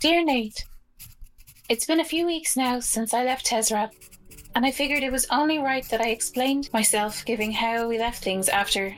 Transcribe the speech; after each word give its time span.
Dear 0.00 0.24
Nate, 0.24 0.64
it's 1.68 1.84
been 1.84 2.00
a 2.00 2.04
few 2.06 2.24
weeks 2.24 2.56
now 2.56 2.80
since 2.80 3.12
I 3.12 3.22
left 3.22 3.44
Tezrab, 3.44 3.90
and 4.54 4.64
I 4.64 4.70
figured 4.70 5.02
it 5.02 5.12
was 5.12 5.26
only 5.30 5.58
right 5.58 5.86
that 5.90 6.00
I 6.00 6.08
explained 6.08 6.70
myself 6.72 7.22
giving 7.26 7.52
how 7.52 7.86
we 7.86 7.98
left 7.98 8.24
things 8.24 8.48
after 8.48 8.96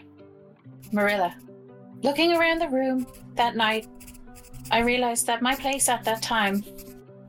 Marilla. 0.92 1.34
Looking 2.04 2.34
around 2.36 2.60
the 2.60 2.68
room 2.68 3.04
that 3.34 3.56
night, 3.56 3.88
I 4.70 4.78
realized 4.78 5.26
that 5.26 5.42
my 5.42 5.56
place 5.56 5.88
at 5.88 6.04
that 6.04 6.22
time 6.22 6.62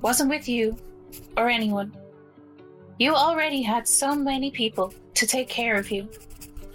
wasn't 0.03 0.29
with 0.29 0.47
you 0.47 0.77
or 1.35 1.49
anyone. 1.49 1.97
You 2.99 3.15
already 3.15 3.63
had 3.63 3.87
so 3.87 4.13
many 4.13 4.51
people 4.51 4.93
to 5.15 5.25
take 5.25 5.49
care 5.49 5.77
of 5.77 5.89
you. 5.89 6.07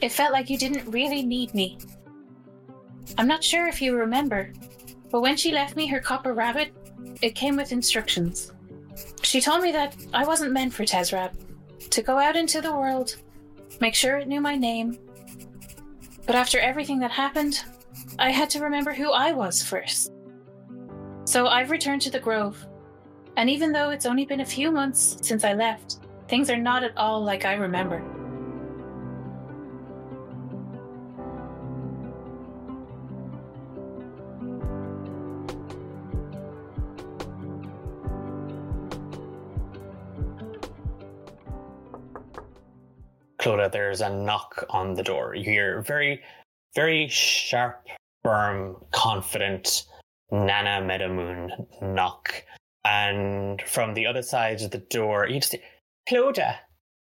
It 0.01 0.11
felt 0.11 0.33
like 0.33 0.51
you 0.51 0.59
didn't 0.59 0.91
really 0.91 1.23
need 1.23 1.55
me. 1.55 1.79
I'm 3.17 3.29
not 3.29 3.45
sure 3.45 3.69
if 3.69 3.81
you 3.81 3.95
remember, 3.95 4.53
but 5.13 5.21
when 5.21 5.37
she 5.37 5.53
left 5.53 5.77
me 5.77 5.87
her 5.87 6.01
copper 6.01 6.35
rabbit, 6.35 6.73
it 7.23 7.35
came 7.35 7.57
with 7.57 7.73
instructions. 7.73 8.53
She 9.23 9.41
told 9.41 9.63
me 9.63 9.73
that 9.73 9.97
I 10.13 10.25
wasn't 10.25 10.53
meant 10.53 10.73
for 10.73 10.85
Tezrab, 10.85 11.33
to 11.91 12.03
go 12.03 12.19
out 12.19 12.37
into 12.37 12.61
the 12.61 12.73
world, 12.73 13.17
make 13.81 13.95
sure 13.95 14.19
it 14.19 14.29
knew 14.29 14.41
my 14.41 14.57
name. 14.57 14.99
But 16.27 16.35
after 16.35 16.59
everything 16.59 16.99
that 17.01 17.11
happened, 17.11 17.63
I 18.19 18.31
had 18.31 18.51
to 18.51 18.61
remember 18.61 18.93
who 18.93 19.13
I 19.13 19.33
was 19.33 19.63
first. 19.63 20.13
So 21.25 21.47
I've 21.47 21.71
returned 21.71 22.03
to 22.03 22.11
the 22.11 22.21
Grove. 22.21 22.67
And 23.37 23.49
even 23.49 23.73
though 23.73 23.91
it's 23.91 24.07
only 24.07 24.25
been 24.25 24.41
a 24.41 24.47
few 24.47 24.71
months 24.71 25.19
since 25.23 25.45
I 25.45 25.53
left, 25.53 25.99
things 26.29 26.51
are 26.51 26.57
not 26.57 26.83
at 26.83 26.97
all 26.97 27.23
like 27.23 27.45
I 27.45 27.55
remember. 27.55 28.03
Clodagh, 43.41 43.73
there's 43.73 44.01
a 44.01 44.11
knock 44.11 44.65
on 44.71 44.95
the 44.95 45.03
door. 45.03 45.35
You 45.35 45.45
hear 45.45 45.83
very, 45.83 46.21
very 46.75 47.09
sharp, 47.09 47.87
firm, 48.23 48.77
confident 48.93 49.85
Nana 50.31 50.87
Meadowmoon 50.87 51.51
knock. 51.83 52.45
And 52.85 53.61
from 53.63 53.95
the 53.95 54.07
other 54.07 54.23
side 54.23 54.63
of 54.63 54.71
the 54.71 54.79
door, 54.79 55.29
you 55.29 55.41
just 55.41 55.57
Clodagh. 56.09 56.57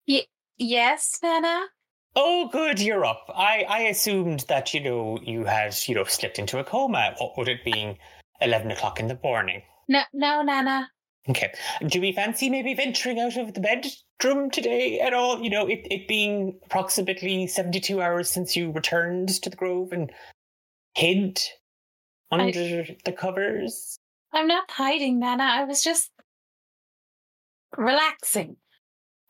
Y- 0.07 0.27
yes, 0.59 1.19
Nana? 1.23 1.67
Oh, 2.15 2.49
good, 2.53 2.79
you're 2.81 3.05
up. 3.05 3.25
I, 3.35 3.65
I 3.69 3.81
assumed 3.83 4.45
that, 4.49 4.75
you 4.75 4.81
know, 4.81 5.19
you 5.23 5.45
had, 5.45 5.75
you 5.87 5.95
know, 5.95 6.05
slipped 6.05 6.39
into 6.39 6.59
a 6.59 6.65
coma. 6.65 7.15
What 7.19 7.39
would 7.39 7.49
it 7.49 7.65
being 7.65 7.97
11 8.41 8.71
o'clock 8.71 9.01
in 9.01 9.09
the 9.09 9.19
morning? 9.25 9.63
No, 9.89 10.03
no, 10.13 10.43
Nana. 10.43 10.91
Okay. 11.29 11.53
Do 11.87 12.01
we 12.01 12.13
fancy 12.13 12.51
maybe 12.51 12.75
venturing 12.75 13.21
out 13.21 13.37
of 13.37 13.55
the 13.55 13.61
bedroom 13.61 14.51
today 14.51 14.99
at 15.01 15.15
all? 15.15 15.41
You 15.41 15.51
know, 15.51 15.67
it, 15.67 15.87
it 15.91 16.09
being 16.09 16.59
approximately 16.65 17.47
72 17.47 18.01
hours 18.01 18.29
since 18.29 18.57
you 18.57 18.73
returned 18.73 19.29
to 19.43 19.51
the 19.51 19.57
Grove 19.57 19.93
and 19.93 20.11
hid 20.95 21.41
under 22.33 22.85
I, 22.89 22.97
the 23.05 23.13
covers? 23.13 23.99
I'm 24.33 24.49
not 24.49 24.71
hiding, 24.71 25.21
Nana. 25.21 25.45
I 25.45 25.65
was 25.65 25.83
just 25.83 26.11
relaxing. 27.77 28.57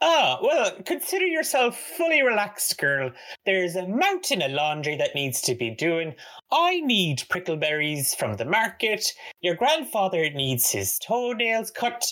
Ah, 0.04 0.40
well, 0.42 0.72
consider 0.84 1.26
yourself 1.26 1.78
fully 1.78 2.22
relaxed, 2.22 2.76
girl. 2.76 3.12
There's 3.46 3.76
a 3.76 3.86
mountain 3.86 4.42
of 4.42 4.50
laundry 4.50 4.96
that 4.96 5.14
needs 5.14 5.40
to 5.42 5.54
be 5.54 5.70
doing. 5.70 6.16
I 6.50 6.80
need 6.80 7.20
prickleberries 7.28 8.16
from 8.16 8.34
the 8.34 8.44
market. 8.44 9.06
Your 9.42 9.54
grandfather 9.54 10.28
needs 10.30 10.68
his 10.68 10.98
toenails 10.98 11.70
cut. 11.70 12.04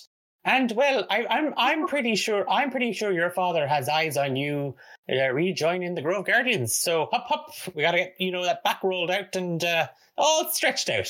And 0.44 0.70
well, 0.77 1.05
I, 1.11 1.22
am 1.22 1.27
I'm, 1.28 1.55
I'm 1.56 1.86
pretty 1.88 2.14
sure 2.14 2.48
I'm 2.48 2.70
pretty 2.70 2.92
sure 2.92 3.11
your 3.11 3.30
father 3.30 3.66
has 3.66 3.88
eyes 3.88 4.16
on 4.16 4.36
you 4.36 4.77
uh, 5.11 5.28
rejoining 5.30 5.96
the 5.96 6.02
Grove 6.02 6.27
Guardians. 6.27 6.77
So 6.77 7.08
hop 7.11 7.27
hop, 7.27 7.74
we 7.74 7.83
gotta 7.83 7.98
get 7.98 8.14
you 8.20 8.30
know 8.30 8.45
that 8.45 8.62
back 8.62 8.84
rolled 8.84 9.11
out 9.11 9.34
and 9.34 9.62
uh, 9.64 9.89
all 10.17 10.48
stretched 10.52 10.90
out. 10.90 11.08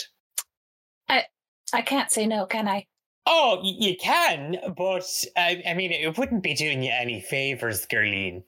I 1.11 1.27
I 1.75 1.83
can't 1.83 2.11
say 2.11 2.27
no, 2.27 2.47
can 2.47 2.67
I? 2.67 2.87
Oh, 3.27 3.61
you 3.63 3.97
can, 3.97 4.57
but 4.77 5.05
I, 5.37 5.63
I 5.67 5.75
mean, 5.75 5.93
it 5.93 6.17
wouldn't 6.17 6.43
be 6.43 6.55
doing 6.55 6.83
you 6.83 6.91
any 6.93 7.21
favors, 7.21 7.87
Gerline. 7.87 8.43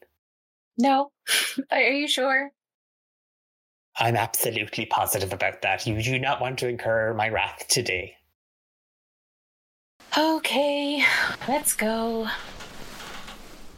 No, 0.78 1.12
are 1.70 1.80
you 1.80 2.08
sure? 2.08 2.50
I'm 3.96 4.16
absolutely 4.16 4.86
positive 4.86 5.32
about 5.32 5.62
that. 5.62 5.86
You 5.86 6.02
do 6.02 6.18
not 6.18 6.40
want 6.40 6.58
to 6.60 6.68
incur 6.68 7.12
my 7.14 7.28
wrath 7.28 7.66
today. 7.68 8.16
Okay, 10.16 11.04
let's 11.48 11.74
go. 11.74 12.26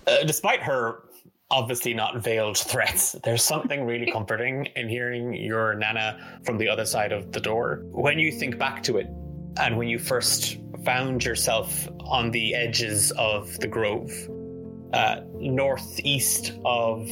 Uh, 0.06 0.24
despite 0.24 0.60
her 0.60 1.04
obviously 1.50 1.94
not 1.94 2.22
veiled 2.22 2.58
threats, 2.58 3.12
there's 3.24 3.42
something 3.42 3.84
really 3.84 4.10
comforting 4.12 4.66
in 4.76 4.88
hearing 4.88 5.34
your 5.34 5.74
Nana 5.74 6.40
from 6.44 6.58
the 6.58 6.68
other 6.68 6.86
side 6.86 7.12
of 7.12 7.32
the 7.32 7.40
door. 7.40 7.82
When 7.86 8.18
you 8.18 8.32
think 8.32 8.58
back 8.58 8.82
to 8.84 8.98
it, 8.98 9.06
and 9.56 9.76
when 9.76 9.88
you 9.88 9.98
first 9.98 10.58
found 10.84 11.24
yourself 11.24 11.88
on 12.00 12.30
the 12.30 12.54
edges 12.54 13.10
of 13.12 13.58
the 13.60 13.66
grove, 13.66 14.10
uh, 14.92 15.20
northeast 15.34 16.52
of 16.64 17.08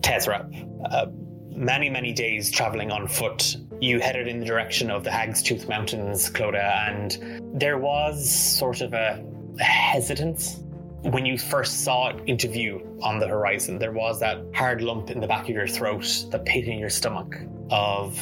Tezrab, 0.00 0.52
uh, 0.90 1.06
many, 1.50 1.88
many 1.88 2.12
days 2.12 2.50
traveling 2.50 2.90
on 2.90 3.06
foot, 3.06 3.56
you 3.80 4.00
headed 4.00 4.28
in 4.28 4.40
the 4.40 4.46
direction 4.46 4.90
of 4.90 5.04
the 5.04 5.10
Hag's 5.10 5.42
Tooth 5.42 5.68
Mountains, 5.68 6.30
Clodagh, 6.30 6.88
and 6.88 7.60
there 7.60 7.78
was 7.78 8.28
sort 8.28 8.80
of 8.80 8.92
a 8.92 9.24
hesitance 9.58 10.62
when 11.02 11.24
you 11.24 11.38
first 11.38 11.84
saw 11.84 12.08
it 12.08 12.20
into 12.26 12.48
view 12.48 12.98
on 13.02 13.18
the 13.18 13.26
horizon. 13.26 13.78
There 13.78 13.92
was 13.92 14.20
that 14.20 14.38
hard 14.54 14.82
lump 14.82 15.10
in 15.10 15.20
the 15.20 15.26
back 15.26 15.44
of 15.44 15.50
your 15.50 15.66
throat, 15.66 16.26
the 16.30 16.38
pit 16.38 16.66
in 16.66 16.78
your 16.78 16.90
stomach 16.90 17.36
of, 17.70 18.18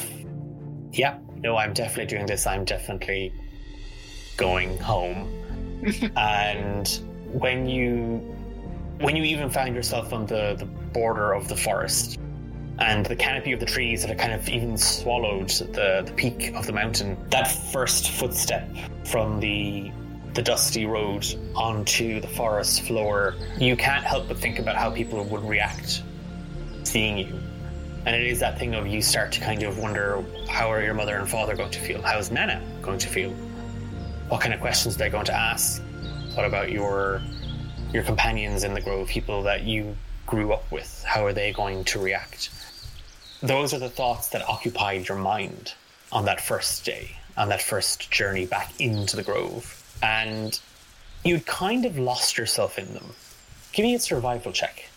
yeah, 0.93 1.19
no, 1.37 1.57
I'm 1.57 1.73
definitely 1.73 2.05
doing 2.05 2.25
this. 2.25 2.47
I'm 2.47 2.63
definitely 2.65 3.33
going 4.39 4.77
home. 4.79 5.27
and 6.15 6.87
when 7.31 7.67
you 7.67 8.17
when 8.99 9.15
you 9.15 9.23
even 9.23 9.49
found 9.49 9.75
yourself 9.75 10.11
on 10.11 10.25
the, 10.25 10.55
the 10.57 10.65
border 10.65 11.33
of 11.33 11.47
the 11.47 11.55
forest 11.55 12.19
and 12.79 13.05
the 13.05 13.15
canopy 13.15 13.53
of 13.53 13.59
the 13.59 13.65
trees 13.65 14.01
that 14.01 14.09
had 14.09 14.17
kind 14.17 14.33
of 14.33 14.47
even 14.49 14.77
swallowed 14.77 15.49
the, 15.49 16.03
the 16.05 16.13
peak 16.17 16.53
of 16.53 16.65
the 16.65 16.73
mountain, 16.73 17.17
that 17.29 17.45
first 17.71 18.11
footstep 18.11 18.67
from 19.05 19.39
the 19.39 19.91
the 20.33 20.41
dusty 20.41 20.85
road 20.85 21.25
onto 21.55 22.21
the 22.21 22.27
forest 22.27 22.83
floor, 22.83 23.35
you 23.57 23.75
can't 23.75 24.03
help 24.03 24.27
but 24.27 24.37
think 24.37 24.59
about 24.59 24.75
how 24.75 24.91
people 24.91 25.23
would 25.25 25.43
react 25.43 26.03
seeing 26.83 27.17
you. 27.17 27.39
And 28.05 28.15
it 28.15 28.25
is 28.25 28.39
that 28.39 28.57
thing 28.57 28.75
of 28.75 28.87
you 28.87 29.01
start 29.01 29.31
to 29.33 29.41
kind 29.41 29.63
of 29.63 29.79
wonder 29.79 30.23
how 30.47 30.71
are 30.71 30.81
your 30.81 30.93
mother 30.93 31.17
and 31.17 31.27
father 31.27 31.55
going 31.55 31.71
to 31.71 31.79
feel? 31.79 32.01
How's 32.01 32.31
Nana 32.31 32.61
going 32.81 32.99
to 32.99 33.07
feel? 33.07 33.33
What 34.29 34.41
kind 34.41 34.53
of 34.53 34.61
questions 34.61 34.95
they're 34.95 35.09
going 35.09 35.25
to 35.25 35.35
ask? 35.35 35.81
What 36.35 36.45
about 36.45 36.71
your 36.71 37.21
your 37.91 38.03
companions 38.03 38.63
in 38.63 38.73
the 38.73 38.81
grove, 38.81 39.07
people 39.07 39.43
that 39.43 39.63
you 39.63 39.97
grew 40.25 40.53
up 40.53 40.71
with? 40.71 41.03
How 41.05 41.25
are 41.25 41.33
they 41.33 41.51
going 41.51 41.83
to 41.85 41.99
react? 41.99 42.49
Those 43.41 43.73
are 43.73 43.79
the 43.79 43.89
thoughts 43.89 44.29
that 44.29 44.47
occupied 44.47 45.07
your 45.07 45.17
mind 45.17 45.73
on 46.11 46.25
that 46.25 46.39
first 46.41 46.85
day, 46.85 47.17
on 47.35 47.49
that 47.49 47.61
first 47.61 48.11
journey 48.11 48.45
back 48.45 48.79
into 48.79 49.15
the 49.15 49.23
grove 49.23 49.79
and 50.01 50.59
you'd 51.23 51.45
kind 51.45 51.85
of 51.85 51.97
lost 51.97 52.37
yourself 52.37 52.77
in 52.79 52.93
them. 52.93 53.13
Give 53.71 53.83
me 53.83 53.95
a 53.95 53.99
survival 53.99 54.51
check. 54.51 54.89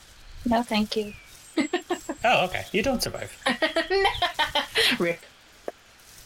No, 0.44 0.62
thank 0.62 0.96
you. 0.96 1.12
oh, 2.24 2.44
okay. 2.46 2.64
You 2.72 2.82
don't 2.82 3.02
survive. 3.02 3.36
Rip. 4.98 5.20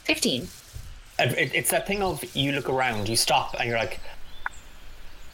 15. 0.05 0.49
It's 1.19 1.71
that 1.71 1.87
thing 1.87 2.03
of 2.03 2.22
you 2.37 2.53
look 2.53 2.69
around, 2.69 3.08
you 3.08 3.17
stop, 3.17 3.55
and 3.58 3.69
you're 3.69 3.79
like, 3.79 4.00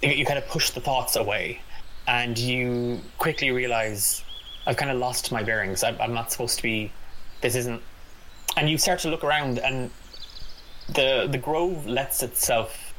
you 0.00 0.24
kind 0.24 0.38
of 0.38 0.46
push 0.46 0.70
the 0.70 0.80
thoughts 0.80 1.16
away, 1.16 1.60
and 2.06 2.38
you 2.38 3.00
quickly 3.18 3.50
realize, 3.50 4.24
I've 4.66 4.76
kind 4.76 4.90
of 4.90 4.98
lost 4.98 5.32
my 5.32 5.42
bearings. 5.42 5.82
I'm 5.82 6.14
not 6.14 6.30
supposed 6.30 6.56
to 6.56 6.62
be. 6.62 6.92
This 7.40 7.56
isn't. 7.56 7.82
And 8.56 8.70
you 8.70 8.78
start 8.78 9.00
to 9.00 9.08
look 9.08 9.24
around, 9.24 9.58
and 9.58 9.90
the 10.88 11.28
the 11.30 11.38
grove 11.38 11.86
lets 11.86 12.22
itself 12.22 12.94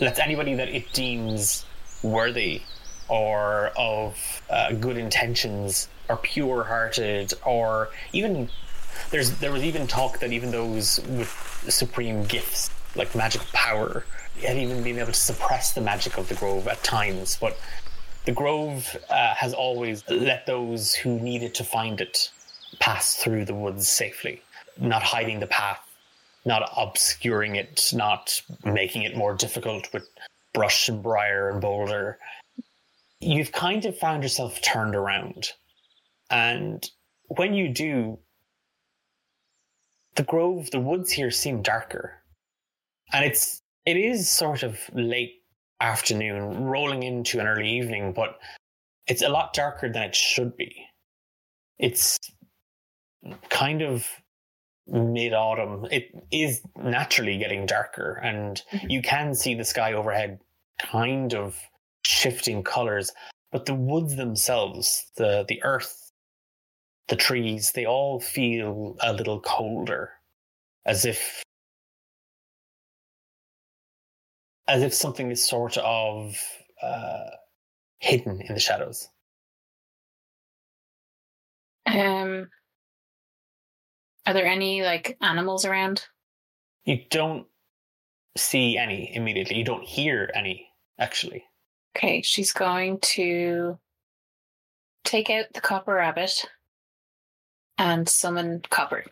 lets 0.00 0.18
anybody 0.18 0.54
that 0.54 0.68
it 0.68 0.92
deems 0.92 1.64
worthy 2.02 2.62
or 3.08 3.72
of 3.76 4.42
uh, 4.50 4.72
good 4.72 4.96
intentions 4.96 5.88
or 6.08 6.16
pure 6.16 6.64
hearted 6.64 7.32
or 7.44 7.88
even 8.12 8.50
there's 9.10 9.30
there 9.38 9.52
was 9.52 9.62
even 9.62 9.86
talk 9.86 10.18
that 10.18 10.32
even 10.32 10.50
those 10.50 11.00
with 11.10 11.28
supreme 11.68 12.24
gifts 12.24 12.70
like 12.94 13.14
magic 13.14 13.42
power 13.52 14.04
had 14.42 14.56
even 14.56 14.82
been 14.82 14.98
able 14.98 15.12
to 15.12 15.14
suppress 15.14 15.72
the 15.72 15.80
magic 15.80 16.18
of 16.18 16.28
the 16.28 16.34
grove 16.34 16.66
at 16.68 16.82
times 16.82 17.36
but 17.40 17.58
the 18.24 18.32
grove 18.32 18.96
uh, 19.08 19.34
has 19.34 19.54
always 19.54 20.02
let 20.10 20.46
those 20.46 20.94
who 20.94 21.20
needed 21.20 21.54
to 21.54 21.62
find 21.62 22.00
it 22.00 22.30
pass 22.80 23.14
through 23.14 23.44
the 23.44 23.54
woods 23.54 23.88
safely 23.88 24.42
not 24.78 25.02
hiding 25.02 25.40
the 25.40 25.46
path 25.46 25.86
not 26.46 26.70
obscuring 26.76 27.56
it, 27.56 27.90
not 27.92 28.40
making 28.64 29.02
it 29.02 29.16
more 29.16 29.34
difficult 29.34 29.92
with 29.92 30.08
brush 30.54 30.88
and 30.88 31.02
briar 31.02 31.50
and 31.50 31.60
boulder. 31.60 32.18
You've 33.20 33.52
kind 33.52 33.84
of 33.84 33.98
found 33.98 34.22
yourself 34.22 34.62
turned 34.62 34.94
around. 34.94 35.48
And 36.30 36.88
when 37.26 37.52
you 37.52 37.68
do, 37.68 38.20
the 40.16 40.22
grove, 40.24 40.70
the 40.70 40.80
woods 40.80 41.10
here 41.12 41.30
seem 41.30 41.62
darker. 41.62 42.22
And 43.12 43.24
it's 43.24 43.60
it 43.84 43.96
is 43.96 44.28
sort 44.28 44.62
of 44.62 44.78
late 44.92 45.42
afternoon, 45.80 46.64
rolling 46.64 47.02
into 47.02 47.38
an 47.38 47.46
early 47.46 47.68
evening, 47.68 48.12
but 48.12 48.38
it's 49.06 49.22
a 49.22 49.28
lot 49.28 49.54
darker 49.54 49.88
than 49.88 50.02
it 50.02 50.16
should 50.16 50.56
be. 50.56 50.74
It's 51.78 52.18
kind 53.50 53.82
of 53.82 54.08
mid 54.86 55.32
autumn. 55.32 55.86
It 55.90 56.10
is 56.32 56.62
naturally 56.76 57.38
getting 57.38 57.66
darker, 57.66 58.14
and 58.22 58.62
Mhm. 58.72 58.90
you 58.90 59.02
can 59.02 59.34
see 59.34 59.54
the 59.54 59.64
sky 59.64 59.92
overhead 59.92 60.40
kind 60.78 61.34
of 61.34 61.60
shifting 62.04 62.62
colors. 62.62 63.12
But 63.52 63.66
the 63.66 63.74
woods 63.74 64.16
themselves, 64.16 65.10
the 65.16 65.44
the 65.48 65.62
earth, 65.62 66.05
the 67.08 67.16
trees, 67.16 67.72
they 67.72 67.86
all 67.86 68.20
feel 68.20 68.96
a 69.00 69.12
little 69.12 69.40
colder, 69.40 70.10
as 70.84 71.04
if 71.04 71.42
as 74.68 74.82
if 74.82 74.92
something 74.92 75.30
is 75.30 75.48
sort 75.48 75.76
of 75.78 76.36
uh, 76.82 77.30
hidden 77.98 78.40
in 78.40 78.54
the 78.54 78.60
shadows. 78.60 79.08
Um, 81.86 82.48
are 84.26 84.34
there 84.34 84.46
any 84.46 84.82
like 84.82 85.16
animals 85.20 85.64
around? 85.64 86.06
You 86.84 87.00
don't 87.10 87.46
see 88.36 88.76
any 88.76 89.14
immediately. 89.14 89.56
You 89.56 89.64
don't 89.64 89.84
hear 89.84 90.30
any, 90.34 90.68
actually. 90.98 91.44
Okay, 91.96 92.22
she's 92.22 92.52
going 92.52 92.98
to 93.00 93.78
take 95.04 95.30
out 95.30 95.46
the 95.54 95.60
copper 95.60 95.94
rabbit 95.94 96.44
and 97.78 98.08
summon 98.08 98.62
copper. 98.70 99.04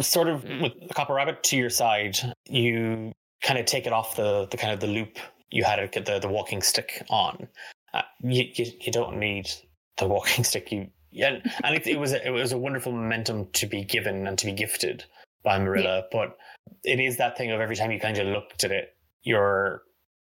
Sort 0.00 0.28
of 0.28 0.44
with 0.44 0.72
the 0.88 0.94
copper 0.94 1.14
rabbit 1.14 1.42
to 1.44 1.56
your 1.56 1.70
side, 1.70 2.16
you 2.46 3.12
kind 3.42 3.58
of 3.58 3.66
take 3.66 3.86
it 3.86 3.92
off 3.92 4.16
the, 4.16 4.46
the 4.50 4.56
kind 4.56 4.72
of 4.72 4.80
the 4.80 4.86
loop 4.86 5.18
you 5.50 5.64
had 5.64 5.78
it, 5.78 5.92
the, 5.92 6.18
the 6.18 6.28
walking 6.28 6.62
stick 6.62 7.02
on. 7.10 7.48
Uh, 7.94 8.02
you, 8.22 8.44
you 8.54 8.66
you 8.80 8.92
don't 8.92 9.18
need 9.18 9.48
the 9.96 10.06
walking 10.06 10.44
stick. 10.50 10.70
You 10.70 10.88
yeah, 11.10 11.38
and 11.64 11.74
it, 11.74 11.86
it 11.86 11.98
was 11.98 12.12
a, 12.12 12.26
it 12.26 12.30
was 12.30 12.52
a 12.52 12.58
wonderful 12.58 12.92
momentum 12.92 13.48
to 13.54 13.66
be 13.66 13.84
given 13.84 14.26
and 14.26 14.38
to 14.38 14.46
be 14.46 14.52
gifted 14.52 15.04
by 15.42 15.58
Marilla. 15.58 16.04
But 16.12 16.36
it 16.84 17.00
is 17.00 17.16
that 17.16 17.36
thing 17.38 17.50
of 17.50 17.60
every 17.60 17.76
time 17.76 17.90
you 17.90 18.00
kind 18.00 18.18
of 18.18 18.26
looked 18.26 18.64
at 18.64 18.70
it, 18.70 18.94
your 19.22 19.82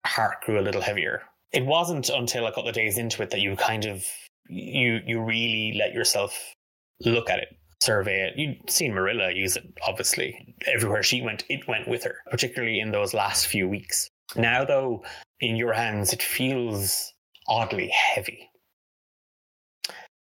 heart 0.06 0.42
grew 0.44 0.58
a 0.58 0.62
little 0.62 0.80
heavier. 0.80 1.22
It 1.52 1.66
wasn't 1.66 2.08
until 2.08 2.46
a 2.46 2.52
couple 2.52 2.68
of 2.68 2.74
days 2.74 2.96
into 2.96 3.22
it 3.22 3.30
that 3.30 3.40
you 3.40 3.56
kind 3.56 3.84
of 3.84 4.04
you 4.48 5.00
you 5.06 5.22
really 5.22 5.74
let 5.78 5.92
yourself 5.92 6.54
look 7.00 7.30
at 7.30 7.38
it, 7.38 7.48
survey 7.80 8.28
it. 8.28 8.34
You'd 8.36 8.70
seen 8.70 8.94
Marilla 8.94 9.32
use 9.32 9.56
it, 9.56 9.64
obviously. 9.86 10.54
Everywhere 10.66 11.02
she 11.02 11.22
went, 11.22 11.44
it 11.48 11.66
went 11.66 11.88
with 11.88 12.04
her, 12.04 12.16
particularly 12.30 12.80
in 12.80 12.90
those 12.90 13.14
last 13.14 13.46
few 13.46 13.68
weeks. 13.68 14.08
Now, 14.36 14.64
though, 14.64 15.02
in 15.40 15.56
your 15.56 15.72
hands, 15.72 16.12
it 16.12 16.22
feels 16.22 17.12
oddly 17.48 17.88
heavy. 17.88 18.48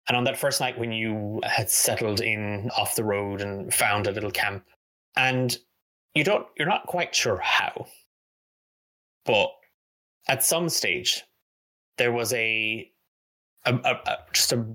And 0.07 0.17
on 0.17 0.23
that 0.25 0.37
first 0.37 0.59
night 0.59 0.77
when 0.79 0.91
you 0.91 1.39
had 1.43 1.69
settled 1.69 2.21
in 2.21 2.69
off 2.75 2.95
the 2.95 3.03
road 3.03 3.41
and 3.41 3.73
found 3.73 4.07
a 4.07 4.11
little 4.11 4.31
camp, 4.31 4.65
and 5.15 5.55
you 6.15 6.23
don't, 6.23 6.47
you're 6.57 6.67
not 6.67 6.87
quite 6.87 7.13
sure 7.13 7.37
how, 7.37 7.85
but 9.25 9.49
at 10.27 10.43
some 10.43 10.69
stage, 10.69 11.23
there 11.97 12.11
was 12.11 12.33
a, 12.33 12.89
a, 13.65 13.73
a, 13.73 13.91
a 14.05 14.17
just 14.33 14.51
a 14.51 14.65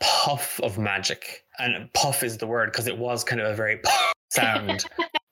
puff 0.00 0.60
of 0.62 0.78
magic, 0.78 1.44
and 1.58 1.92
puff 1.92 2.22
is 2.22 2.38
the 2.38 2.46
word 2.46 2.72
because 2.72 2.86
it 2.86 2.98
was 2.98 3.22
kind 3.22 3.40
of 3.40 3.52
a 3.52 3.54
very 3.54 3.78
puff 3.78 4.12
sound 4.30 4.84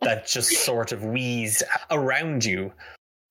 that 0.02 0.26
just 0.26 0.64
sort 0.64 0.92
of 0.92 1.04
wheezed 1.04 1.62
around 1.90 2.44
you. 2.44 2.72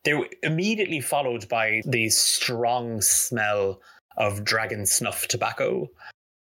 They 0.04 0.14
were 0.14 0.30
immediately 0.44 1.02
followed 1.02 1.48
by 1.50 1.82
the 1.86 2.10
strong 2.10 3.02
smell 3.02 3.82
of 4.16 4.44
dragon 4.44 4.86
snuff 4.86 5.28
tobacco 5.28 5.90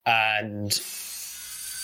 and 0.06 0.82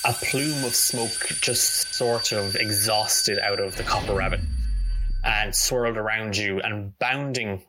a 0.05 0.13
plume 0.13 0.63
of 0.65 0.75
smoke 0.75 1.27
just 1.41 1.93
sort 1.93 2.31
of 2.31 2.55
exhausted 2.55 3.39
out 3.39 3.59
of 3.59 3.75
the 3.75 3.83
copper 3.83 4.13
rabbit 4.13 4.39
and 5.23 5.53
swirled 5.55 5.97
around 5.97 6.35
you 6.35 6.59
and 6.61 6.97
bounding 6.99 7.61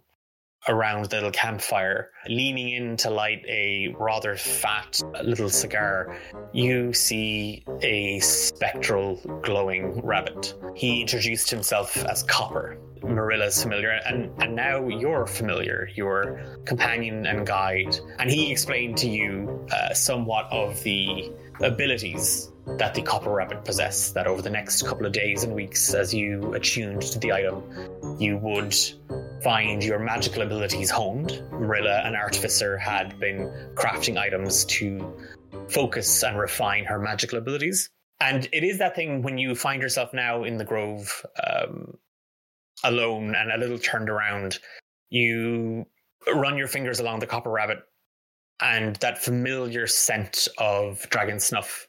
around 0.68 1.06
the 1.06 1.16
little 1.16 1.30
campfire, 1.30 2.10
leaning 2.28 2.70
in 2.70 2.96
to 2.98 3.10
light 3.10 3.44
a 3.48 3.94
rather 3.98 4.36
fat 4.36 5.00
little 5.22 5.48
cigar, 5.48 6.18
you 6.52 6.92
see 6.92 7.64
a 7.82 8.20
spectral 8.20 9.16
glowing 9.42 10.00
rabbit. 10.02 10.54
He 10.74 11.00
introduced 11.00 11.50
himself 11.50 11.96
as 12.04 12.22
Copper. 12.24 12.78
Marilla's 13.02 13.62
familiar, 13.62 13.98
and, 14.06 14.30
and 14.42 14.54
now 14.54 14.86
you're 14.86 15.26
familiar, 15.26 15.88
your 15.94 16.42
companion 16.66 17.24
and 17.24 17.46
guide. 17.46 17.98
And 18.18 18.30
he 18.30 18.52
explained 18.52 18.98
to 18.98 19.08
you 19.08 19.66
uh, 19.72 19.94
somewhat 19.94 20.46
of 20.50 20.82
the 20.82 21.32
abilities 21.62 22.52
that 22.66 22.94
the 22.94 23.02
Copper 23.02 23.30
Rabbit 23.30 23.64
possess, 23.64 24.10
that 24.12 24.26
over 24.26 24.42
the 24.42 24.50
next 24.50 24.82
couple 24.86 25.06
of 25.06 25.12
days 25.12 25.44
and 25.44 25.54
weeks, 25.54 25.94
as 25.94 26.14
you 26.14 26.54
attuned 26.54 27.02
to 27.02 27.18
the 27.18 27.32
item, 27.32 27.62
you 28.18 28.36
would 28.38 28.74
find 29.42 29.82
your 29.82 29.98
magical 29.98 30.42
abilities 30.42 30.90
honed. 30.90 31.42
Marilla, 31.50 32.02
an 32.04 32.14
artificer, 32.14 32.76
had 32.76 33.18
been 33.18 33.52
crafting 33.74 34.18
items 34.18 34.64
to 34.66 35.16
focus 35.68 36.22
and 36.22 36.38
refine 36.38 36.84
her 36.84 36.98
magical 36.98 37.38
abilities. 37.38 37.90
And 38.20 38.48
it 38.52 38.64
is 38.64 38.78
that 38.78 38.94
thing 38.94 39.22
when 39.22 39.38
you 39.38 39.54
find 39.54 39.80
yourself 39.80 40.12
now 40.12 40.44
in 40.44 40.58
the 40.58 40.64
grove, 40.64 41.24
um, 41.42 41.96
alone 42.84 43.34
and 43.34 43.50
a 43.50 43.58
little 43.58 43.78
turned 43.78 44.10
around, 44.10 44.58
you 45.08 45.86
run 46.34 46.56
your 46.56 46.68
fingers 46.68 47.00
along 47.00 47.20
the 47.20 47.26
copper 47.26 47.50
rabbit, 47.50 47.78
and 48.60 48.96
that 48.96 49.22
familiar 49.22 49.86
scent 49.86 50.48
of 50.58 51.08
dragon 51.10 51.40
snuff, 51.40 51.88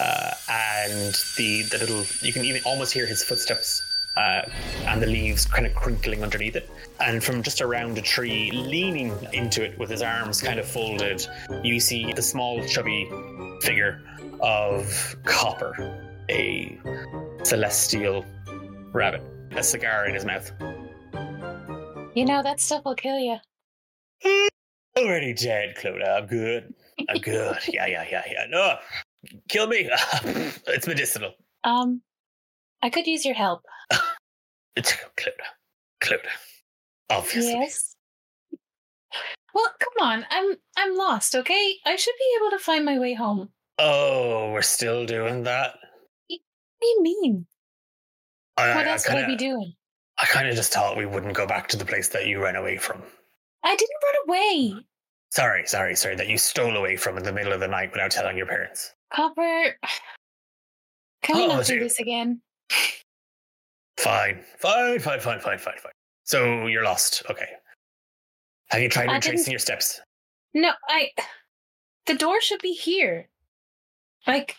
uh, 0.00 0.32
and 0.48 1.14
the 1.36 1.62
the 1.62 1.78
little 1.78 2.04
you 2.20 2.32
can 2.32 2.44
even 2.44 2.62
almost 2.64 2.92
hear 2.92 3.06
his 3.06 3.22
footsteps. 3.22 3.82
Uh, 4.16 4.48
and 4.86 5.02
the 5.02 5.08
leaves 5.08 5.44
kind 5.44 5.66
of 5.66 5.74
crinkling 5.74 6.22
underneath 6.22 6.54
it. 6.54 6.70
And 7.00 7.22
from 7.22 7.42
just 7.42 7.60
around 7.60 7.98
a 7.98 8.00
tree, 8.00 8.48
leaning 8.52 9.12
into 9.32 9.64
it 9.64 9.76
with 9.76 9.90
his 9.90 10.02
arms 10.02 10.40
kind 10.40 10.60
of 10.60 10.68
folded, 10.68 11.26
you 11.64 11.80
see 11.80 12.12
the 12.12 12.22
small, 12.22 12.64
chubby 12.64 13.10
figure 13.60 14.00
of 14.40 15.16
Copper, 15.24 15.74
a 16.30 16.78
celestial 17.42 18.24
rabbit, 18.92 19.22
a 19.50 19.64
cigar 19.64 20.06
in 20.06 20.14
his 20.14 20.24
mouth. 20.24 20.52
You 22.14 22.24
know, 22.24 22.40
that 22.42 22.60
stuff 22.60 22.84
will 22.84 22.94
kill 22.94 23.18
you. 23.18 23.38
Already 24.96 25.34
dead, 25.34 25.74
Clodagh. 25.76 26.22
I'm 26.22 26.26
good. 26.26 26.72
I'm 27.08 27.18
good. 27.18 27.58
Yeah, 27.66 27.86
yeah, 27.86 28.06
yeah, 28.08 28.22
yeah. 28.30 28.46
No, 28.48 28.76
kill 29.48 29.66
me. 29.66 29.88
it's 30.66 30.86
medicinal. 30.86 31.32
Um, 31.64 32.02
I 32.82 32.90
could 32.90 33.06
use 33.06 33.24
your 33.24 33.34
help. 33.34 33.62
It's 34.76 34.92
Clodagh. 35.16 35.54
Clodagh. 36.00 36.18
Obviously. 37.08 37.52
Yes. 37.52 37.94
Well, 39.54 39.70
come 39.78 40.04
on. 40.08 40.26
I'm 40.30 40.56
I'm 40.76 40.96
lost, 40.96 41.36
okay? 41.36 41.74
I 41.86 41.94
should 41.94 42.14
be 42.18 42.36
able 42.40 42.50
to 42.50 42.58
find 42.58 42.84
my 42.84 42.98
way 42.98 43.14
home. 43.14 43.50
Oh, 43.78 44.50
we're 44.52 44.62
still 44.62 45.06
doing 45.06 45.44
that. 45.44 45.74
What 46.26 46.40
do 46.80 46.86
you 46.86 47.02
mean? 47.02 47.46
I, 48.56 48.74
What 48.74 48.86
I, 48.88 48.90
else 48.90 49.08
would 49.08 49.16
I 49.16 49.26
be 49.26 49.36
doing? 49.36 49.74
I 50.18 50.26
kind 50.26 50.48
of 50.48 50.56
just 50.56 50.72
thought 50.72 50.96
we 50.96 51.06
wouldn't 51.06 51.34
go 51.34 51.46
back 51.46 51.68
to 51.68 51.76
the 51.76 51.84
place 51.84 52.08
that 52.08 52.26
you 52.26 52.42
ran 52.42 52.56
away 52.56 52.76
from. 52.76 53.00
I 53.64 53.76
didn't 53.76 53.90
run 54.02 54.14
away. 54.28 54.74
Sorry, 55.30 55.66
sorry, 55.66 55.96
sorry, 55.96 56.16
that 56.16 56.28
you 56.28 56.38
stole 56.38 56.76
away 56.76 56.96
from 56.96 57.16
in 57.16 57.24
the 57.24 57.32
middle 57.32 57.52
of 57.52 57.60
the 57.60 57.68
night 57.68 57.92
without 57.92 58.10
telling 58.12 58.36
your 58.36 58.46
parents. 58.46 58.93
Copper. 59.12 59.78
Can 61.22 61.36
we 61.36 61.44
Oh, 61.44 61.48
not 61.48 61.64
do 61.66 61.80
this 61.80 61.98
again? 62.00 62.40
Fine, 63.98 64.44
fine, 64.58 64.98
fine, 64.98 65.20
fine, 65.20 65.40
fine, 65.40 65.58
fine, 65.58 65.78
fine. 65.78 65.92
So 66.24 66.66
you're 66.66 66.84
lost. 66.84 67.22
Okay. 67.30 67.48
Have 68.70 68.82
you 68.82 68.88
tried 68.88 69.08
I 69.08 69.14
retracing 69.14 69.52
your 69.52 69.58
steps? 69.60 70.00
No, 70.52 70.70
I. 70.88 71.10
The 72.06 72.14
door 72.14 72.38
should 72.42 72.60
be 72.60 72.72
here. 72.74 73.30
Like, 74.26 74.56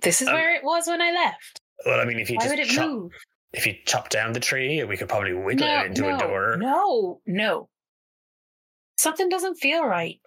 this 0.00 0.22
is 0.22 0.28
Um, 0.28 0.34
where 0.34 0.54
it 0.54 0.64
was 0.64 0.86
when 0.86 1.02
I 1.02 1.10
left. 1.12 1.60
Well, 1.84 2.00
I 2.00 2.06
mean, 2.06 2.18
if 2.18 2.30
you 2.30 2.36
Why 2.36 2.44
just 2.44 2.56
would 2.56 2.66
it 2.66 2.68
chop, 2.70 2.88
move? 2.88 3.12
if 3.52 3.66
you 3.66 3.74
chop 3.84 4.08
down 4.08 4.32
the 4.32 4.40
tree, 4.40 4.82
we 4.84 4.96
could 4.96 5.10
probably 5.10 5.34
wiggle 5.34 5.66
no, 5.66 5.80
it 5.82 5.86
into 5.88 6.00
no, 6.00 6.16
a 6.16 6.18
door. 6.18 6.56
No, 6.58 7.20
no. 7.26 7.68
Something 8.96 9.28
doesn't 9.28 9.56
feel 9.56 9.84
right. 9.84 10.18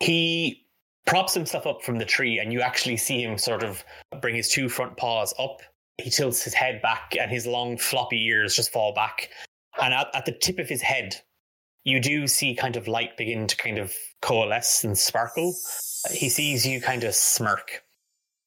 He 0.00 0.61
props 1.06 1.34
himself 1.34 1.66
up 1.66 1.82
from 1.82 1.98
the 1.98 2.04
tree, 2.04 2.38
and 2.38 2.52
you 2.52 2.60
actually 2.60 2.96
see 2.96 3.22
him 3.22 3.38
sort 3.38 3.62
of 3.62 3.84
bring 4.20 4.34
his 4.34 4.48
two 4.48 4.68
front 4.68 4.96
paws 4.96 5.34
up 5.38 5.60
He 5.98 6.10
tilts 6.10 6.42
his 6.42 6.54
head 6.54 6.80
back 6.82 7.14
and 7.20 7.30
his 7.30 7.46
long 7.46 7.76
floppy 7.76 8.24
ears 8.26 8.56
just 8.56 8.72
fall 8.72 8.94
back. 8.94 9.28
And 9.80 9.92
at, 9.94 10.08
at 10.14 10.24
the 10.24 10.32
tip 10.32 10.58
of 10.58 10.68
his 10.68 10.82
head, 10.82 11.16
you 11.84 12.00
do 12.00 12.26
see 12.26 12.54
kind 12.54 12.76
of 12.76 12.88
light 12.88 13.16
begin 13.16 13.46
to 13.46 13.56
kind 13.56 13.78
of 13.78 13.92
coalesce 14.20 14.84
and 14.84 14.96
sparkle. 14.96 15.54
He 16.10 16.28
sees 16.28 16.66
you 16.66 16.80
kind 16.80 17.04
of 17.04 17.14
smirk 17.14 17.82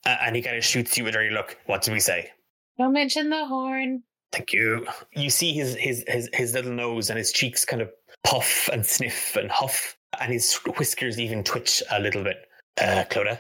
and 0.06 0.36
he 0.36 0.42
kind 0.42 0.58
of 0.58 0.64
shoots 0.64 0.98
you 0.98 1.04
with 1.04 1.16
a 1.16 1.18
dirty 1.18 1.34
look. 1.34 1.58
What 1.66 1.82
do 1.84 1.92
we 1.92 2.00
say? 2.00 2.32
Don't 2.78 2.94
mention 2.94 3.30
the 3.30 3.46
horn. 3.46 4.04
Thank 4.32 4.54
you. 4.54 4.88
You 5.14 5.30
see 5.30 5.54
his 5.54 5.76
his 5.76 6.04
his, 6.08 6.30
his 6.34 6.54
little 6.54 6.74
nose 6.74 7.10
and 7.10 7.18
his 7.18 7.32
cheeks 7.32 7.64
kind 7.64 7.82
of 7.82 7.90
puff 8.24 8.70
and 8.72 8.86
sniff 8.86 9.36
and 9.36 9.50
huff, 9.50 9.96
and 10.20 10.34
his 10.34 10.56
whiskers 10.78 11.20
even 11.20 11.44
twitch 11.44 11.82
a 11.92 12.00
little 12.00 12.24
bit. 12.24 12.38
Uh, 12.80 13.04
Clodagh, 13.10 13.40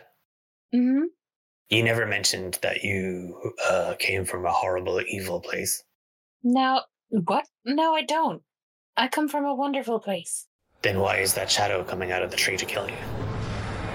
hmm 0.72 1.04
you 1.70 1.84
never 1.84 2.06
mentioned 2.06 2.60
that 2.62 2.84
you 2.84 3.54
uh, 3.68 3.96
came 3.98 4.24
from 4.24 4.46
a 4.46 4.52
horrible, 4.52 5.02
evil 5.08 5.42
place. 5.42 5.84
No, 6.44 6.82
what? 7.10 7.48
No, 7.66 7.96
I 7.96 8.04
don't. 8.04 8.44
I 8.96 9.08
come 9.08 9.28
from 9.28 9.46
a 9.46 9.56
wonderful 9.56 10.00
place. 10.00 10.46
Then 10.84 11.00
why 11.00 11.18
is 11.18 11.34
that 11.34 11.50
shadow 11.50 11.84
coming 11.84 12.12
out 12.12 12.22
of 12.22 12.30
the 12.30 12.38
tree 12.38 12.56
to 12.58 12.66
kill 12.66 12.88
you? 12.88 12.96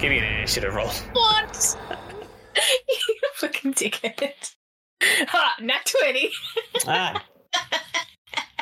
Give 0.00 0.10
me 0.10 0.18
an 0.18 0.24
initiative 0.24 0.74
roll. 0.74 0.90
What? 1.12 1.76
you 2.88 3.16
fucking 3.34 3.74
dickhead. 3.74 4.54
Ha! 5.02 5.56
not 5.60 5.86
20. 6.10 6.30
ah, 6.88 7.24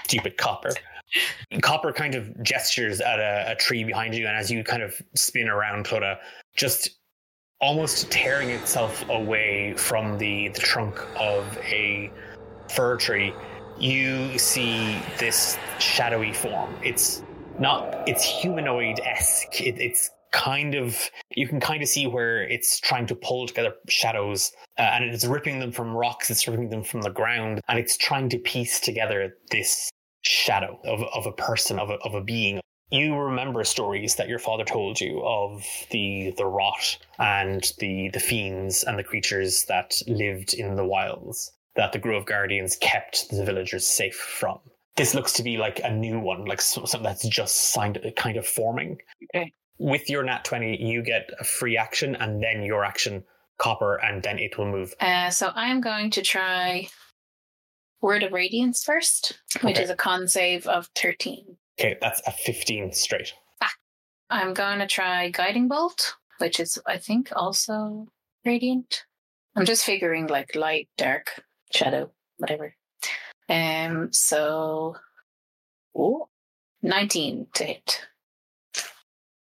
stupid 0.05 0.37
copper. 0.37 0.73
Copper 1.63 1.93
kind 1.93 2.15
of 2.15 2.43
gestures 2.43 3.01
at 3.01 3.19
a, 3.19 3.53
a 3.53 3.55
tree 3.57 3.85
behind 3.85 4.15
you, 4.15 4.27
and 4.27 4.37
as 4.37 4.51
you 4.51 4.63
kind 4.65 4.83
of 4.83 5.01
spin 5.15 5.49
around, 5.49 5.87
Clodagh, 5.87 6.19
just 6.57 6.91
almost 7.61 8.11
tearing 8.11 8.51
itself 8.51 9.05
away 9.09 9.75
from 9.77 10.19
the, 10.19 10.49
the 10.49 10.61
trunk 10.61 11.01
of 11.19 11.59
a 11.59 12.11
fir 12.71 12.97
tree, 12.97 13.33
you 13.79 14.39
see 14.39 15.01
this 15.19 15.59
shadowy 15.79 16.33
form. 16.33 16.75
It's 16.83 17.23
not, 17.59 18.09
it's 18.09 18.23
humanoid 18.23 19.01
esque. 19.01 19.61
It, 19.61 19.81
it's 19.81 20.11
kind 20.31 20.75
of, 20.75 21.11
you 21.31 21.49
can 21.49 21.59
kind 21.59 21.83
of 21.83 21.89
see 21.89 22.07
where 22.07 22.43
it's 22.43 22.79
trying 22.79 23.07
to 23.07 23.15
pull 23.15 23.47
together 23.47 23.73
shadows 23.89 24.53
uh, 24.79 24.83
and 24.83 25.05
it's 25.05 25.25
ripping 25.25 25.59
them 25.59 25.73
from 25.73 25.95
rocks, 25.95 26.31
it's 26.31 26.47
ripping 26.47 26.69
them 26.69 26.85
from 26.85 27.03
the 27.03 27.11
ground, 27.11 27.61
and 27.69 27.79
it's 27.79 27.97
trying 27.97 28.29
to 28.29 28.39
piece 28.39 28.79
together 28.79 29.37
this 29.51 29.91
shadow 30.29 30.79
of, 30.85 31.03
of 31.15 31.27
a 31.27 31.33
person, 31.33 31.79
of 31.79 31.89
a, 31.89 31.95
of 32.05 32.15
a 32.15 32.23
being. 32.23 32.61
You 32.91 33.17
remember 33.17 33.65
stories 33.65 34.17
that 34.17 34.29
your 34.29 34.39
father 34.39 34.65
told 34.65 35.01
you 35.01 35.23
of 35.25 35.65
the 35.91 36.35
the 36.37 36.47
rot 36.47 36.99
and 37.19 37.63
the 37.79 38.11
the 38.13 38.21
fiends 38.21 38.83
and 38.83 38.99
the 38.99 39.05
creatures 39.05 39.65
that 39.69 39.93
lived 40.07 40.55
in 40.55 40.75
the 40.77 40.87
wilds 40.87 41.53
that 41.77 41.93
the 41.93 41.99
Grove 41.99 42.27
Guardians 42.27 42.77
kept 42.81 43.31
the 43.31 43.45
villagers 43.45 43.87
safe 43.87 44.17
from. 44.17 44.59
This 44.97 45.15
looks 45.15 45.33
to 45.35 45.43
be 45.43 45.59
like 45.59 45.81
a 45.85 45.93
new 45.93 46.19
one, 46.19 46.45
like 46.45 46.61
something 46.61 47.03
that's 47.03 47.29
just 47.29 47.73
signed, 47.73 48.01
kind 48.17 48.37
of 48.37 48.47
forming. 48.47 48.99
Okay. 49.35 49.53
With 49.79 50.11
your 50.11 50.25
nat 50.25 50.45
twenty, 50.45 50.83
you 50.83 51.03
get 51.03 51.31
a 51.39 51.45
free 51.45 51.77
action, 51.77 52.17
and 52.17 52.43
then 52.43 52.63
your 52.63 52.85
action, 52.85 53.23
copper, 53.59 53.97
and 53.97 54.23
then 54.23 54.39
it 54.39 54.59
will 54.59 54.67
move. 54.67 54.95
Uh, 54.99 55.31
so 55.31 55.53
I'm 55.55 55.81
going 55.81 56.11
to 56.13 56.23
try 56.23 56.89
Word 58.01 58.23
of 58.23 58.33
Radiance 58.33 58.85
first, 58.85 59.41
which 59.63 59.75
Okay. 59.77 59.83
is 59.85 59.91
a 59.91 59.97
con 59.97 60.29
save 60.29 60.67
of 60.67 60.89
13. 60.95 61.57
Okay, 61.81 61.97
that's 62.01 62.21
a 62.27 62.33
fifteen 62.33 62.93
straight. 62.93 63.33
I'm 64.31 64.53
going 64.53 64.79
to 64.81 64.87
try 64.87 65.31
Guiding 65.31 65.69
Bolt, 65.69 66.15
which 66.39 66.61
is, 66.61 66.79
I 66.87 66.99
think, 66.99 67.31
also 67.35 68.07
Radiant. 68.45 69.05
I'm 69.57 69.65
just 69.65 69.85
figuring 69.85 70.27
like 70.27 70.55
light, 70.55 70.89
dark, 70.99 71.43
shadow, 71.73 72.11
whatever. 72.37 72.75
Um, 73.49 74.13
so, 74.13 74.97
ooh, 75.97 76.27
19 76.83 77.47
to 77.55 77.65
hit. 77.65 78.07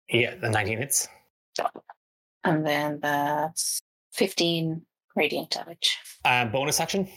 Yeah, 0.09 0.35
the 0.35 0.49
nineteen 0.49 0.77
hits. 0.79 1.07
And 2.43 2.65
then 2.67 2.99
that's 3.01 3.79
15 4.13 4.85
radiant 5.15 5.51
damage. 5.51 5.97
Uh, 6.25 6.45
bonus 6.45 6.79
action. 6.79 7.07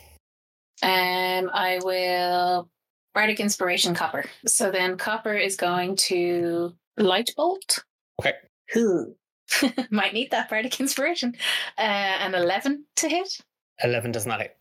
Um, 0.82 1.50
I 1.52 1.80
will 1.82 2.68
Bardic 3.14 3.40
Inspiration 3.40 3.94
Copper. 3.94 4.25
So 4.47 4.70
then 4.70 4.97
Copper 4.97 5.35
is 5.35 5.56
going 5.56 5.97
to 5.97 6.75
Light 6.97 7.30
Bolt. 7.37 7.85
Okay. 8.20 8.35
Who 8.73 9.14
might 9.90 10.12
need 10.14 10.30
that 10.30 10.49
Bardic 10.50 10.78
Inspiration. 10.80 11.35
Uh, 11.76 11.80
an 11.82 12.35
11 12.35 12.85
to 12.97 13.08
hit. 13.08 13.38
Eleven 13.82 14.12
does 14.12 14.26
not 14.26 14.40
hit. 14.40 14.56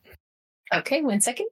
Okay, 0.73 1.01
one 1.01 1.21
second. 1.21 1.47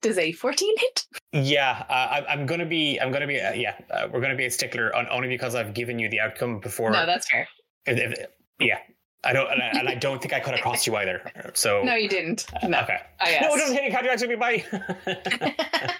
Does 0.00 0.18
a 0.18 0.32
14 0.32 0.74
hit? 0.78 1.06
Yeah, 1.32 1.84
uh, 1.88 1.92
I, 1.92 2.26
I'm 2.28 2.46
gonna 2.46 2.64
be. 2.66 2.98
I'm 2.98 3.10
gonna 3.12 3.26
be. 3.26 3.40
Uh, 3.40 3.52
yeah, 3.52 3.74
uh, 3.90 4.06
we're 4.12 4.20
gonna 4.20 4.36
be 4.36 4.46
a 4.46 4.50
stickler 4.50 4.94
on, 4.94 5.06
only 5.10 5.28
because 5.28 5.54
I've 5.56 5.74
given 5.74 5.98
you 5.98 6.08
the 6.08 6.20
outcome 6.20 6.60
before. 6.60 6.90
No, 6.92 7.04
that's 7.04 7.28
fair. 7.28 7.48
If- 7.86 7.98
if- 8.18 8.26
yeah, 8.60 8.78
I 9.24 9.32
don't, 9.32 9.50
and 9.50 9.60
I, 9.62 9.66
and 9.80 9.88
I 9.88 9.94
don't 9.96 10.20
think 10.22 10.32
I 10.32 10.40
cut 10.40 10.54
across 10.54 10.86
you 10.86 10.94
either. 10.96 11.20
So 11.54 11.82
No, 11.82 11.94
you 11.94 12.08
didn't. 12.08 12.46
No. 12.62 12.80
okay. 12.80 12.98
I 13.20 13.24
No, 13.24 13.30
it 13.30 13.42
asked. 13.42 13.56
doesn't 13.58 13.74
hit. 13.74 13.84
you. 13.84 13.90
Can't 13.90 14.04
you 14.04 14.10
actually 14.10 14.36
bye? 14.36 14.64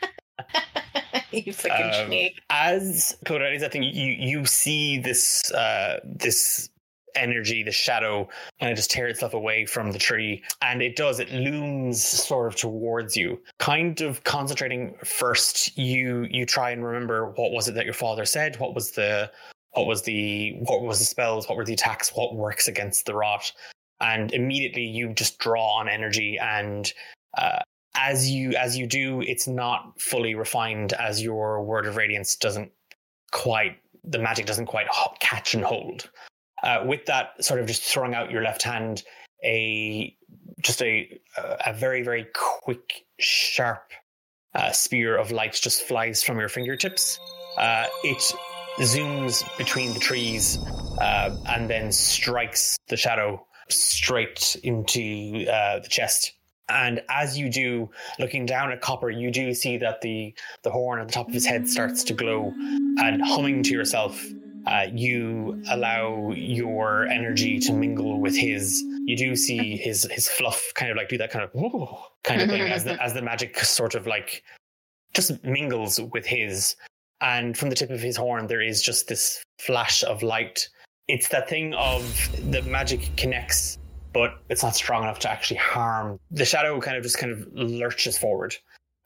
you 1.32 1.52
fucking 1.52 1.86
Um, 1.86 2.06
snake. 2.06 2.40
As 2.50 3.16
Clodagh 3.24 3.56
is, 3.56 3.62
I 3.62 3.68
think 3.68 3.86
you 3.94 4.12
you 4.12 4.44
see 4.46 4.98
this 4.98 5.50
uh 5.52 5.98
this 6.04 6.70
energy, 7.14 7.64
the 7.64 7.72
shadow, 7.72 8.28
kind 8.60 8.70
of 8.70 8.76
just 8.76 8.90
tear 8.92 9.08
itself 9.08 9.34
away 9.34 9.66
from 9.66 9.90
the 9.90 9.98
tree, 9.98 10.42
and 10.62 10.80
it 10.80 10.94
does. 10.94 11.18
It 11.18 11.32
looms 11.32 12.02
sort 12.04 12.46
of 12.46 12.54
towards 12.56 13.16
you, 13.16 13.40
kind 13.58 14.00
of 14.00 14.22
concentrating. 14.24 14.94
First, 15.04 15.76
you 15.76 16.26
you 16.30 16.46
try 16.46 16.70
and 16.70 16.84
remember 16.84 17.32
what 17.32 17.50
was 17.52 17.68
it 17.68 17.74
that 17.74 17.84
your 17.84 17.94
father 17.94 18.24
said. 18.24 18.58
What 18.60 18.74
was 18.74 18.92
the 18.92 19.30
what 19.78 19.86
was 19.86 20.02
the 20.02 20.56
what 20.60 20.82
was 20.82 20.98
the 20.98 21.04
spells? 21.04 21.48
What 21.48 21.56
were 21.56 21.64
the 21.64 21.74
attacks? 21.74 22.10
What 22.10 22.34
works 22.34 22.66
against 22.66 23.06
the 23.06 23.14
rot? 23.14 23.52
And 24.00 24.32
immediately 24.32 24.82
you 24.84 25.12
just 25.12 25.38
draw 25.38 25.78
on 25.78 25.88
energy 25.88 26.38
and. 26.40 26.92
Uh, 27.36 27.60
as 28.00 28.30
you 28.30 28.52
as 28.52 28.76
you 28.76 28.86
do, 28.86 29.20
it's 29.22 29.48
not 29.48 30.00
fully 30.00 30.36
refined 30.36 30.92
as 30.92 31.20
your 31.20 31.62
word 31.64 31.84
of 31.84 31.96
radiance 31.96 32.36
doesn't 32.36 32.70
quite 33.32 33.76
the 34.04 34.18
magic 34.18 34.46
doesn't 34.46 34.66
quite 34.66 34.86
catch 35.20 35.54
and 35.54 35.64
hold. 35.64 36.08
Uh, 36.62 36.84
with 36.86 37.06
that, 37.06 37.32
sort 37.44 37.60
of 37.60 37.66
just 37.66 37.82
throwing 37.82 38.14
out 38.14 38.30
your 38.30 38.42
left 38.42 38.62
hand, 38.62 39.02
a 39.44 40.14
just 40.62 40.80
a 40.80 41.20
a 41.66 41.72
very 41.72 42.02
very 42.02 42.26
quick 42.34 43.04
sharp 43.18 43.90
uh, 44.54 44.70
spear 44.70 45.16
of 45.16 45.30
light 45.30 45.54
just 45.54 45.82
flies 45.82 46.22
from 46.22 46.38
your 46.38 46.48
fingertips. 46.48 47.18
Uh, 47.56 47.86
it 48.04 48.32
zooms 48.84 49.44
between 49.56 49.92
the 49.92 50.00
trees 50.00 50.58
uh, 51.00 51.36
and 51.48 51.68
then 51.68 51.92
strikes 51.92 52.76
the 52.88 52.96
shadow 52.96 53.44
straight 53.68 54.56
into 54.62 55.46
uh, 55.50 55.80
the 55.80 55.88
chest. 55.88 56.32
And 56.68 57.02
as 57.08 57.38
you 57.38 57.50
do, 57.50 57.90
looking 58.18 58.44
down 58.44 58.72
at 58.72 58.80
Copper, 58.80 59.10
you 59.10 59.30
do 59.30 59.54
see 59.54 59.78
that 59.78 60.02
the 60.02 60.34
the 60.64 60.70
horn 60.70 61.00
at 61.00 61.06
the 61.06 61.12
top 61.14 61.28
of 61.28 61.32
his 61.34 61.46
head 61.46 61.66
starts 61.66 62.04
to 62.04 62.12
glow, 62.14 62.52
and 62.98 63.22
humming 63.24 63.62
to 63.62 63.70
yourself, 63.72 64.22
uh, 64.66 64.86
you 64.92 65.62
allow 65.70 66.30
your 66.32 67.06
energy 67.06 67.58
to 67.60 67.72
mingle 67.72 68.20
with 68.20 68.36
his. 68.36 68.82
You 69.06 69.16
do 69.16 69.34
see 69.34 69.78
his 69.78 70.06
his 70.10 70.28
fluff 70.28 70.72
kind 70.74 70.90
of 70.90 70.98
like 70.98 71.08
do 71.08 71.16
that 71.16 71.30
kind 71.30 71.42
of 71.42 71.50
"Whoa," 71.52 72.02
kind 72.22 72.42
of 72.42 72.50
thing 72.50 72.62
as 72.62 72.84
the 72.84 73.02
as 73.02 73.14
the 73.14 73.22
magic 73.22 73.58
sort 73.60 73.94
of 73.94 74.06
like 74.06 74.42
just 75.14 75.42
mingles 75.42 75.98
with 76.12 76.26
his. 76.26 76.76
And 77.20 77.56
from 77.56 77.70
the 77.70 77.76
tip 77.76 77.90
of 77.90 78.00
his 78.00 78.16
horn, 78.16 78.46
there 78.46 78.62
is 78.62 78.82
just 78.82 79.08
this 79.08 79.42
flash 79.58 80.04
of 80.04 80.22
light. 80.22 80.68
It's 81.08 81.28
that 81.28 81.48
thing 81.48 81.74
of 81.74 82.02
the 82.50 82.62
magic 82.62 83.10
connects 83.16 83.78
but 84.12 84.38
it's 84.48 84.62
not 84.62 84.74
strong 84.74 85.02
enough 85.02 85.18
to 85.20 85.30
actually 85.30 85.58
harm. 85.58 86.18
The 86.30 86.44
shadow 86.44 86.80
kind 86.80 86.96
of 86.96 87.02
just 87.02 87.18
kind 87.18 87.32
of 87.32 87.46
lurches 87.52 88.18
forward. 88.18 88.56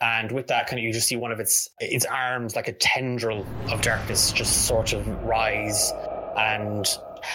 And 0.01 0.33
with 0.33 0.49
that, 0.49 0.67
kind 0.67 0.81
of, 0.81 0.85
you 0.85 0.93
just 0.93 1.07
see 1.07 1.17
one 1.17 1.31
of 1.31 1.39
its 1.39 1.69
its 1.81 2.05
arms, 2.07 2.57
like 2.57 2.67
a 2.67 2.73
tendril 2.73 3.47
of 3.71 3.83
darkness, 3.83 4.33
just 4.33 4.67
sort 4.67 4.93
of 4.93 5.07
rise, 5.23 5.93
and 6.37 6.87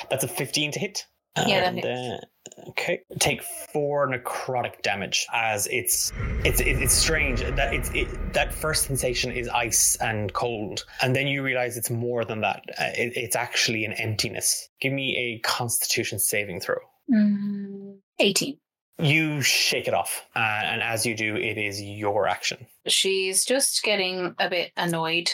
that's 0.09 0.23
a 0.23 0.27
fifteen 0.27 0.71
to 0.71 0.79
hit. 0.79 1.05
Yeah, 1.45 1.69
that 1.71 1.85
And, 1.85 1.85
uh, 1.85 2.69
okay, 2.69 3.01
take 3.19 3.43
four 3.43 4.07
necrotic 4.07 4.81
damage 4.81 5.27
as 5.33 5.67
it's 5.67 6.11
it's 6.43 6.59
it- 6.61 6.81
it's 6.81 6.93
strange 6.93 7.41
that 7.41 7.73
it's 7.73 7.89
it, 7.93 8.07
that 8.33 8.53
first 8.53 8.85
sensation 8.85 9.31
is 9.31 9.47
ice 9.49 9.95
and 9.97 10.31
cold, 10.33 10.85
and 11.01 11.15
then 11.15 11.27
you 11.27 11.43
realize 11.43 11.77
it's 11.77 11.89
more 11.89 12.25
than 12.25 12.41
that. 12.41 12.63
Uh, 12.79 12.85
it, 12.95 13.13
it's 13.15 13.35
actually 13.35 13.85
an 13.85 13.93
emptiness. 13.93 14.69
Give 14.81 14.93
me 14.93 15.15
a 15.17 15.39
Constitution 15.47 16.19
saving 16.19 16.61
throw. 16.61 16.77
Mm, 17.11 17.97
18. 18.19 18.57
You 18.99 19.41
shake 19.41 19.87
it 19.87 19.93
off, 19.93 20.25
uh, 20.35 20.39
and 20.39 20.81
as 20.81 21.05
you 21.05 21.15
do, 21.15 21.35
it 21.35 21.57
is 21.59 21.79
your 21.81 22.27
action. 22.27 22.65
She's 22.87 23.45
just 23.45 23.83
getting 23.83 24.33
a 24.39 24.49
bit 24.49 24.71
annoyed 24.75 25.31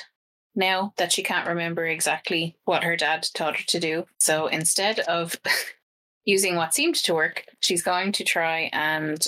now 0.56 0.94
that 0.98 1.14
she 1.14 1.24
can't 1.24 1.48
remember 1.48 1.86
exactly 1.88 2.58
what 2.66 2.84
her 2.84 2.98
dad 2.98 3.26
taught 3.34 3.56
her 3.56 3.64
to 3.68 3.80
do. 3.80 4.06
So 4.20 4.48
instead 4.48 5.00
of 5.00 5.40
using 6.26 6.56
what 6.56 6.74
seemed 6.74 6.96
to 6.96 7.14
work, 7.14 7.46
she's 7.60 7.82
going 7.82 8.12
to 8.14 8.24
try 8.24 8.70
and 8.74 9.26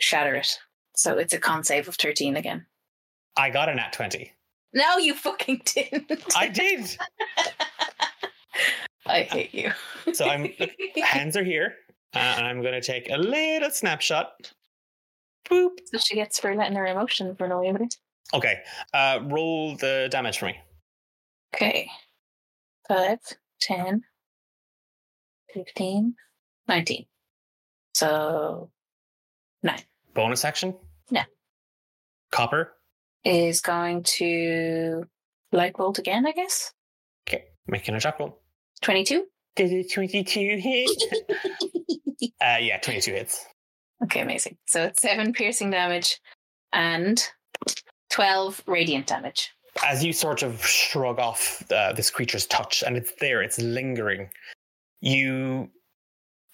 shatter 0.00 0.34
it. 0.34 0.58
So 0.94 1.18
it's 1.18 1.32
a 1.32 1.38
con 1.38 1.64
save 1.64 1.88
of 1.88 1.96
13 1.96 2.36
again. 2.36 2.66
I 3.36 3.50
got 3.50 3.68
a 3.68 3.74
nat 3.74 3.92
20. 3.92 4.32
No, 4.72 4.98
you 4.98 5.14
fucking 5.14 5.62
didn't. 5.64 6.24
I 6.36 6.48
did. 6.48 6.96
I 9.06 9.22
hate 9.22 9.54
you. 9.54 9.72
So 10.12 10.26
I'm 10.28 10.52
look, 10.58 10.70
hands 11.02 11.36
are 11.36 11.44
here, 11.44 11.74
uh, 12.14 12.18
and 12.18 12.46
I'm 12.46 12.60
going 12.60 12.74
to 12.74 12.80
take 12.80 13.08
a 13.10 13.16
little 13.16 13.70
snapshot. 13.70 14.52
Boop. 15.48 15.70
So 15.86 15.98
she 15.98 16.14
gets 16.16 16.40
for 16.40 16.54
letting 16.54 16.76
her 16.76 16.86
emotions 16.86 17.38
run 17.38 17.52
away 17.52 17.72
with 17.72 17.82
it. 17.82 17.94
Okay. 18.34 18.60
Uh, 18.92 19.20
roll 19.24 19.76
the 19.76 20.08
damage 20.10 20.38
for 20.38 20.46
me. 20.46 20.56
Okay. 21.54 21.88
5, 22.88 23.18
10, 23.60 24.02
15, 25.54 26.14
19. 26.68 27.06
So, 27.94 28.70
9 29.62 29.78
Bonus 30.14 30.44
action. 30.44 30.74
No. 31.10 31.22
Copper. 32.32 32.72
is 33.24 33.60
going 33.60 34.02
to 34.02 35.04
light 35.52 35.74
bolt 35.76 35.98
again, 35.98 36.26
I 36.26 36.32
guess. 36.32 36.72
Okay. 37.28 37.44
Making 37.66 37.94
a 37.94 37.98
attack 37.98 38.18
roll. 38.18 38.40
22. 38.82 39.26
Did 39.56 39.72
it 39.72 39.92
22 39.92 40.58
hit? 40.58 40.90
uh, 42.42 42.58
yeah, 42.60 42.78
22 42.78 43.12
hits. 43.12 43.44
Okay, 44.04 44.20
amazing. 44.20 44.58
So 44.66 44.84
it's 44.84 45.00
7 45.00 45.32
piercing 45.32 45.70
damage 45.70 46.20
and 46.72 47.22
12 48.10 48.62
radiant 48.66 49.06
damage. 49.06 49.50
As 49.84 50.04
you 50.04 50.12
sort 50.12 50.42
of 50.42 50.64
shrug 50.64 51.18
off 51.18 51.62
uh, 51.70 51.92
this 51.92 52.10
creature's 52.10 52.46
touch, 52.46 52.82
and 52.86 52.96
it's 52.96 53.12
there, 53.20 53.42
it's 53.42 53.58
lingering. 53.58 54.30
You 55.00 55.70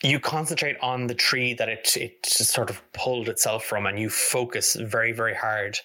you 0.02 0.18
concentrate 0.18 0.76
on 0.80 1.06
the 1.06 1.14
tree 1.14 1.54
that 1.54 1.68
it 1.68 1.96
it 1.96 2.22
just 2.24 2.52
sort 2.52 2.70
of 2.70 2.82
pulled 2.92 3.28
itself 3.28 3.64
from, 3.64 3.86
and 3.86 3.98
you 3.98 4.10
focus 4.10 4.74
very 4.74 5.12
very 5.12 5.34
hard, 5.34 5.78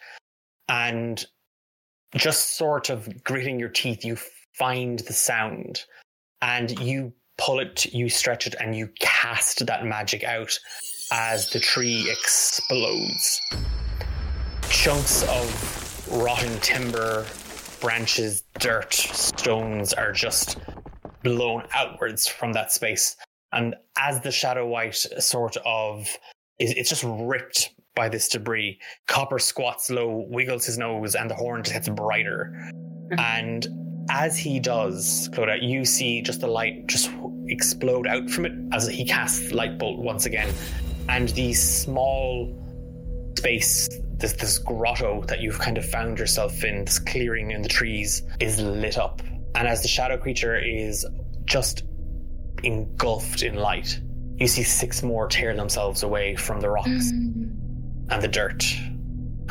and 0.70 1.26
just 2.16 2.58
sort 2.58 2.90
of 2.90 3.24
gritting 3.24 3.60
your 3.60 3.70
teeth, 3.70 4.04
you 4.04 4.18
find 4.54 5.00
the 5.00 5.14
sound, 5.14 5.84
and 6.42 6.80
you 6.80 7.14
pull 7.38 7.60
it, 7.60 7.86
you 7.94 8.10
stretch 8.10 8.48
it, 8.48 8.56
and 8.60 8.76
you 8.76 8.90
cast 9.00 9.66
that 9.66 9.86
magic 9.86 10.24
out 10.24 10.58
as 11.12 11.50
the 11.52 11.60
tree 11.60 12.10
explodes. 12.10 13.40
Chunks 14.70 15.24
of 15.24 16.10
rotten 16.12 16.60
timber, 16.60 17.26
branches, 17.80 18.44
dirt, 18.60 18.94
stones 18.94 19.94
are 19.94 20.12
just 20.12 20.58
blown 21.24 21.64
outwards 21.74 22.28
from 22.28 22.54
that 22.54 22.72
space. 22.72 23.16
And 23.58 23.76
as 23.98 24.22
the 24.22 24.32
shadow 24.32 24.68
white 24.68 24.94
sort 24.94 25.58
of 25.66 26.08
is 26.60 26.72
it's 26.78 26.90
just 26.90 27.04
ripped 27.04 27.72
by 27.96 28.08
this 28.08 28.30
debris, 28.30 28.80
Copper 29.08 29.40
squats 29.40 29.90
low, 29.90 30.28
wiggles 30.30 30.68
his 30.68 30.78
nose, 30.78 31.16
and 31.16 31.28
the 31.28 31.34
horn 31.34 31.64
just 31.64 31.74
gets 31.74 31.90
brighter. 31.90 32.54
Mm-hmm. 32.54 33.20
And 33.20 33.68
as 34.12 34.38
he 34.38 34.60
does, 34.60 35.28
Clodagh, 35.34 35.68
you 35.68 35.86
see 35.86 36.22
just 36.22 36.42
the 36.42 36.48
light 36.48 36.86
just 36.86 37.10
explode 37.48 38.06
out 38.06 38.30
from 38.30 38.46
it 38.46 38.52
as 38.74 38.88
he 38.88 39.04
casts 39.04 39.52
light 39.52 39.80
bolt 39.80 40.00
once 40.04 40.28
again. 40.28 40.54
And 41.10 41.30
the 41.30 41.54
small 41.54 42.56
space, 43.40 43.90
this 44.18 44.34
this 44.34 44.60
grotto 44.60 45.24
that 45.24 45.42
you've 45.42 45.58
kind 45.58 45.80
of 45.80 45.86
found 45.90 46.20
yourself 46.20 46.64
in, 46.64 46.86
this 46.86 47.00
clearing 47.00 47.50
in 47.50 47.64
the 47.64 47.70
trees, 47.70 48.22
is 48.40 48.60
lit 48.60 49.00
up. 49.00 49.24
And 49.56 49.68
as 49.68 49.82
the 49.82 49.88
shadow 49.88 50.18
creature 50.18 50.56
is 50.56 51.08
just 51.46 51.84
engulfed 52.64 53.44
in 53.44 53.56
light, 53.56 54.00
you 54.38 54.48
see 54.48 54.64
six 54.64 55.04
more 55.04 55.28
tear 55.28 55.56
themselves 55.56 56.04
away 56.04 56.36
from 56.36 56.60
the 56.62 56.70
rocks 56.70 57.12
mm. 57.12 57.52
and 58.10 58.22
the 58.22 58.28
dirt 58.28 58.64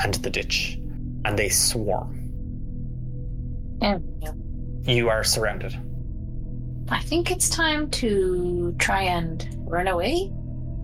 and 0.03 0.15
the 0.15 0.31
ditch, 0.31 0.79
and 1.25 1.39
they 1.39 1.49
swarm. 1.49 2.23
Yeah. 3.81 3.99
You 4.83 5.09
are 5.09 5.25
surrounded. 5.25 5.77
I 6.89 7.01
think 7.01 7.31
it's 7.31 7.49
time 7.49 7.91
to 7.91 8.75
try 8.79 9.03
and 9.03 9.47
run 9.61 9.89
away. 9.89 10.33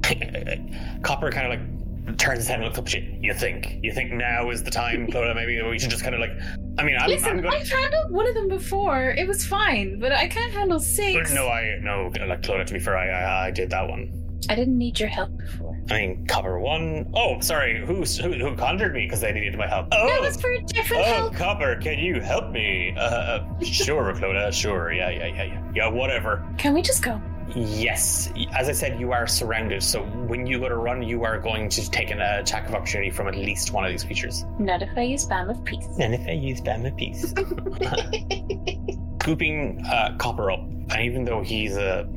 Copper 1.02 1.30
kind 1.30 1.52
of 1.52 1.60
like 1.60 1.71
turns 2.18 2.38
his 2.38 2.48
head 2.48 2.56
and 2.56 2.64
looks 2.64 2.78
up 2.78 2.86
at 2.86 2.94
you. 2.94 3.16
You 3.20 3.34
think? 3.34 3.78
You 3.82 3.92
think 3.92 4.12
now 4.12 4.50
is 4.50 4.62
the 4.62 4.70
time, 4.70 5.06
Clodagh? 5.06 5.34
Maybe 5.34 5.60
we 5.62 5.78
should 5.78 5.90
just 5.90 6.02
kind 6.02 6.14
of 6.14 6.20
like. 6.20 6.32
I 6.78 6.84
mean, 6.84 6.96
I'm, 6.98 7.08
Listen, 7.08 7.30
I'm 7.30 7.40
going. 7.42 7.54
I've 7.54 7.68
handled 7.68 8.12
one 8.12 8.26
of 8.26 8.34
them 8.34 8.48
before. 8.48 9.10
It 9.10 9.26
was 9.28 9.44
fine, 9.46 9.98
but 9.98 10.12
I 10.12 10.26
can't 10.28 10.52
handle 10.52 10.80
six. 10.80 11.32
No, 11.32 11.48
I 11.48 11.78
no. 11.80 12.10
Like 12.26 12.42
Clodagh, 12.42 12.66
to 12.66 12.72
be 12.74 12.80
fair, 12.80 12.96
I, 12.96 13.08
I 13.08 13.46
I 13.46 13.50
did 13.50 13.70
that 13.70 13.88
one. 13.88 14.18
I 14.48 14.56
didn't 14.56 14.76
need 14.76 14.98
your 14.98 15.08
help 15.08 15.36
before. 15.38 15.80
I 15.88 15.94
mean, 16.00 16.26
Copper 16.26 16.58
one. 16.58 17.10
Oh, 17.14 17.38
sorry. 17.40 17.78
Who 17.86 18.02
who, 18.02 18.32
who 18.32 18.56
conjured 18.56 18.92
me 18.92 19.06
because 19.06 19.20
they 19.20 19.30
needed 19.32 19.56
my 19.56 19.68
help? 19.68 19.86
Oh, 19.92 20.08
That 20.08 20.20
was 20.20 20.40
for 20.40 20.50
a 20.50 20.60
different 20.62 21.04
oh, 21.06 21.12
help. 21.14 21.34
Copper, 21.34 21.76
can 21.76 21.98
you 22.00 22.20
help 22.20 22.50
me? 22.50 22.92
Uh, 22.96 23.02
Uh, 23.12 23.44
sure, 23.64 24.12
Clodagh. 24.14 24.52
Sure. 24.52 24.92
Yeah, 24.92 25.10
yeah, 25.10 25.26
yeah, 25.26 25.44
yeah. 25.44 25.72
Yeah, 25.74 25.88
whatever. 25.88 26.44
Can 26.58 26.74
we 26.74 26.82
just 26.82 27.02
go? 27.04 27.20
Yes, 27.54 28.32
as 28.56 28.68
I 28.68 28.72
said, 28.72 28.98
you 28.98 29.12
are 29.12 29.26
surrounded. 29.26 29.82
So 29.82 30.02
when 30.02 30.46
you 30.46 30.58
go 30.58 30.68
to 30.68 30.76
run, 30.76 31.02
you 31.02 31.24
are 31.24 31.38
going 31.38 31.68
to 31.70 31.90
take 31.90 32.10
an 32.10 32.20
attack 32.20 32.68
of 32.68 32.74
opportunity 32.74 33.10
from 33.10 33.28
at 33.28 33.36
least 33.36 33.72
one 33.72 33.84
of 33.84 33.90
these 33.90 34.04
creatures. 34.04 34.44
Not 34.58 34.82
if 34.82 34.90
I 34.96 35.02
use 35.02 35.26
Balm 35.26 35.50
of 35.50 35.62
Peace. 35.64 35.86
And 35.98 36.14
if 36.14 36.26
I 36.26 36.32
use 36.32 36.60
Balm 36.60 36.86
of 36.86 36.96
Peace, 36.96 37.32
scooping 39.22 39.84
uh, 39.86 40.16
Copper 40.18 40.50
up, 40.50 40.60
and 40.60 41.00
even 41.02 41.24
though 41.24 41.42
he's 41.42 41.76
a, 41.76 42.08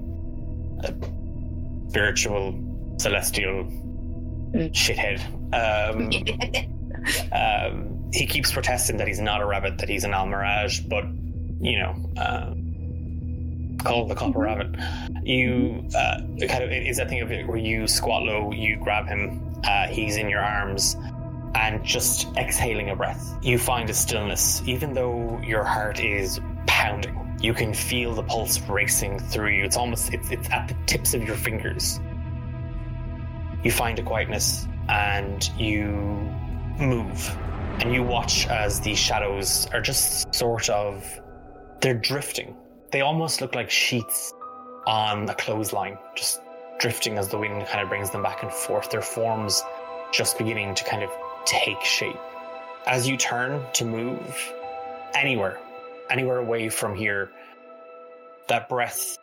a 0.83 0.93
spiritual 1.89 2.57
celestial 2.97 3.65
shithead, 4.53 5.21
um, 5.53 6.09
um, 7.31 8.09
he 8.13 8.25
keeps 8.25 8.51
protesting 8.51 8.97
that 8.97 9.07
he's 9.07 9.19
not 9.19 9.41
a 9.41 9.45
rabbit, 9.45 9.77
that 9.79 9.89
he's 9.89 10.03
an 10.03 10.11
Almiraj, 10.11 10.87
but 10.87 11.05
you 11.59 11.79
know, 11.79 12.09
uh, 12.17 12.53
call 13.85 14.05
the 14.05 14.15
copper 14.15 14.39
rabbit. 14.39 14.75
You 15.23 15.87
uh, 15.95 16.17
kind 16.47 16.63
of 16.63 16.71
it 16.71 16.85
is 16.87 16.97
that 16.97 17.07
thing 17.07 17.21
of 17.21 17.31
it 17.31 17.47
where 17.47 17.57
you 17.57 17.87
squat 17.87 18.23
low, 18.23 18.51
you 18.51 18.77
grab 18.77 19.07
him, 19.07 19.53
uh, 19.63 19.87
he's 19.87 20.17
in 20.17 20.29
your 20.29 20.41
arms, 20.41 20.97
and 21.55 21.83
just 21.83 22.27
exhaling 22.35 22.89
a 22.89 22.95
breath, 22.95 23.37
you 23.41 23.57
find 23.57 23.89
a 23.89 23.93
stillness, 23.93 24.61
even 24.65 24.93
though 24.93 25.39
your 25.45 25.63
heart 25.63 25.99
is 25.99 26.41
pounding. 26.67 27.21
You 27.39 27.53
can 27.53 27.73
feel 27.73 28.13
the 28.13 28.23
pulse 28.23 28.59
racing 28.61 29.19
through 29.19 29.51
you. 29.51 29.63
It's 29.63 29.77
almost 29.77 30.13
it's 30.13 30.31
it's 30.31 30.49
at 30.49 30.67
the 30.67 30.75
tips 30.85 31.13
of 31.13 31.23
your 31.23 31.35
fingers. 31.35 31.99
You 33.63 33.71
find 33.71 33.97
a 33.99 34.03
quietness 34.03 34.67
and 34.89 35.49
you 35.57 35.87
move 36.79 37.37
and 37.79 37.93
you 37.93 38.03
watch 38.03 38.47
as 38.47 38.79
these 38.81 38.99
shadows 38.99 39.67
are 39.73 39.81
just 39.81 40.33
sort 40.33 40.69
of 40.69 41.03
they're 41.81 41.93
drifting 41.93 42.55
they 42.95 43.01
almost 43.01 43.41
look 43.41 43.53
like 43.53 43.69
sheets 43.69 44.33
on 44.87 45.27
a 45.27 45.35
clothesline 45.35 45.97
just 46.15 46.39
drifting 46.79 47.17
as 47.17 47.27
the 47.27 47.37
wind 47.37 47.67
kind 47.67 47.81
of 47.81 47.89
brings 47.89 48.09
them 48.11 48.23
back 48.23 48.41
and 48.41 48.53
forth. 48.53 48.89
Their 48.89 49.01
forms 49.01 49.61
just 50.13 50.37
beginning 50.37 50.75
to 50.75 50.85
kind 50.85 51.03
of 51.03 51.09
take 51.43 51.81
shape. 51.81 52.15
As 52.87 53.05
you 53.05 53.17
turn 53.17 53.61
to 53.73 53.83
move 53.83 54.53
anywhere 55.13 55.59
anywhere 56.09 56.37
away 56.37 56.69
from 56.69 56.95
here 56.95 57.31
that 58.47 58.69
breath 58.69 59.17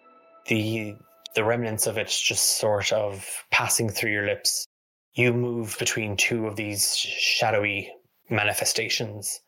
the 0.49 0.95
the 1.35 1.43
remnants 1.43 1.87
of 1.87 1.97
it 1.97 2.09
just 2.09 2.59
sort 2.59 2.93
of 2.93 3.27
passing 3.51 3.89
through 3.89 4.11
your 4.11 4.27
lips. 4.27 4.67
You 5.15 5.33
move 5.33 5.77
between 5.79 6.19
two 6.19 6.47
of 6.47 6.57
these 6.57 6.95
shadowy 6.95 7.91
manifestations, 8.29 9.41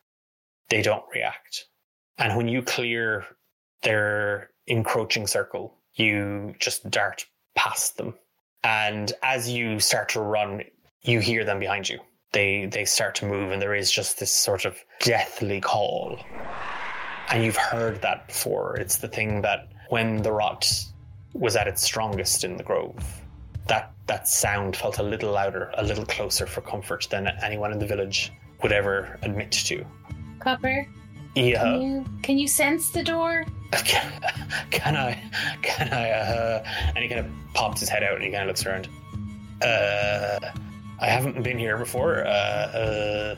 they 0.69 0.81
don't 0.81 1.05
react. 1.13 1.67
And 2.17 2.35
when 2.35 2.47
you 2.47 2.63
clear 2.63 3.25
their 3.85 4.49
encroaching 4.67 5.27
circle, 5.27 5.77
you 5.93 6.53
just 6.59 6.89
dart 6.89 7.25
past 7.55 7.95
them. 7.97 8.15
And 8.63 9.13
as 9.23 9.49
you 9.49 9.79
start 9.79 10.09
to 10.09 10.19
run, 10.19 10.63
you 11.03 11.19
hear 11.19 11.45
them 11.45 11.59
behind 11.59 11.87
you. 11.87 11.99
They 12.33 12.65
they 12.65 12.83
start 12.83 13.15
to 13.15 13.25
move, 13.25 13.51
and 13.51 13.61
there 13.61 13.75
is 13.75 13.89
just 13.89 14.19
this 14.19 14.33
sort 14.33 14.65
of 14.65 14.75
deathly 14.99 15.61
call. 15.61 16.19
And 17.29 17.43
you've 17.43 17.55
heard 17.55 18.01
that 18.01 18.27
before. 18.27 18.75
It's 18.75 18.97
the 18.97 19.07
thing 19.07 19.41
that 19.43 19.69
when 19.89 20.21
the 20.21 20.31
rot 20.31 20.69
was 21.33 21.55
at 21.55 21.67
its 21.67 21.81
strongest 21.81 22.43
in 22.43 22.57
the 22.57 22.63
grove, 22.63 23.21
that 23.67 23.93
that 24.07 24.27
sound 24.27 24.75
felt 24.75 24.99
a 24.99 25.03
little 25.03 25.31
louder, 25.31 25.71
a 25.77 25.83
little 25.83 26.05
closer 26.05 26.45
for 26.45 26.61
comfort 26.61 27.07
than 27.09 27.27
anyone 27.43 27.71
in 27.71 27.79
the 27.79 27.87
village 27.87 28.33
would 28.61 28.71
ever 28.71 29.19
admit 29.21 29.51
to. 29.51 29.85
Copper, 30.39 30.87
Yeah, 31.35 31.63
can 31.63 31.81
you 31.81 32.05
can 32.21 32.37
you 32.37 32.47
sense 32.47 32.89
the 32.89 33.03
door? 33.03 33.45
can, 33.71 34.11
can 34.71 34.95
I? 34.95 35.21
Can 35.61 35.91
I? 35.91 36.11
Uh, 36.11 36.63
and 36.95 36.97
he 36.99 37.07
kind 37.09 37.19
of 37.19 37.31
pops 37.53 37.81
his 37.81 37.89
head 37.89 38.03
out 38.03 38.15
and 38.15 38.23
he 38.23 38.29
kind 38.31 38.43
of 38.43 38.47
looks 38.47 38.65
around. 38.65 38.87
Uh, 39.61 40.39
I 40.99 41.07
haven't 41.07 41.41
been 41.43 41.59
here 41.59 41.77
before. 41.77 42.25
Uh, 42.25 42.29
uh, 42.29 43.35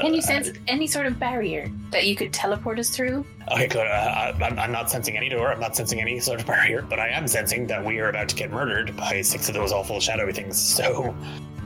Can 0.00 0.12
you 0.14 0.18
Uh, 0.18 0.22
sense 0.22 0.50
any 0.68 0.86
sort 0.86 1.06
of 1.06 1.18
barrier 1.18 1.68
that 1.90 2.06
you 2.06 2.14
could 2.14 2.32
teleport 2.32 2.78
us 2.78 2.90
through? 2.90 3.24
Okay, 3.50 3.66
good. 3.66 3.86
Uh, 3.86 4.34
I'm, 4.40 4.58
I'm 4.58 4.72
not 4.72 4.88
sensing 4.90 5.16
any 5.16 5.28
door. 5.28 5.50
I'm 5.50 5.60
not 5.60 5.74
sensing 5.74 6.00
any 6.00 6.20
sort 6.20 6.40
of 6.40 6.46
barrier, 6.46 6.82
but 6.82 7.00
I 7.00 7.08
am 7.08 7.26
sensing 7.26 7.66
that 7.68 7.84
we 7.84 7.98
are 7.98 8.08
about 8.10 8.28
to 8.28 8.36
get 8.36 8.50
murdered 8.52 8.96
by 8.96 9.20
six 9.22 9.48
of 9.48 9.54
those 9.54 9.72
awful 9.72 9.98
shadowy 9.98 10.32
things. 10.32 10.56
So, 10.60 11.14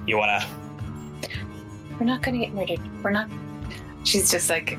you 0.06 0.16
wanna? 0.16 0.42
We're 1.98 2.06
not 2.06 2.22
gonna 2.22 2.38
get 2.38 2.54
murdered. 2.54 2.80
We're 3.02 3.10
not. 3.10 3.28
She's 4.04 4.30
just 4.30 4.48
like, 4.48 4.78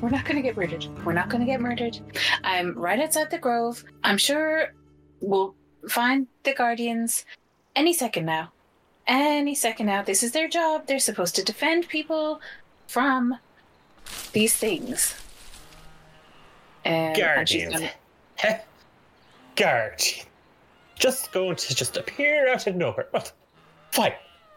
we're 0.00 0.10
not 0.10 0.24
gonna 0.24 0.42
get 0.42 0.56
murdered. 0.56 0.86
We're 1.04 1.12
not 1.12 1.28
gonna 1.28 1.46
get 1.46 1.60
murdered. 1.60 1.98
I'm 2.44 2.76
right 2.78 2.98
outside 3.00 3.30
the 3.30 3.38
grove. 3.38 3.84
I'm 4.04 4.18
sure 4.18 4.74
we'll 5.20 5.54
find 5.88 6.26
the 6.42 6.54
guardians 6.54 7.24
any 7.74 7.92
second 7.92 8.26
now. 8.26 8.52
Any 9.06 9.54
second 9.54 9.86
now. 9.86 10.02
This 10.02 10.22
is 10.22 10.32
their 10.32 10.48
job. 10.48 10.86
They're 10.86 10.98
supposed 10.98 11.34
to 11.36 11.44
defend 11.44 11.88
people 11.88 12.40
from 12.86 13.36
these 14.32 14.56
things. 14.56 15.14
And 16.84 17.16
Guardians. 17.16 17.74
gonna-. 17.74 17.90
Just 21.02 21.32
going 21.32 21.56
to 21.56 21.74
just 21.74 21.96
appear 21.96 22.48
out 22.48 22.66
of 22.66 22.76
nowhere. 22.76 23.08
What? 23.10 23.32
Fine. 23.90 24.12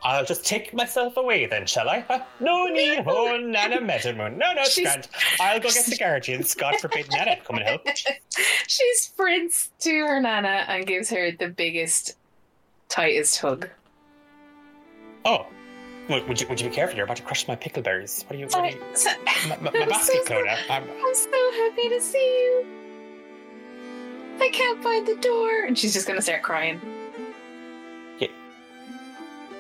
I'll 0.06 0.24
just 0.24 0.46
take 0.46 0.72
myself 0.72 1.18
away 1.18 1.48
then, 1.48 1.65
shall 1.65 1.89
I? 1.89 2.02
Huh? 2.08 2.20
No 2.39 2.65
need, 2.68 3.04
oh, 3.08 3.38
Nana 3.38 3.78
Meadowmoon. 3.82 4.38
No, 4.38 4.54
no, 4.54 4.62
it's 4.62 4.74
She's- 4.74 4.86
grand. 4.94 5.08
I'll 5.39 5.60
go 5.60 5.70
get 5.70 5.86
the 5.88 5.98
Guardians. 6.00 6.54
God 6.54 6.76
forbid 6.80 7.12
Nana 7.12 7.38
come 7.44 7.58
and 7.58 7.65
help. 7.68 7.82
she 8.68 8.94
sprints 8.94 9.72
to 9.80 9.89
her 10.06 10.22
nana 10.22 10.65
and 10.68 10.86
gives 10.86 11.10
her 11.10 11.32
the 11.32 11.48
biggest, 11.48 12.18
tightest 12.88 13.39
hug. 13.39 13.68
Oh. 15.26 15.48
Would, 16.08 16.39
you 16.39 16.48
would 16.50 16.62
you 16.62 16.70
be 16.70 16.76
careful? 16.76 16.96
You're 16.96 17.06
about 17.06 17.18
to 17.18 17.24
crush 17.24 17.48
my 17.48 17.56
pickleberries. 17.56 18.26
What 18.26 18.36
are 18.36 18.38
you? 18.38 18.46
What 18.46 18.56
are 18.58 18.68
you 18.70 18.80
uh, 18.80 18.96
so- 18.96 19.10
my, 19.50 19.58
my, 19.58 19.72
my 19.80 19.86
basket, 19.88 20.28
so. 20.28 20.34
Clodagh. 20.36 20.60
I'm, 20.70 20.84
I'm 20.84 21.15
so 21.15 21.52
happy 21.63 21.89
to 21.89 22.00
see 22.00 22.18
you. 22.20 22.65
I 24.39 24.50
can't 24.54 24.84
find 24.84 25.08
the 25.08 25.15
door. 25.15 25.63
And 25.65 25.76
she's 25.76 25.94
just 25.94 26.06
gonna 26.06 26.22
start 26.22 26.44
crying. 26.44 26.80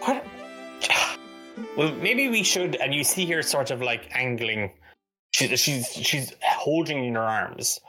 What? 0.01 0.23
Well, 1.77 1.93
maybe 1.95 2.29
we 2.29 2.43
should. 2.43 2.75
And 2.75 2.93
you 2.93 3.03
see 3.03 3.25
her 3.27 3.41
sort 3.41 3.71
of 3.71 3.81
like 3.81 4.09
angling. 4.13 4.71
She's 5.31 5.59
she's 5.59 5.87
she's 5.93 6.33
holding 6.41 7.03
in 7.05 7.15
her 7.15 7.21
arms, 7.23 7.79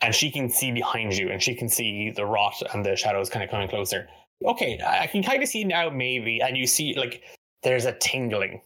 and 0.00 0.14
she 0.14 0.30
can 0.30 0.48
see 0.50 0.72
behind 0.72 1.14
you, 1.16 1.30
and 1.30 1.42
she 1.42 1.54
can 1.54 1.68
see 1.68 2.10
the 2.10 2.24
rot 2.24 2.54
and 2.72 2.84
the 2.84 2.96
shadows 2.96 3.28
kind 3.30 3.44
of 3.44 3.50
coming 3.50 3.68
closer. 3.68 4.08
Okay, 4.44 4.78
I 4.86 5.06
can 5.06 5.22
kind 5.22 5.42
of 5.42 5.48
see 5.48 5.64
now, 5.64 5.90
maybe. 5.90 6.40
And 6.40 6.56
you 6.56 6.66
see 6.66 6.94
like 6.96 7.22
there's 7.62 7.84
a 7.84 7.92
tingling, 7.92 8.60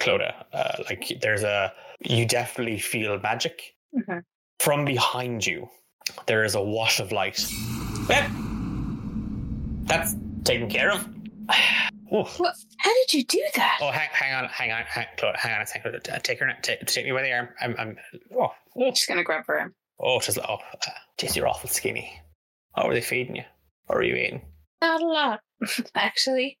Clodagh. 0.00 0.34
Uh, 0.52 0.82
like 0.88 1.18
there's 1.22 1.42
a 1.42 1.72
you 2.00 2.26
definitely 2.26 2.78
feel 2.78 3.18
magic 3.20 3.74
Mhm. 3.96 4.22
from 4.60 4.84
behind 4.84 5.46
you. 5.46 5.68
There 6.26 6.44
is 6.44 6.54
a 6.54 6.62
wash 6.62 7.00
of 7.00 7.10
light. 7.12 7.44
Well, 8.08 8.28
that's 9.84 10.14
taken 10.44 10.68
care 10.70 10.92
of. 10.92 11.06
What? 12.10 12.54
How 12.78 12.90
did 12.94 13.12
you 13.12 13.24
do 13.24 13.44
that? 13.56 13.78
Oh, 13.82 13.90
hang, 13.90 14.08
hang 14.12 14.32
on, 14.34 14.48
hang 14.48 14.72
on, 14.72 14.82
hang, 14.86 15.06
Claude, 15.18 15.36
hang 15.36 15.52
on 15.54 15.60
a 15.60 15.66
second. 15.66 15.94
Uh, 16.10 16.18
Take 16.20 16.38
her, 16.40 16.50
take, 16.62 16.86
take 16.86 17.04
me 17.04 17.12
by 17.12 17.22
the 17.22 17.32
arm. 17.32 17.48
I'm, 17.60 17.74
I'm. 17.78 17.96
Oh, 18.34 18.48
oh, 18.78 18.90
She's 18.94 19.04
gonna 19.06 19.22
grab 19.22 19.44
her 19.46 19.60
arm. 19.60 19.74
oh, 20.00 20.18
she's. 20.20 20.38
Oh, 20.38 20.42
uh, 20.54 20.90
jeez, 21.18 21.36
you're 21.36 21.46
awful 21.46 21.68
skinny. 21.68 22.10
What 22.72 22.86
were 22.88 22.94
they 22.94 23.02
feeding 23.02 23.36
you? 23.36 23.42
What 23.86 23.96
were 23.96 24.04
you 24.04 24.14
eating? 24.14 24.40
Not 24.80 25.02
a 25.02 25.06
lot, 25.06 25.40
actually. 25.94 26.58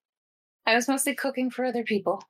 I 0.66 0.74
was 0.74 0.86
mostly 0.86 1.14
cooking 1.14 1.50
for 1.50 1.64
other 1.64 1.82
people. 1.82 2.22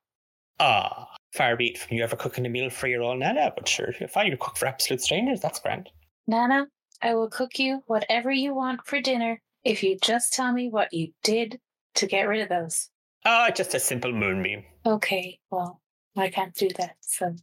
Ah, 0.60 1.08
far 1.34 1.56
be 1.56 1.68
it 1.70 1.78
from 1.78 1.96
you 1.96 2.04
ever 2.04 2.14
cooking 2.14 2.46
a 2.46 2.48
meal 2.48 2.70
for 2.70 2.86
your 2.86 3.02
own 3.02 3.18
nana, 3.18 3.52
but 3.56 3.66
sure, 3.66 3.92
if 4.00 4.16
I 4.16 4.24
you 4.24 4.36
cook 4.36 4.56
for 4.56 4.66
absolute 4.66 5.00
strangers, 5.00 5.40
that's 5.40 5.58
grand. 5.58 5.88
Nana, 6.28 6.66
I 7.02 7.14
will 7.14 7.30
cook 7.30 7.58
you 7.58 7.82
whatever 7.88 8.30
you 8.30 8.54
want 8.54 8.86
for 8.86 9.00
dinner 9.00 9.40
if 9.64 9.82
you 9.82 9.98
just 10.00 10.32
tell 10.34 10.52
me 10.52 10.68
what 10.68 10.92
you 10.92 11.12
did 11.24 11.58
to 11.98 12.06
get 12.06 12.28
rid 12.28 12.40
of 12.42 12.48
those. 12.48 12.90
Ah, 13.24 13.50
just 13.54 13.74
a 13.74 13.80
simple 13.80 14.12
moonbeam. 14.12 14.64
Okay, 14.86 15.38
well, 15.50 15.80
I 16.16 16.28
can't 16.30 16.54
do 16.54 16.68
that, 16.78 16.96
so 17.00 17.34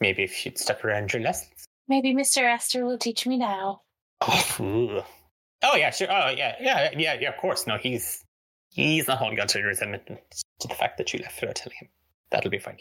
Maybe 0.00 0.22
if 0.22 0.44
you'd 0.46 0.58
stuck 0.58 0.84
around 0.84 1.12
your 1.12 1.22
lessons. 1.22 1.66
maybe 1.86 2.14
Mr. 2.14 2.42
Aster 2.42 2.86
will 2.86 2.96
teach 2.96 3.26
me 3.26 3.36
now. 3.36 3.82
Oh, 4.22 5.04
oh 5.62 5.76
yeah, 5.76 5.90
sure. 5.90 6.08
Oh 6.10 6.30
yeah, 6.30 6.56
yeah, 6.60 6.90
yeah, 6.96 7.16
yeah. 7.20 7.28
Of 7.28 7.36
course, 7.36 7.66
no, 7.66 7.76
he's 7.76 8.24
he's 8.70 9.06
not 9.06 9.18
holding 9.18 9.38
on 9.40 9.46
to 9.48 9.62
resentment 9.62 10.06
to 10.06 10.68
the 10.68 10.74
fact 10.74 10.96
that 10.98 11.12
you 11.12 11.18
left 11.20 11.40
without 11.40 11.56
telling 11.56 11.76
him. 11.78 11.88
That'll 12.30 12.50
be 12.50 12.58
fine. 12.58 12.78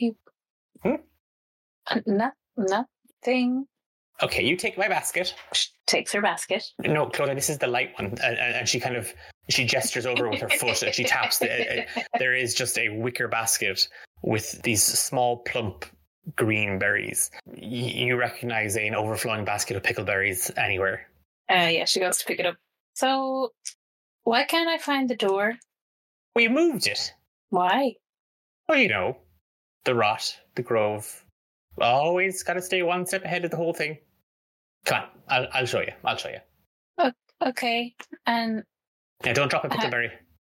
Hmm. 0.81 0.95
No, 2.05 2.31
nothing. 2.55 3.65
Okay, 4.21 4.43
you 4.43 4.55
take 4.55 4.77
my 4.77 4.87
basket. 4.87 5.33
She 5.53 5.69
takes 5.87 6.11
her 6.13 6.21
basket. 6.21 6.63
No, 6.79 7.07
Claudia, 7.07 7.35
this 7.35 7.49
is 7.49 7.57
the 7.57 7.67
light 7.67 7.91
one, 7.99 8.11
and, 8.11 8.19
and, 8.19 8.55
and 8.55 8.67
she 8.69 8.79
kind 8.79 8.95
of 8.95 9.13
she 9.49 9.65
gestures 9.65 10.05
over 10.05 10.29
with 10.29 10.41
her 10.41 10.49
foot 10.49 10.81
and 10.83 10.93
she 10.93 11.03
taps. 11.03 11.39
The, 11.39 11.85
there 12.17 12.33
is 12.33 12.53
just 12.53 12.77
a 12.77 12.89
wicker 12.89 13.27
basket 13.27 13.87
with 14.21 14.61
these 14.61 14.83
small 14.83 15.37
plump 15.37 15.85
green 16.35 16.79
berries. 16.79 17.31
You 17.55 18.15
recognize 18.17 18.75
an 18.75 18.95
overflowing 18.95 19.45
basket 19.45 19.77
of 19.77 19.83
pickleberries 19.83 20.51
anywhere. 20.57 21.07
Uh, 21.49 21.69
yeah, 21.71 21.85
she 21.85 21.99
goes 21.99 22.17
to 22.19 22.25
pick 22.25 22.39
it 22.39 22.45
up. 22.45 22.55
So, 22.93 23.53
why 24.23 24.43
can't 24.43 24.69
I 24.69 24.77
find 24.77 25.09
the 25.09 25.15
door? 25.15 25.55
We 26.35 26.47
moved 26.47 26.85
it. 26.85 27.13
Why? 27.49 27.95
Well, 28.67 28.77
you 28.77 28.89
know, 28.89 29.17
the 29.85 29.95
rot, 29.95 30.37
the 30.55 30.61
grove. 30.61 31.25
Always 31.81 32.43
got 32.43 32.53
to 32.53 32.61
stay 32.61 32.83
one 32.83 33.05
step 33.05 33.23
ahead 33.23 33.45
of 33.45 33.51
the 33.51 33.57
whole 33.57 33.73
thing. 33.73 33.97
Come 34.85 35.03
on, 35.03 35.09
I'll, 35.27 35.47
I'll 35.53 35.65
show 35.65 35.79
you. 35.79 35.93
I'll 36.03 36.17
show 36.17 36.29
you. 36.29 37.11
Okay, 37.41 37.95
and 38.25 38.63
Now, 39.25 39.33
don't 39.33 39.49
drop 39.49 39.65
a 39.65 39.69
pickleberry. 39.69 40.11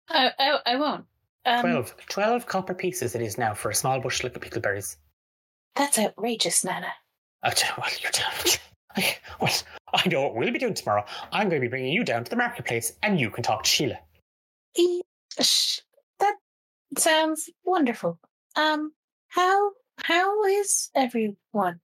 I, 0.08 0.30
I, 0.38 0.58
I 0.66 0.76
won't. 0.76 1.04
Um, 1.44 1.60
Twelve. 1.62 1.94
Twelve 2.08 2.46
copper 2.46 2.74
pieces 2.74 3.14
it 3.14 3.22
is 3.22 3.36
now 3.38 3.54
for 3.54 3.70
a 3.70 3.74
small 3.74 4.00
bushel 4.00 4.28
of 4.28 4.34
pickleberries. 4.34 4.96
That's 5.74 5.98
outrageous, 5.98 6.64
Nana. 6.64 6.92
T- 7.54 7.66
well, 7.76 7.88
you're 8.00 8.12
down. 8.12 8.32
I, 8.96 9.16
well, 9.40 9.52
I 9.94 10.08
know 10.08 10.22
what 10.22 10.36
we'll 10.36 10.52
be 10.52 10.58
doing 10.58 10.74
tomorrow. 10.74 11.04
I'm 11.32 11.48
going 11.48 11.60
to 11.60 11.64
be 11.66 11.70
bringing 11.70 11.92
you 11.92 12.04
down 12.04 12.24
to 12.24 12.30
the 12.30 12.36
marketplace, 12.36 12.92
and 13.02 13.18
you 13.18 13.30
can 13.30 13.42
talk 13.42 13.64
to 13.64 13.68
Sheila. 13.68 13.98
Sh- 15.40 15.80
that 16.20 16.34
sounds 16.98 17.50
wonderful. 17.64 18.18
Um, 18.54 18.92
how 19.28 19.72
how 19.98 20.44
is 20.44 20.90
everyone? 20.94 21.80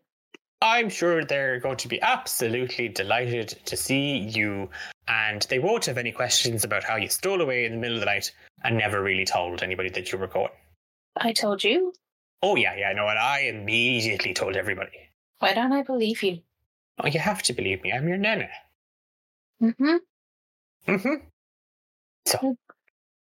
I'm 0.60 0.88
sure 0.88 1.24
they're 1.24 1.60
going 1.60 1.76
to 1.78 1.88
be 1.88 2.00
absolutely 2.02 2.88
delighted 2.88 3.48
to 3.64 3.76
see 3.76 4.18
you, 4.18 4.68
and 5.08 5.42
they 5.48 5.58
won't 5.58 5.86
have 5.86 5.98
any 5.98 6.12
questions 6.12 6.64
about 6.64 6.84
how 6.84 6.96
you 6.96 7.08
stole 7.08 7.40
away 7.40 7.64
in 7.64 7.72
the 7.72 7.78
middle 7.78 7.96
of 7.96 8.00
the 8.00 8.06
night 8.06 8.30
and 8.62 8.76
never 8.76 9.02
really 9.02 9.24
told 9.24 9.62
anybody 9.62 9.88
that 9.90 10.12
you 10.12 10.18
were 10.18 10.26
going. 10.26 10.50
I 11.16 11.32
told 11.32 11.64
you. 11.64 11.92
Oh, 12.42 12.54
yeah, 12.56 12.74
yeah, 12.76 12.92
no, 12.92 13.08
and 13.08 13.18
I 13.18 13.40
immediately 13.40 14.32
told 14.34 14.54
everybody. 14.56 14.90
Why 15.40 15.54
don't 15.54 15.72
I 15.72 15.82
believe 15.82 16.22
you? 16.22 16.40
Oh, 17.02 17.06
you 17.08 17.18
have 17.20 17.42
to 17.44 17.52
believe 17.52 17.82
me. 17.82 17.92
I'm 17.92 18.06
your 18.08 18.18
nana. 18.18 18.48
Mm-hmm. 19.62 19.96
Mm-hmm. 20.86 21.14
So, 22.26 22.56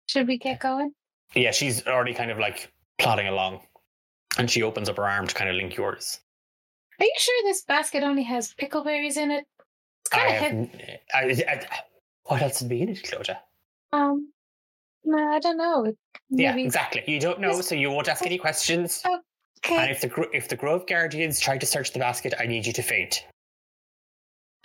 Should 0.06 0.28
we 0.28 0.38
get 0.38 0.60
going? 0.60 0.92
yeah, 1.34 1.50
she's 1.50 1.86
already 1.86 2.14
kind 2.14 2.30
of 2.30 2.38
like 2.38 2.72
plodding 2.98 3.26
along, 3.26 3.60
and 4.38 4.50
she 4.50 4.62
opens 4.62 4.88
up 4.88 4.96
her 4.98 5.04
arm 5.08 5.26
to 5.26 5.34
kind 5.34 5.50
of 5.50 5.56
link 5.56 5.76
yours. 5.76 6.20
Are 7.00 7.04
you 7.04 7.14
sure 7.18 7.42
this 7.44 7.62
basket 7.64 8.02
only 8.04 8.22
has 8.22 8.54
pickleberries 8.54 9.16
in 9.16 9.30
it? 9.32 9.44
Kind 10.14 10.28
of 10.28 10.70
have, 10.70 10.80
heavy. 11.12 11.44
I, 11.46 11.52
I, 11.52 11.66
what 12.24 12.42
else 12.42 12.60
would 12.62 12.68
be 12.70 12.82
in 12.82 12.88
it, 12.88 13.02
Clodagh? 13.02 13.36
Um, 13.92 14.32
no, 15.04 15.18
I 15.32 15.38
don't 15.40 15.56
know. 15.58 15.84
It- 15.84 15.98
Yeah, 16.30 16.56
exactly. 16.56 17.02
You 17.06 17.20
don't 17.20 17.40
know, 17.40 17.60
so 17.60 17.74
you 17.74 17.90
won't 17.90 18.08
ask 18.08 18.24
any 18.26 18.38
questions. 18.38 19.02
Okay. 19.58 19.76
And 19.76 19.90
if 19.90 20.00
the 20.00 20.28
if 20.32 20.48
the 20.48 20.56
Grove 20.56 20.86
Guardians 20.86 21.40
try 21.40 21.56
to 21.58 21.66
search 21.66 21.92
the 21.92 21.98
basket, 21.98 22.34
I 22.38 22.46
need 22.46 22.66
you 22.66 22.72
to 22.74 22.82
faint. 22.82 23.24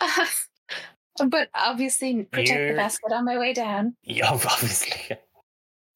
but 1.28 1.48
obviously, 1.54 2.24
protect 2.24 2.50
You're- 2.50 2.68
the 2.72 2.76
basket 2.76 3.12
on 3.12 3.24
my 3.24 3.38
way 3.38 3.52
down. 3.52 3.94
Yeah, 4.02 4.30
obviously, 4.32 5.16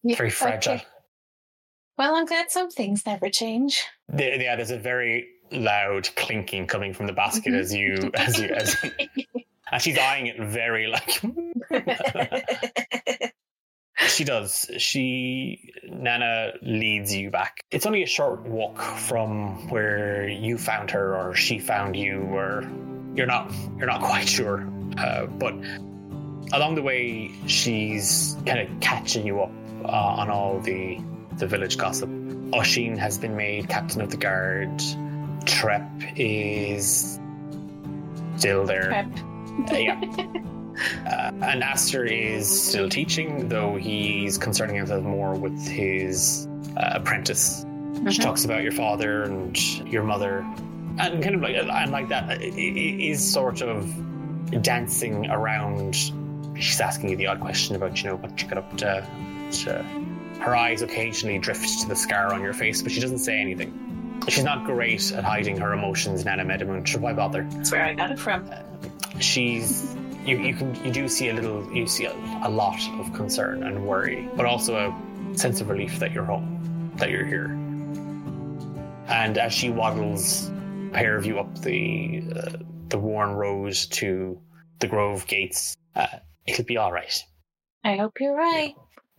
Yeah, 0.02 0.16
very 0.16 0.30
fragile. 0.30 0.74
okay. 0.74 0.84
Well, 1.96 2.16
I'm 2.16 2.26
glad 2.26 2.50
some 2.50 2.70
things 2.70 3.06
never 3.06 3.30
change. 3.30 3.84
There, 4.08 4.40
yeah, 4.40 4.56
there's 4.56 4.72
a 4.72 4.78
very 4.78 5.28
loud 5.52 6.08
clinking 6.16 6.66
coming 6.66 6.92
from 6.92 7.06
the 7.06 7.12
basket 7.12 7.54
as 7.54 7.72
you 7.72 7.96
as 8.14 8.38
you 8.40 8.48
as 8.48 8.76
and 9.72 9.82
she's 9.82 9.98
eyeing 9.98 10.26
it 10.26 10.40
very 10.40 10.86
like 10.86 11.22
she 14.08 14.24
does. 14.24 14.70
She 14.78 15.72
Nana 15.84 16.52
leads 16.62 17.14
you 17.14 17.30
back. 17.30 17.60
It's 17.70 17.86
only 17.86 18.02
a 18.02 18.06
short 18.06 18.42
walk 18.42 18.80
from 18.80 19.68
where 19.68 20.28
you 20.28 20.58
found 20.58 20.90
her 20.90 21.16
or 21.16 21.34
she 21.34 21.58
found 21.58 21.96
you 21.96 22.20
or 22.22 22.68
you're 23.14 23.26
not 23.26 23.52
you're 23.78 23.86
not 23.86 24.02
quite 24.02 24.28
sure. 24.28 24.68
Uh, 24.98 25.26
but 25.26 25.54
along 26.52 26.74
the 26.74 26.82
way 26.82 27.30
she's 27.46 28.36
kind 28.46 28.60
of 28.60 28.80
catching 28.80 29.26
you 29.26 29.40
up 29.40 29.52
uh, 29.84 29.88
on 29.88 30.30
all 30.30 30.60
the 30.60 31.00
the 31.38 31.46
village 31.46 31.78
gossip. 31.78 32.10
Oisin 32.54 32.96
has 32.96 33.18
been 33.18 33.36
made 33.36 33.68
captain 33.68 34.00
of 34.00 34.10
the 34.10 34.16
guard. 34.16 34.70
Trep 35.46 35.88
is 36.16 37.18
still 38.36 38.64
there. 38.64 38.88
Prep. 38.88 39.33
Uh, 39.70 39.76
yeah. 39.76 40.00
Uh, 41.06 41.30
and 41.42 41.62
Aster 41.62 42.04
is 42.04 42.48
still 42.48 42.88
teaching, 42.88 43.48
though 43.48 43.76
he's 43.76 44.36
concerning 44.36 44.74
himself 44.74 45.04
more 45.04 45.32
with 45.36 45.56
his 45.68 46.48
uh, 46.76 46.94
apprentice. 46.94 47.60
She 47.94 48.18
Mhm. 48.18 48.20
talks 48.22 48.44
about 48.44 48.64
your 48.64 48.72
father 48.72 49.22
and 49.22 49.56
your 49.86 50.02
mother, 50.02 50.38
and 50.98 51.22
kind 51.22 51.36
of 51.36 51.42
like 51.42 51.54
and 51.54 51.92
like 51.92 52.08
that. 52.08 52.42
It, 52.42 52.54
it 52.58 53.06
is 53.08 53.22
sort 53.32 53.62
of 53.62 53.86
dancing 54.62 55.30
around. 55.30 55.94
She's 56.58 56.80
asking 56.80 57.10
you 57.10 57.16
the 57.16 57.28
odd 57.28 57.38
question 57.38 57.76
about 57.76 58.02
you 58.02 58.10
know 58.10 58.16
what 58.16 58.42
you 58.42 58.48
got 58.48 58.58
up 58.58 58.76
to. 58.78 59.06
to 59.62 59.84
her 60.40 60.56
eyes 60.56 60.82
occasionally 60.82 61.38
drift 61.38 61.82
to 61.82 61.88
the 61.88 61.94
scar 61.94 62.34
on 62.34 62.42
your 62.42 62.52
face, 62.52 62.82
but 62.82 62.90
she 62.90 63.00
doesn't 63.00 63.18
say 63.18 63.38
anything. 63.40 63.72
She's 64.28 64.44
not 64.44 64.64
great 64.64 65.12
at 65.12 65.24
hiding 65.24 65.56
her 65.58 65.72
emotions, 65.72 66.24
Nana 66.24 66.44
Meadowmoon. 66.44 66.88
So 66.88 66.98
why 66.98 67.12
bother? 67.12 67.44
That's 67.50 67.70
where 67.72 67.84
I 67.84 67.94
got 67.94 68.10
it 68.10 68.18
from. 68.18 68.48
she's 69.20 69.94
you, 70.24 70.38
you 70.38 70.54
can 70.54 70.74
you 70.84 70.90
do 70.90 71.06
see 71.08 71.28
a 71.28 71.34
little 71.34 71.70
you 71.72 71.86
see 71.86 72.06
a, 72.06 72.12
a 72.42 72.48
lot 72.48 72.80
of 72.98 73.12
concern 73.12 73.62
and 73.62 73.86
worry 73.86 74.28
but 74.36 74.46
also 74.46 74.74
a 74.76 75.36
sense 75.38 75.60
of 75.60 75.68
relief 75.68 75.98
that 75.98 76.12
you're 76.12 76.24
home 76.24 76.90
that 76.96 77.10
you're 77.10 77.26
here 77.26 77.46
and 79.08 79.36
as 79.38 79.52
she 79.52 79.68
waddles 79.70 80.48
a 80.48 80.90
pair 80.94 81.16
of 81.16 81.26
you 81.26 81.38
up 81.38 81.58
the 81.60 82.22
uh, 82.34 82.50
the 82.88 82.98
worn 82.98 83.32
road 83.34 83.74
to 83.90 84.40
the 84.78 84.86
grove 84.86 85.26
gates 85.26 85.76
uh, 85.94 86.06
it'll 86.46 86.64
be 86.64 86.76
all 86.78 86.90
right 86.92 87.22
I 87.84 87.96
hope 87.96 88.18
you're 88.18 88.34
right. 88.36 88.74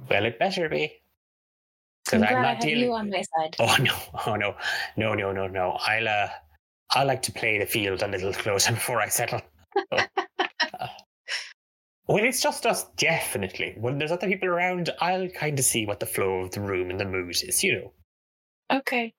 well 0.10 0.26
it 0.26 0.40
better 0.40 0.68
be 0.70 0.86
I'm 0.86 1.05
because 2.06 2.22
i'm 2.22 2.36
I 2.38 2.42
not 2.42 2.62
dealing 2.62 2.86
you 2.86 2.94
on 2.94 3.10
my 3.10 3.24
side. 3.24 3.56
oh 3.60 3.76
no 3.82 3.94
oh 4.28 4.36
no 4.36 4.56
no 4.98 5.14
no 5.14 5.32
no 5.32 5.48
no 5.48 5.72
i'll 5.82 6.08
uh 6.08 6.28
i 6.92 7.04
like 7.04 7.22
to 7.24 7.32
play 7.32 7.58
the 7.60 7.66
field 7.66 8.02
a 8.04 8.08
little 8.08 8.34
closer 8.34 8.72
before 8.80 9.02
i 9.02 9.08
settle 9.10 9.42
So, 9.92 10.00
uh, 10.80 10.88
when 12.06 12.24
it's 12.24 12.42
just 12.42 12.66
us 12.66 12.86
definitely 12.98 13.74
when 13.78 13.98
there's 13.98 14.12
other 14.12 14.28
people 14.28 14.48
around 14.50 14.90
i'll 15.02 15.28
kind 15.30 15.58
of 15.60 15.66
see 15.66 15.86
what 15.86 16.00
the 16.00 16.06
flow 16.06 16.42
of 16.42 16.52
the 16.52 16.62
room 16.62 16.90
and 16.90 17.00
the 17.00 17.06
mood 17.06 17.32
is 17.32 17.64
you 17.64 17.74
know 17.80 17.94
Okay. 18.72 19.14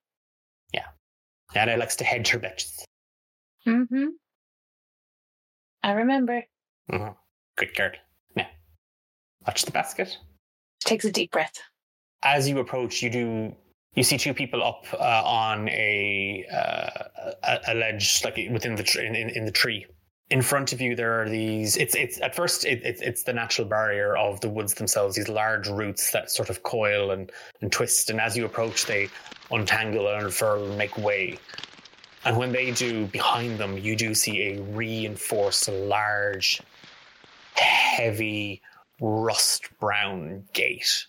Nana 1.54 1.76
likes 1.76 1.94
to 1.96 2.04
hedge 2.04 2.28
her 2.30 2.38
bets 2.40 2.84
Mm-hmm. 3.66 4.06
I 5.82 5.92
remember. 5.92 6.42
mm-hmm. 6.90 7.12
good 7.56 7.74
girl 7.76 7.92
now 8.34 8.48
watch 9.46 9.64
the 9.64 9.70
basket 9.70 10.16
Takes 10.84 11.04
a 11.04 11.10
deep 11.12 11.30
breath. 11.32 11.54
As 12.34 12.48
you 12.48 12.58
approach, 12.58 13.02
you 13.02 13.10
do 13.10 13.54
you 13.94 14.02
see 14.02 14.18
two 14.18 14.34
people 14.34 14.62
up 14.62 14.84
uh, 14.92 15.22
on 15.24 15.68
a, 15.70 16.44
uh, 16.52 17.30
a 17.42 17.72
a 17.72 17.74
ledge, 17.74 18.22
like 18.24 18.36
within 18.50 18.74
the 18.74 18.82
tr- 18.82 19.00
in, 19.00 19.16
in, 19.16 19.30
in 19.30 19.44
the 19.46 19.50
tree. 19.50 19.86
In 20.28 20.42
front 20.42 20.72
of 20.72 20.80
you, 20.80 20.94
there 20.96 21.20
are 21.20 21.28
these. 21.28 21.76
It's 21.76 21.94
it's 21.94 22.20
at 22.20 22.34
first 22.34 22.64
it, 22.66 22.82
it's 22.84 23.00
it's 23.00 23.22
the 23.22 23.32
natural 23.32 23.66
barrier 23.66 24.16
of 24.16 24.40
the 24.40 24.50
woods 24.50 24.74
themselves. 24.74 25.16
These 25.16 25.28
large 25.28 25.68
roots 25.68 26.10
that 26.10 26.30
sort 26.30 26.50
of 26.50 26.62
coil 26.62 27.12
and 27.12 27.30
and 27.62 27.72
twist, 27.72 28.10
and 28.10 28.20
as 28.20 28.36
you 28.36 28.44
approach, 28.44 28.86
they 28.86 29.08
untangle 29.50 30.08
and 30.08 30.24
unfurl 30.24 30.64
and 30.64 30.76
make 30.76 30.98
way. 30.98 31.38
And 32.24 32.36
when 32.36 32.50
they 32.50 32.72
do, 32.72 33.06
behind 33.06 33.56
them, 33.56 33.78
you 33.78 33.94
do 33.94 34.12
see 34.14 34.36
a 34.48 34.60
reinforced, 34.62 35.68
large, 35.68 36.60
heavy, 37.54 38.60
rust 39.00 39.68
brown 39.78 40.42
gate. 40.52 41.06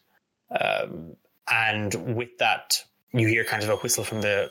Um, 0.51 1.15
and 1.49 2.15
with 2.15 2.37
that, 2.39 2.83
you 3.13 3.27
hear 3.27 3.43
kind 3.43 3.63
of 3.63 3.69
a 3.69 3.75
whistle 3.77 4.03
from 4.03 4.21
the 4.21 4.49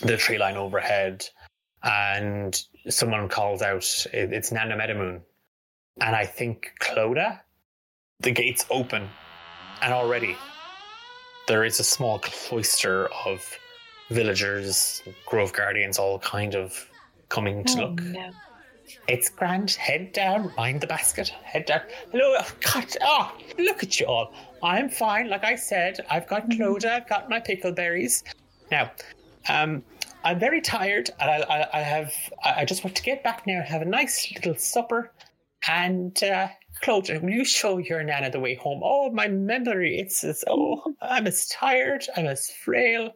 the 0.00 0.16
tree 0.16 0.38
line 0.38 0.56
overhead, 0.56 1.26
and 1.82 2.60
someone 2.88 3.28
calls 3.28 3.62
out, 3.62 3.84
"It's 4.12 4.52
Nana 4.52 4.76
Meadowmoon," 4.76 5.20
and 6.00 6.16
I 6.16 6.24
think 6.26 6.72
Clodagh. 6.80 7.40
The 8.20 8.32
gates 8.32 8.64
open, 8.70 9.08
and 9.80 9.92
already 9.94 10.36
there 11.46 11.64
is 11.64 11.78
a 11.78 11.84
small 11.84 12.18
cloister 12.18 13.06
of 13.24 13.56
villagers, 14.10 15.02
grove 15.26 15.52
guardians, 15.52 15.98
all 15.98 16.18
kind 16.18 16.54
of 16.56 16.88
coming 17.28 17.62
to 17.64 17.82
Oh, 17.82 17.86
look. 17.86 18.00
no. 18.02 18.30
It's 19.06 19.28
grand. 19.28 19.70
Head 19.72 20.12
down. 20.12 20.52
Mind 20.56 20.80
the 20.80 20.86
basket. 20.86 21.28
Head 21.28 21.66
down. 21.66 21.82
Hello. 22.10 22.34
Oh, 22.38 22.50
God. 22.72 22.86
Oh, 23.02 23.36
look 23.58 23.82
at 23.82 24.00
you 24.00 24.06
all. 24.06 24.32
I'm 24.62 24.88
fine. 24.88 25.28
Like 25.28 25.44
I 25.44 25.54
said, 25.54 26.00
I've 26.10 26.26
got 26.26 26.48
Clodagh. 26.50 26.86
I've 26.86 27.08
got 27.08 27.28
my 27.28 27.40
pickleberries. 27.40 28.22
Now, 28.70 28.90
um, 29.48 29.82
I'm 30.24 30.38
very 30.38 30.60
tired, 30.60 31.10
and 31.20 31.30
I, 31.30 31.36
I, 31.38 31.78
I 31.78 31.82
have. 31.82 32.12
I 32.44 32.60
I 32.60 32.64
just 32.64 32.84
want 32.84 32.96
to 32.96 33.02
get 33.02 33.22
back 33.22 33.46
now 33.46 33.58
and 33.58 33.68
have 33.68 33.82
a 33.82 33.86
nice 33.86 34.32
little 34.34 34.56
supper. 34.56 35.12
And 35.66 36.22
uh, 36.22 36.48
Clodagh, 36.82 37.22
will 37.22 37.30
you 37.30 37.44
show 37.44 37.78
your 37.78 38.02
nana 38.02 38.30
the 38.30 38.40
way 38.40 38.54
home? 38.54 38.80
Oh, 38.84 39.10
my 39.10 39.28
memory. 39.28 39.98
It's, 39.98 40.22
it's 40.22 40.44
oh, 40.46 40.94
I'm 41.00 41.26
as 41.26 41.48
tired. 41.48 42.06
I'm 42.16 42.26
as 42.26 42.50
frail. 42.50 43.10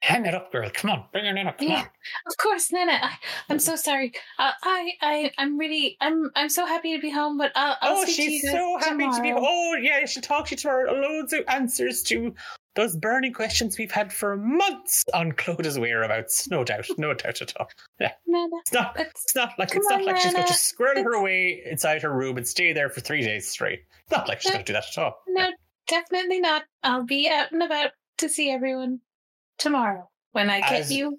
Hang 0.00 0.26
it 0.26 0.34
up, 0.34 0.52
girl. 0.52 0.70
Come 0.72 0.90
on, 0.90 1.04
bring 1.12 1.24
her 1.24 1.32
nana. 1.32 1.52
Come 1.58 1.68
Yeah. 1.68 1.80
on. 1.80 1.86
Of 2.26 2.36
course, 2.40 2.70
Nana. 2.72 2.92
I, 3.02 3.16
I'm 3.48 3.58
so 3.58 3.74
sorry. 3.74 4.12
Uh, 4.38 4.52
I, 4.62 4.92
I, 5.02 5.32
I'm 5.38 5.58
really, 5.58 5.96
I'm, 6.00 6.30
I'm 6.36 6.48
so 6.48 6.64
happy 6.66 6.94
to 6.94 7.00
be 7.02 7.10
home. 7.10 7.36
But 7.36 7.50
I'll, 7.56 7.76
I'll 7.82 7.96
oh, 7.98 8.00
you 8.02 8.12
she's 8.12 8.42
so 8.48 8.78
happy 8.78 8.90
to 9.06 9.20
be. 9.22 9.28
tomorrow. 9.30 9.44
Oh, 9.44 9.76
yeah, 9.80 10.04
she'll 10.06 10.22
talk 10.22 10.46
to 10.48 10.68
her. 10.68 10.86
Loads 10.92 11.32
of 11.32 11.40
answers 11.48 12.04
to 12.04 12.32
those 12.76 12.94
burning 12.94 13.32
questions 13.32 13.76
we've 13.76 13.90
had 13.90 14.12
for 14.12 14.36
months 14.36 15.04
on 15.14 15.32
Clodagh's 15.32 15.80
whereabouts. 15.80 16.48
No 16.48 16.62
doubt, 16.62 16.86
no 16.96 17.12
doubt 17.12 17.42
at 17.42 17.56
all. 17.56 17.68
Nana, 17.98 18.48
It's 18.60 18.72
not. 18.72 18.94
It's 19.00 19.34
not 19.34 19.58
like 19.58 19.74
it's 19.74 19.88
not 19.90 19.98
on, 20.00 20.06
like 20.06 20.18
she's 20.18 20.32
going 20.32 20.46
to 20.46 20.54
squirrel 20.54 21.02
her 21.02 21.14
away 21.14 21.60
inside 21.68 22.02
her 22.02 22.12
room 22.12 22.36
and 22.36 22.46
stay 22.46 22.72
there 22.72 22.88
for 22.88 23.00
three 23.00 23.22
days 23.22 23.48
straight. 23.48 23.80
It's 24.04 24.12
not 24.16 24.28
like 24.28 24.40
she's 24.42 24.52
going 24.52 24.64
to 24.64 24.72
do 24.72 24.74
that 24.74 24.84
at 24.96 25.02
all. 25.02 25.16
no, 25.26 25.50
definitely 25.88 26.38
not. 26.38 26.62
I'll 26.84 27.04
be 27.04 27.28
out 27.28 27.50
and 27.50 27.64
about 27.64 27.90
to 28.18 28.28
see 28.28 28.48
everyone 28.50 29.00
tomorrow 29.58 30.08
when 30.32 30.50
I 30.50 30.60
get 30.60 30.72
As- 30.72 30.92
you 30.92 31.18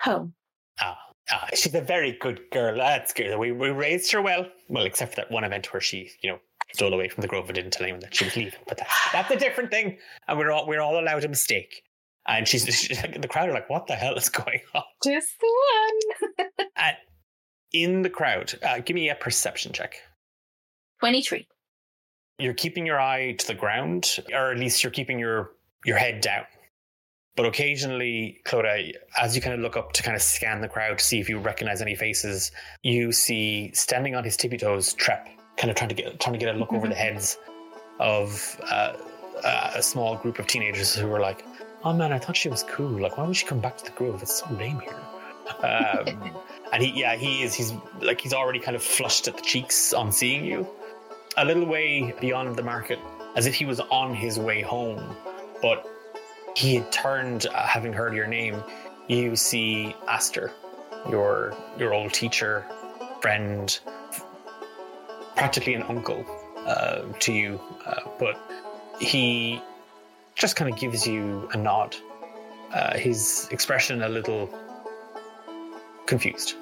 home. 0.00 0.34
Ah, 0.80 0.98
ah, 1.32 1.48
she's 1.54 1.74
a 1.74 1.80
very 1.80 2.12
good 2.20 2.40
girl. 2.52 2.76
That's 2.76 3.12
good. 3.12 3.36
We 3.38 3.52
we 3.52 3.70
raised 3.70 4.12
her 4.12 4.22
well. 4.22 4.46
Well, 4.68 4.84
except 4.84 5.12
for 5.12 5.16
that 5.16 5.30
one 5.30 5.44
event 5.44 5.72
where 5.72 5.80
she, 5.80 6.10
you 6.22 6.30
know, 6.30 6.38
stole 6.72 6.94
away 6.94 7.08
from 7.08 7.22
the 7.22 7.28
grove 7.28 7.46
and 7.46 7.54
didn't 7.54 7.72
tell 7.72 7.82
anyone 7.84 8.00
that 8.00 8.14
she 8.14 8.24
was 8.24 8.36
leaving. 8.36 8.60
But 8.66 8.78
that's, 8.78 9.12
that's 9.12 9.30
a 9.30 9.36
different 9.36 9.70
thing. 9.70 9.98
And 10.28 10.38
we're 10.38 10.50
all 10.50 10.66
we're 10.66 10.80
all 10.80 10.98
allowed 10.98 11.24
a 11.24 11.28
mistake. 11.28 11.82
And 12.26 12.46
she's, 12.46 12.64
she's 12.74 13.00
the 13.00 13.28
crowd 13.28 13.48
are 13.48 13.52
like, 13.52 13.70
"What 13.70 13.86
the 13.86 13.94
hell 13.94 14.14
is 14.14 14.28
going 14.28 14.60
on?" 14.74 14.82
Just 15.04 15.28
the 15.40 15.52
one. 16.36 16.48
And 16.76 16.96
in 17.72 18.02
the 18.02 18.10
crowd, 18.10 18.54
uh, 18.62 18.78
give 18.80 18.94
me 18.94 19.10
a 19.10 19.14
perception 19.14 19.72
check. 19.72 19.96
Twenty-three. 21.00 21.46
You're 22.38 22.54
keeping 22.54 22.86
your 22.86 22.98
eye 22.98 23.32
to 23.32 23.46
the 23.46 23.54
ground, 23.54 24.18
or 24.32 24.50
at 24.50 24.58
least 24.58 24.82
you're 24.82 24.90
keeping 24.90 25.18
your 25.18 25.50
your 25.84 25.98
head 25.98 26.20
down. 26.20 26.44
But 27.36 27.46
occasionally, 27.46 28.40
Clodagh, 28.44 28.92
as 29.18 29.36
you 29.36 29.42
kind 29.42 29.54
of 29.54 29.60
look 29.60 29.76
up 29.76 29.92
to 29.92 30.02
kind 30.02 30.16
of 30.16 30.22
scan 30.22 30.60
the 30.60 30.68
crowd 30.68 30.98
to 30.98 31.04
see 31.04 31.20
if 31.20 31.28
you 31.28 31.38
recognize 31.38 31.80
any 31.80 31.94
faces, 31.94 32.50
you 32.82 33.12
see 33.12 33.70
standing 33.72 34.14
on 34.14 34.24
his 34.24 34.36
tippy 34.36 34.58
toes, 34.58 34.92
Trep, 34.94 35.28
kind 35.56 35.70
of 35.70 35.76
trying 35.76 35.90
to 35.90 35.94
get 35.94 36.18
trying 36.20 36.32
to 36.32 36.38
get 36.38 36.54
a 36.54 36.58
look 36.58 36.72
over 36.72 36.88
the 36.88 36.94
heads 36.94 37.38
of 38.00 38.60
uh, 38.64 38.94
uh, 39.44 39.72
a 39.76 39.82
small 39.82 40.16
group 40.16 40.38
of 40.38 40.46
teenagers 40.46 40.94
who 40.94 41.06
were 41.06 41.20
like, 41.20 41.44
"Oh 41.84 41.92
man, 41.92 42.12
I 42.12 42.18
thought 42.18 42.36
she 42.36 42.48
was 42.48 42.64
cool. 42.64 43.00
Like, 43.00 43.16
why 43.16 43.26
would 43.26 43.36
she 43.36 43.46
come 43.46 43.60
back 43.60 43.76
to 43.78 43.84
the 43.84 43.92
grove? 43.92 44.22
It's 44.22 44.40
so 44.40 44.52
lame 44.54 44.80
here." 44.80 45.00
Um, 45.62 46.32
and 46.72 46.82
he, 46.82 47.00
yeah, 47.00 47.14
he 47.14 47.42
is. 47.42 47.54
He's 47.54 47.72
like 48.00 48.20
he's 48.20 48.34
already 48.34 48.58
kind 48.58 48.74
of 48.74 48.82
flushed 48.82 49.28
at 49.28 49.36
the 49.36 49.42
cheeks 49.42 49.92
on 49.92 50.10
seeing 50.10 50.44
you. 50.44 50.68
A 51.36 51.44
little 51.44 51.64
way 51.64 52.12
beyond 52.20 52.56
the 52.56 52.62
market, 52.62 52.98
as 53.36 53.46
if 53.46 53.54
he 53.54 53.64
was 53.64 53.78
on 53.80 54.14
his 54.14 54.38
way 54.38 54.62
home, 54.62 55.16
but 55.62 55.86
he 56.56 56.74
had 56.76 56.90
turned, 56.92 57.46
uh, 57.46 57.66
having 57.66 57.92
heard 57.92 58.14
your 58.14 58.26
name. 58.26 58.62
You 59.08 59.36
see 59.36 59.94
Aster, 60.08 60.52
your 61.08 61.54
your 61.78 61.94
old 61.94 62.12
teacher, 62.12 62.64
friend, 63.20 63.78
practically 65.36 65.74
an 65.74 65.82
uncle 65.82 66.24
uh, 66.66 67.02
to 67.20 67.32
you, 67.32 67.60
uh, 67.86 68.02
but 68.18 68.38
he 69.00 69.60
just 70.34 70.56
kind 70.56 70.72
of 70.72 70.78
gives 70.78 71.06
you 71.06 71.48
a 71.52 71.56
nod. 71.56 71.96
Uh, 72.72 72.96
his 72.96 73.48
expression 73.50 74.02
a 74.02 74.08
little 74.08 74.48
confused. 76.06 76.54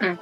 Hmm. 0.00 0.14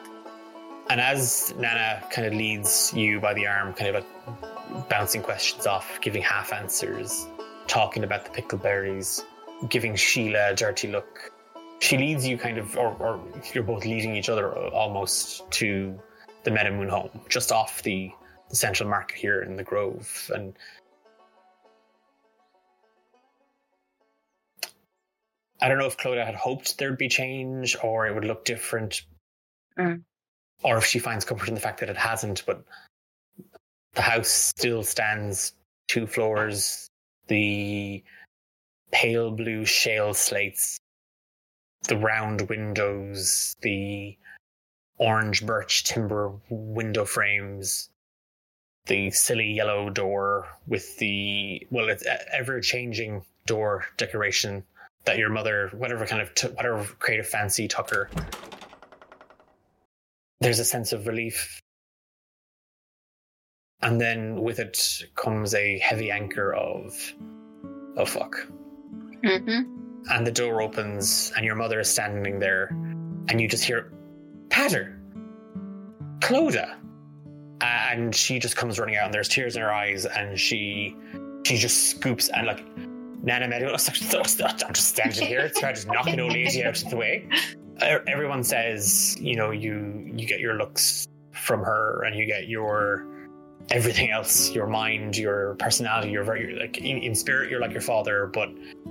And 0.91 1.01
as 1.01 1.55
Nana 1.57 2.05
kind 2.11 2.27
of 2.27 2.35
leads 2.35 2.93
you 2.95 3.19
by 3.19 3.33
the 3.33 3.47
arm, 3.47 3.73
kind 3.73 3.97
of 3.97 4.05
like 4.05 4.89
bouncing 4.91 5.23
questions 5.23 5.67
off, 5.67 5.99
giving 6.03 6.23
half 6.23 6.53
answers, 6.53 7.27
talking 7.67 8.05
about 8.05 8.25
the 8.25 8.31
pickleberries, 8.43 9.23
giving 9.69 9.97
Sheila 9.97 10.51
a 10.51 10.55
dirty 10.55 10.89
look, 10.89 11.33
she 11.81 11.99
leads 11.99 12.27
you 12.27 12.39
kind 12.39 12.59
of, 12.59 12.77
or, 12.77 12.95
or 12.95 13.21
you're 13.53 13.65
both 13.65 13.85
leading 13.85 14.17
each 14.17 14.29
other 14.29 14.53
almost 14.71 15.51
to 15.53 15.99
the 16.45 16.51
Meadow 16.51 16.89
home, 16.89 17.21
just 17.29 17.53
off 17.53 17.83
the, 17.83 18.11
the 18.51 18.57
central 18.57 18.89
market 18.89 19.17
here 19.17 19.43
in 19.43 19.57
the 19.57 19.65
Grove. 19.65 20.31
And 20.35 20.55
I 25.61 25.69
don't 25.69 25.79
know 25.79 25.87
if 25.87 25.97
Clodagh 25.97 26.27
had 26.27 26.35
hoped 26.35 26.79
there'd 26.79 26.99
be 26.99 27.09
change 27.09 27.77
or 27.83 28.07
it 28.07 28.15
would 28.15 28.25
look 28.25 28.45
different, 28.45 29.03
Mm. 29.79 30.05
or 30.63 30.77
if 30.79 30.85
she 30.85 31.01
finds 31.01 31.25
comfort 31.25 31.49
in 31.49 31.55
the 31.55 31.61
fact 31.61 31.81
that 31.81 31.89
it 31.89 31.97
hasn't. 31.97 32.45
But 32.47 32.63
the 33.95 34.03
house 34.03 34.29
still 34.29 34.83
stands 34.85 35.55
two 35.89 36.07
floors. 36.07 36.89
The 37.27 38.03
pale 38.93 39.31
blue 39.31 39.65
shale 39.65 40.15
slates, 40.15 40.79
the 41.89 41.97
round 41.97 42.49
windows, 42.49 43.57
the 43.63 44.17
orange 44.99 45.45
birch 45.45 45.85
timber 45.85 46.33
window 46.49 47.05
frames, 47.05 47.91
the 48.87 49.11
silly 49.11 49.51
yellow 49.51 49.91
door 49.91 50.47
with 50.67 50.97
the 50.99 51.67
well, 51.71 51.89
it's 51.89 52.05
ever 52.33 52.61
changing 52.61 53.25
door 53.47 53.87
decoration 53.97 54.65
that 55.05 55.19
your 55.19 55.31
mother, 55.31 55.71
whatever 55.75 56.07
kind 56.07 56.23
of 56.23 56.35
t- 56.35 56.49
whatever 56.49 56.85
creative 56.99 57.27
fancy 57.27 57.69
Tucker. 57.69 58.09
There's 60.41 60.59
a 60.59 60.65
sense 60.65 60.93
of 60.93 61.07
relief, 61.07 61.61
and 63.85 64.01
then 64.01 64.41
with 64.43 64.59
it 64.59 65.05
comes 65.15 65.55
a 65.55 65.79
heavy 65.79 66.11
anchor 66.11 66.53
of, 66.55 66.95
oh 67.97 68.05
fuck, 68.05 68.35
Mm-hmm. 69.23 70.11
and 70.11 70.27
the 70.27 70.33
door 70.33 70.61
opens 70.61 71.33
and 71.37 71.47
your 71.47 71.55
mother 71.55 71.81
is 71.81 71.89
standing 71.89 72.39
there 72.41 72.67
and 73.29 73.41
you 73.41 73.49
just 73.49 73.65
hear 73.65 73.91
patter 74.51 75.01
clodagh 76.19 76.75
and 77.63 78.15
she 78.15 78.39
just 78.39 78.57
comes 78.57 78.79
running 78.79 78.97
out 78.97 79.07
and 79.07 79.15
there's 79.15 79.29
tears 79.29 79.57
in 79.57 79.63
her 79.63 79.73
eyes 79.73 80.05
and 80.05 80.39
she 80.39 80.95
she 81.47 81.57
just 81.57 81.89
scoops 81.91 82.29
and 82.29 82.47
like 82.47 82.65
Nana 83.23 83.49
Meadow, 83.49 83.71
I'm 83.73 84.75
just 84.75 84.89
standing 84.89 85.27
here, 85.27 85.51
so 85.55 85.67
I 85.67 85.73
just 85.73 85.87
knocking 85.87 86.21
old 86.21 86.35
lady 86.35 86.63
out 86.67 86.83
of 86.83 86.91
the 86.91 86.97
way. 86.97 87.27
E- 87.83 87.97
Everyone 88.07 88.45
says, 88.45 89.17
you 89.19 89.35
know, 89.37 89.51
you 89.51 90.11
you 90.15 90.27
get 90.27 90.41
your 90.41 90.57
looks 90.59 91.09
from 91.33 91.61
her, 91.61 92.03
and 92.05 92.15
you 92.15 92.27
get 92.27 92.49
your 92.49 93.07
everything 93.71 94.11
else, 94.11 94.51
your 94.53 94.67
mind, 94.67 95.17
your 95.17 95.55
personality. 95.57 96.11
You're 96.11 96.25
very 96.25 96.59
like 96.59 96.79
in, 96.79 96.99
in 96.99 97.15
spirit, 97.15 97.51
you're 97.51 97.61
like 97.61 97.73
your 97.73 97.81
father, 97.81 98.27
but 98.27 98.51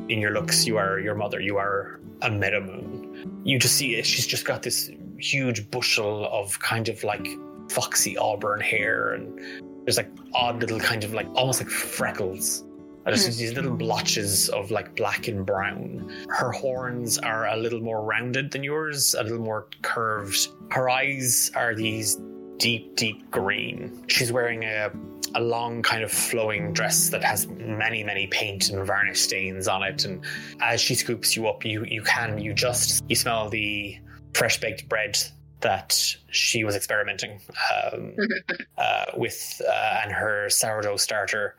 in 0.10 0.20
your 0.20 0.32
looks, 0.32 0.66
you 0.66 0.78
are 0.78 1.00
your 1.00 1.16
mother. 1.16 1.40
You 1.40 1.58
are 1.58 2.00
a 2.22 2.30
Meadowmoon. 2.30 3.42
You 3.44 3.60
just 3.60 3.76
see 3.76 3.96
it. 3.96 4.06
She's 4.06 4.28
just 4.28 4.46
got 4.46 4.64
this 4.64 4.90
huge 5.18 5.70
bushel 5.72 6.28
of 6.32 6.60
kind 6.60 6.90
of 6.90 7.04
like 7.04 7.28
foxy 7.70 8.18
auburn 8.18 8.62
hair, 8.62 9.14
and 9.14 9.40
there's 9.86 9.98
like 9.98 10.10
odd 10.34 10.60
little 10.62 10.80
kind 10.80 11.04
of 11.04 11.14
like 11.14 11.28
almost 11.36 11.62
like 11.62 11.70
freckles. 11.70 12.64
Uh, 13.06 13.12
Just 13.12 13.38
these 13.38 13.54
little 13.54 13.76
blotches 13.76 14.48
of 14.50 14.72
like 14.72 14.96
black 14.96 15.28
and 15.28 15.46
brown. 15.46 16.10
Her 16.30 16.54
horns 16.54 17.18
are 17.18 17.48
a 17.48 17.58
little 17.58 17.82
more 17.82 18.02
rounded 18.02 18.52
than 18.52 18.64
yours, 18.64 19.14
a 19.14 19.24
little 19.24 19.42
more 19.42 19.68
curved. 19.82 20.48
Her 20.72 20.90
eyes 20.90 21.52
are 21.54 21.76
these 21.76 22.18
deep, 22.58 22.96
deep 22.96 23.30
green. 23.32 24.04
She's 24.08 24.32
wearing 24.32 24.64
a 24.64 24.92
a 25.36 25.42
long 25.42 25.82
kind 25.82 26.04
of 26.04 26.12
flowing 26.12 26.74
dress 26.74 27.10
that 27.10 27.24
has 27.24 27.48
many, 27.48 28.04
many 28.04 28.28
paint 28.28 28.70
and 28.70 28.86
varnish 28.86 29.20
stains 29.20 29.68
on 29.68 29.82
it. 29.82 30.06
And 30.06 30.24
as 30.62 30.80
she 30.80 30.94
scoops 30.96 31.36
you 31.36 31.48
up, 31.48 31.66
you 31.66 31.84
you 31.86 32.04
can 32.04 32.38
you 32.38 32.54
just 32.54 33.04
you 33.08 33.16
smell 33.16 33.50
the 33.50 33.98
fresh 34.34 34.60
baked 34.60 34.88
bread 34.90 35.18
that 35.62 35.98
she 36.30 36.64
was 36.64 36.76
experimenting 36.76 37.40
um, 37.74 38.16
uh, 38.78 39.06
with, 39.18 39.62
uh, 39.68 40.00
and 40.04 40.12
her 40.12 40.50
sourdough 40.50 40.98
starter. 40.98 41.56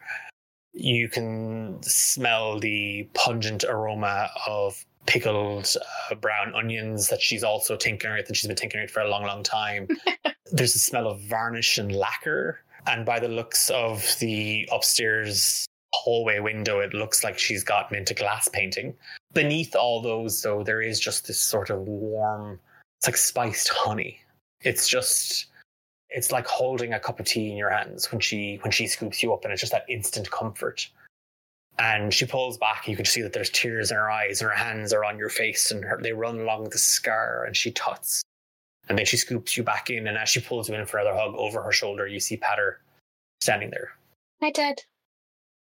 You 0.72 1.08
can 1.08 1.82
smell 1.82 2.60
the 2.60 3.08
pungent 3.14 3.64
aroma 3.64 4.28
of 4.46 4.84
pickled 5.06 5.74
uh, 6.10 6.14
brown 6.16 6.54
onions 6.54 7.08
that 7.08 7.20
she's 7.20 7.42
also 7.42 7.76
tinkering 7.76 8.16
with, 8.16 8.26
and 8.26 8.36
she's 8.36 8.46
been 8.46 8.56
tinkering 8.56 8.84
with 8.84 8.90
for 8.90 9.00
a 9.00 9.08
long, 9.08 9.22
long 9.22 9.42
time. 9.42 9.88
There's 10.52 10.74
a 10.74 10.78
smell 10.78 11.06
of 11.08 11.20
varnish 11.20 11.78
and 11.78 11.94
lacquer, 11.94 12.60
and 12.86 13.06
by 13.06 13.18
the 13.18 13.28
looks 13.28 13.70
of 13.70 14.04
the 14.20 14.68
upstairs 14.72 15.66
hallway 15.94 16.38
window, 16.40 16.80
it 16.80 16.92
looks 16.92 17.24
like 17.24 17.38
she's 17.38 17.64
gotten 17.64 17.96
into 17.96 18.14
glass 18.14 18.48
painting. 18.48 18.94
Beneath 19.32 19.74
all 19.74 20.02
those, 20.02 20.42
though, 20.42 20.62
there 20.62 20.82
is 20.82 21.00
just 21.00 21.26
this 21.26 21.40
sort 21.40 21.70
of 21.70 21.80
warm, 21.80 22.60
it's 22.98 23.08
like 23.08 23.16
spiced 23.16 23.68
honey. 23.68 24.20
It's 24.60 24.88
just 24.88 25.46
it's 26.14 26.32
like 26.32 26.46
holding 26.46 26.94
a 26.94 27.00
cup 27.00 27.20
of 27.20 27.26
tea 27.26 27.50
in 27.50 27.56
your 27.56 27.70
hands 27.70 28.10
when 28.10 28.20
she 28.20 28.58
when 28.62 28.70
she 28.70 28.86
scoops 28.86 29.22
you 29.22 29.34
up 29.34 29.44
and 29.44 29.52
it's 29.52 29.60
just 29.60 29.72
that 29.72 29.84
instant 29.88 30.30
comfort 30.30 30.88
and 31.78 32.14
she 32.14 32.24
pulls 32.24 32.56
back 32.56 32.86
you 32.86 32.94
can 32.96 33.04
see 33.04 33.20
that 33.20 33.32
there's 33.32 33.50
tears 33.50 33.90
in 33.90 33.96
her 33.96 34.10
eyes 34.10 34.40
and 34.40 34.48
her 34.48 34.56
hands 34.56 34.92
are 34.92 35.04
on 35.04 35.18
your 35.18 35.28
face 35.28 35.70
and 35.72 35.84
her, 35.84 35.98
they 36.00 36.12
run 36.12 36.38
along 36.38 36.64
the 36.70 36.78
scar 36.78 37.44
and 37.44 37.56
she 37.56 37.72
tuts 37.72 38.23
and 38.88 38.98
then 38.98 39.06
she 39.06 39.16
scoops 39.16 39.56
you 39.56 39.62
back 39.62 39.90
in 39.90 40.06
and 40.06 40.16
as 40.18 40.28
she 40.28 40.40
pulls 40.40 40.68
you 40.68 40.74
in 40.74 40.86
for 40.86 40.98
another 40.98 41.16
hug 41.16 41.34
over 41.36 41.62
her 41.62 41.72
shoulder 41.72 42.06
you 42.06 42.20
see 42.20 42.36
patter 42.36 42.80
standing 43.40 43.70
there 43.70 43.90
Hi, 44.42 44.50
Dad. 44.50 44.82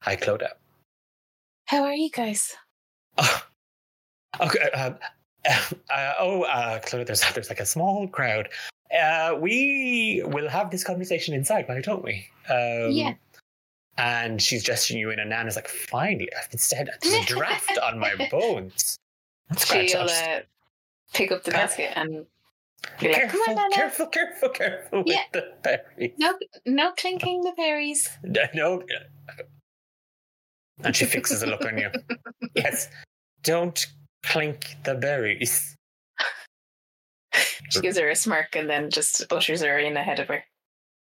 hi 0.02 0.16
clodagh 0.16 0.54
How 1.66 1.84
are 1.84 1.94
you 1.94 2.10
guys? 2.10 2.56
oh, 3.18 3.44
okay 4.42 4.70
uh, 4.74 4.92
uh, 5.90 6.14
oh 6.20 6.44
uh, 6.44 6.80
there's, 6.92 7.22
there's 7.34 7.50
like 7.50 7.60
a 7.60 7.66
small 7.66 8.08
crowd 8.08 8.50
uh, 9.00 9.36
we 9.40 10.22
will 10.26 10.48
have 10.50 10.70
this 10.72 10.84
conversation 10.84 11.34
inside 11.34 11.68
why 11.68 11.82
don't 11.82 12.04
we 12.04 12.26
um, 12.50 12.92
Yeah. 12.92 13.14
And 13.98 14.42
she's 14.42 14.64
gesturing 14.64 15.00
you 15.00 15.12
in, 15.12 15.20
and 15.20 15.30
Nana's 15.30 15.56
like, 15.56 15.68
finally, 15.68 16.28
I've 16.36 16.50
been 16.50 16.58
said 16.58 16.90
there's 17.04 17.14
a 17.14 17.28
draft 17.28 17.78
on 17.78 18.00
my 18.00 18.16
bones. 18.32 18.98
That's 19.50 19.68
She'll 19.72 20.10
uh, 20.10 20.40
pick 21.14 21.32
up 21.32 21.44
the 21.44 21.52
basket 21.52 21.92
and 21.96 22.26
like, 23.02 23.14
careful, 23.14 23.40
"Come 23.46 23.50
on, 23.50 23.56
Nana." 23.56 23.76
careful, 23.76 24.08
careful, 24.08 24.50
careful 24.50 25.04
Yeah. 25.06 25.24
with 25.34 25.44
the 25.44 25.54
berries. 25.64 26.12
No, 26.18 26.38
no 26.66 26.92
clinking 26.94 27.42
the 27.42 27.54
berries. 27.56 28.10
No. 28.54 28.84
And 30.84 30.96
she 30.96 31.06
fixes 31.06 31.44
a 31.44 31.48
look 31.48 31.66
on 31.66 31.78
you. 31.78 31.90
Yes. 32.56 32.90
Don't 33.44 33.86
clink 34.24 34.76
the 34.84 34.96
berries. 34.96 35.76
She 37.70 37.82
gives 37.82 37.98
her 37.98 38.10
a 38.10 38.16
smirk 38.16 38.56
and 38.56 38.70
then 38.70 38.90
just 38.92 39.32
ushers 39.32 39.62
her 39.62 39.78
in 39.80 39.98
ahead 39.98 40.20
of 40.20 40.28
her. 40.28 40.44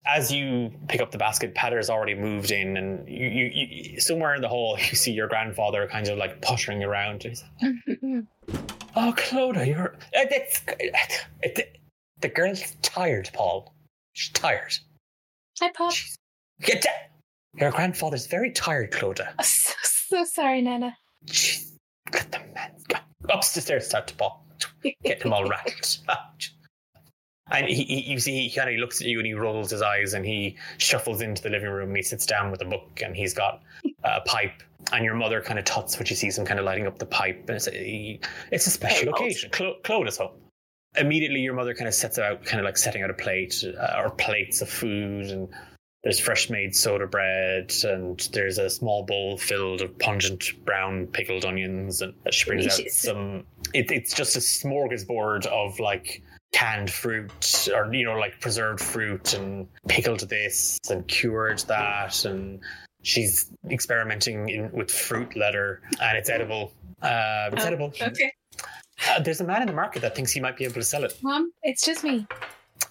As 0.05 0.31
you 0.31 0.71
pick 0.87 0.99
up 0.99 1.11
the 1.11 1.17
basket, 1.17 1.53
Patter's 1.53 1.89
already 1.89 2.15
moved 2.15 2.49
in, 2.49 2.75
and 2.75 3.07
you, 3.07 3.27
you, 3.27 3.67
you 3.69 3.99
somewhere 3.99 4.33
in 4.33 4.41
the 4.41 4.49
hall, 4.49 4.77
you 4.77 4.95
see 4.95 5.11
your 5.11 5.27
grandfather 5.27 5.87
kind 5.87 6.07
of 6.07 6.17
like 6.17 6.41
puttering 6.41 6.83
around. 6.83 7.23
Like, 7.23 7.37
mm-hmm. 7.63 8.19
Oh, 8.95 9.13
Clodagh, 9.15 9.67
you're. 9.67 9.93
Uh, 9.93 10.25
it's, 10.31 10.61
it, 11.41 11.77
the 12.19 12.29
girl's 12.29 12.75
tired, 12.81 13.29
Paul. 13.33 13.73
She's 14.13 14.33
tired. 14.33 14.77
Hi, 15.59 15.71
Pop. 15.71 15.93
Get 16.61 16.81
down. 16.83 16.93
Your 17.55 17.71
grandfather's 17.71 18.27
very 18.27 18.51
tired, 18.51 18.91
Clodagh. 18.91 19.33
So, 19.43 19.73
so 19.83 20.23
sorry, 20.25 20.61
Nana. 20.61 20.97
Jeez, 21.25 21.71
let 22.13 22.31
the 22.31 22.39
man 22.53 22.71
go. 22.87 22.97
Up 23.29 23.41
the 23.41 23.61
stairs, 23.61 23.87
start 23.87 24.07
to 24.07 24.15
Paul. 24.15 24.45
Get 25.03 25.21
them 25.21 25.31
all 25.33 25.47
rattled. 25.47 25.97
And 27.51 27.67
he, 27.67 27.83
he, 27.83 28.11
you 28.11 28.19
see, 28.19 28.47
he 28.47 28.55
kind 28.55 28.69
of 28.69 28.77
looks 28.77 29.01
at 29.01 29.07
you 29.07 29.19
and 29.19 29.27
he 29.27 29.33
rolls 29.33 29.71
his 29.71 29.81
eyes 29.81 30.13
and 30.13 30.25
he 30.25 30.57
shuffles 30.77 31.21
into 31.21 31.41
the 31.43 31.49
living 31.49 31.69
room 31.69 31.89
and 31.89 31.97
he 31.97 32.03
sits 32.03 32.25
down 32.25 32.49
with 32.51 32.61
a 32.61 32.65
book 32.65 33.01
and 33.03 33.15
he's 33.15 33.33
got 33.33 33.61
a 34.03 34.21
pipe. 34.21 34.63
And 34.93 35.05
your 35.05 35.15
mother 35.15 35.41
kind 35.41 35.59
of 35.59 35.65
tuts 35.65 35.97
when 35.97 36.05
she 36.05 36.15
sees 36.15 36.37
him 36.37 36.45
kind 36.45 36.59
of 36.59 36.65
lighting 36.65 36.87
up 36.87 36.97
the 36.97 37.05
pipe. 37.05 37.43
And 37.47 37.57
it's 37.57 37.67
a, 37.67 38.19
it's 38.51 38.67
a 38.67 38.71
special 38.71 39.13
Hey, 39.17 39.25
occasion. 39.25 39.51
Clo- 39.51 39.77
Clodagh 39.83 40.17
home. 40.17 40.31
Immediately, 40.97 41.39
your 41.39 41.53
mother 41.53 41.73
kind 41.73 41.87
of 41.87 41.93
sets 41.93 42.17
out, 42.19 42.43
kind 42.43 42.59
of 42.59 42.65
like 42.65 42.77
setting 42.77 43.01
out 43.03 43.09
a 43.09 43.13
plate 43.13 43.63
uh, 43.63 44.01
or 44.01 44.09
plates 44.09 44.61
of 44.61 44.69
food. 44.69 45.27
And 45.27 45.49
there's 46.03 46.19
fresh 46.19 46.49
made 46.49 46.75
soda 46.75 47.05
bread 47.07 47.71
and 47.83 48.19
there's 48.33 48.57
a 48.57 48.69
small 48.69 49.03
bowl 49.03 49.37
filled 49.37 49.81
of 49.81 49.97
pungent 49.99 50.43
brown 50.65 51.05
pickled 51.07 51.45
onions. 51.45 52.01
And 52.01 52.13
she 52.31 52.45
brings 52.49 52.65
out 52.67 52.79
some, 52.89 53.43
it, 53.73 53.91
it's 53.91 54.13
just 54.13 54.35
a 54.35 54.39
smorgasbord 54.39 55.45
of 55.45 55.79
like 55.79 56.23
canned 56.53 56.89
fruit 56.91 57.31
or 57.73 57.93
you 57.93 58.03
know 58.03 58.17
like 58.17 58.39
preserved 58.41 58.81
fruit 58.81 59.33
and 59.35 59.67
pickled 59.87 60.19
this 60.27 60.78
and 60.89 61.07
cured 61.07 61.59
that 61.69 62.26
and 62.26 62.59
she's 63.03 63.49
experimenting 63.69 64.49
in, 64.49 64.69
with 64.73 64.91
fruit 64.91 65.34
leather 65.38 65.82
and 66.01 66.17
it's 66.17 66.30
edible 66.30 66.73
uh, 67.01 67.49
it's 67.53 67.63
Oh, 67.63 67.67
edible 67.67 67.93
Okay. 68.01 68.34
uh, 69.09 69.21
there's 69.21 69.39
a 69.39 69.45
man 69.45 69.61
in 69.61 69.67
the 69.67 69.73
market 69.73 70.01
that 70.01 70.13
thinks 70.13 70.34
he 70.34 70.41
might 70.41 70.57
be 70.57 70.65
able 70.65 70.73
to 70.73 70.84
sell 70.84 71.05
it 71.05 71.17
Mom, 71.23 71.53
it's 71.63 71.86
just 71.86 72.03
me. 72.03 72.28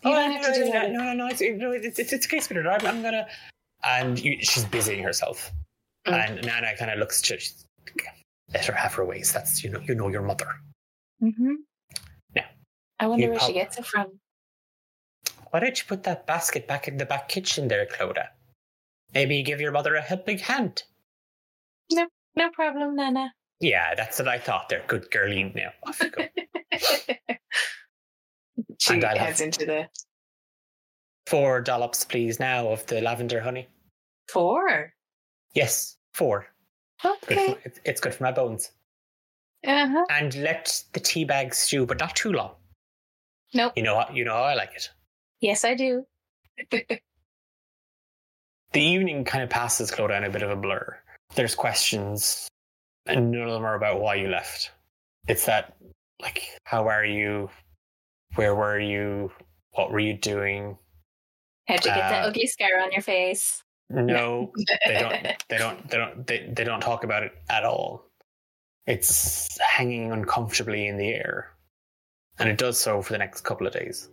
You 0.03 0.11
oh, 0.11 0.15
don't 0.15 0.31
no, 0.31 0.37
have 0.37 0.47
to 0.47 0.55
do 0.55 0.65
no, 0.67 0.73
that. 0.73 0.93
no, 0.93 1.03
no, 1.05 1.13
no, 1.13 1.27
it's, 1.27 1.41
no, 1.41 1.73
it's, 1.73 1.99
it's, 1.99 2.13
it's 2.13 2.27
okay, 2.27 2.41
sweetheart. 2.41 2.83
I'm, 2.83 2.87
I'm 2.87 3.03
gonna. 3.03 3.27
And 3.85 4.19
you, 4.23 4.39
she's 4.41 4.65
busying 4.65 5.03
herself, 5.03 5.51
Mm. 6.07 6.29
and 6.29 6.47
Nana 6.47 6.75
kind 6.79 6.91
of 6.91 6.99
looks. 6.99 7.21
To, 7.23 7.39
let 8.55 8.65
her 8.65 8.73
have 8.73 8.95
her 8.95 9.05
ways. 9.05 9.33
That's 9.33 9.63
you 9.63 9.71
know, 9.71 9.81
you 9.81 9.95
know 9.95 10.09
your 10.09 10.23
mother. 10.23 10.49
Mm-hmm. 11.23 11.53
Yeah. 12.35 12.47
I 12.99 13.07
wonder 13.07 13.27
You 13.27 13.31
where 13.33 13.41
she 13.41 13.53
gets 13.53 13.79
it 13.79 13.87
from. 13.87 14.19
Why 15.51 15.61
don't 15.61 15.79
you 15.79 15.85
put 15.87 16.05
that 16.05 16.27
basket 16.27 16.67
back 16.67 16.89
in 16.89 16.97
the 16.97 17.05
back 17.07 17.29
kitchen 17.29 17.69
there, 17.69 17.87
Clodagh? 17.87 18.29
Maybe 19.13 19.43
give 19.43 19.61
your 19.61 19.73
mother 19.73 19.95
a 19.97 20.01
helping 20.01 20.39
hand. 20.39 20.85
No, 21.93 22.07
no 22.37 22.51
problem, 22.51 22.97
Nana. 22.97 23.35
Yeah, 23.61 23.95
that's 23.95 24.19
what 24.19 24.29
I 24.29 24.39
thought 24.39 24.69
there. 24.69 24.85
Good 24.87 25.11
girlie 25.11 25.53
now. 25.55 25.73
Off 25.87 26.01
you 26.03 26.11
go. 26.11 26.25
she 28.79 28.95
And 28.95 29.05
I'll 29.05 29.17
heads 29.19 29.41
into 29.41 29.67
the 29.67 29.89
Four 31.27 31.61
dollops, 31.61 32.05
please, 32.05 32.41
now 32.41 32.69
of 32.69 32.85
the 32.87 33.01
lavender 33.01 33.41
honey. 33.41 33.69
four. 34.29 34.93
Yes, 35.55 35.97
four. 36.15 36.47
Good 37.03 37.13
Okay. 37.25 37.47
for- 37.55 37.59
it's- 37.61 37.81
it's 37.85 38.01
good 38.01 38.15
for 38.15 38.23
my 38.25 38.33
bones. 38.33 38.73
Uh 39.67 39.87
huh. 39.89 40.07
And 40.11 40.35
let 40.37 40.83
the 40.93 41.01
tea 41.01 41.25
bag 41.25 41.55
stew, 41.55 41.87
but 41.87 41.99
not 41.99 42.17
too 42.17 42.33
long. 42.33 42.57
Nope. 43.55 43.73
You 43.77 43.83
know 43.83 44.05
you 44.13 44.25
know 44.25 44.35
how 44.35 44.43
I 44.45 44.55
like 44.55 44.75
it. 44.75 44.91
Yes, 45.41 45.65
I 45.65 45.75
do. 45.75 46.07
The 48.73 48.81
evening 48.81 49.25
kind 49.25 49.43
of 49.43 49.51
passes 49.51 49.91
Clodagh 49.91 50.19
in 50.19 50.25
a 50.25 50.31
bit 50.31 50.43
of 50.43 50.51
a 50.51 50.55
blur. 50.57 50.97
There's 51.35 51.57
questions, 51.57 52.47
and 53.07 53.31
none 53.33 53.43
of 53.43 53.51
them 53.51 53.65
are 53.65 53.75
about 53.75 54.01
why 54.01 54.15
you 54.15 54.29
left. 54.29 54.71
It's 55.27 55.45
that, 55.47 55.75
like, 56.23 56.45
how 56.65 56.87
are 56.87 57.05
you? 57.05 57.51
Where 58.37 58.55
were 58.55 58.79
you? 58.79 59.33
What 59.73 59.91
were 59.91 59.99
you 60.01 60.15
doing? 60.15 60.77
How'd 61.69 61.85
you 61.85 61.91
get 61.91 61.97
that 61.97 62.25
Uh, 62.25 62.29
ugly 62.29 62.47
scar 62.47 62.81
on 62.83 62.93
your 62.93 63.03
face? 63.03 63.63
No, 63.91 64.53
they 64.87 64.99
don't. 64.99 65.23
They 65.49 65.59
don't. 65.59 65.89
They 65.91 65.97
don't. 65.97 66.27
They, 66.27 66.53
they 66.55 66.65
don't 66.65 66.81
talk 66.81 67.05
about 67.05 67.23
it 67.23 67.33
at 67.49 67.65
all. 67.65 68.05
It's 68.87 69.59
hanging 69.61 70.11
uncomfortably 70.13 70.87
in 70.89 70.97
the 70.97 71.09
air, 71.09 71.51
and 72.39 72.49
it 72.49 72.57
does 72.59 72.79
so 72.79 73.03
for 73.03 73.13
the 73.13 73.19
next 73.19 73.43
couple 73.43 73.67
of 73.67 73.73
days. 73.73 74.09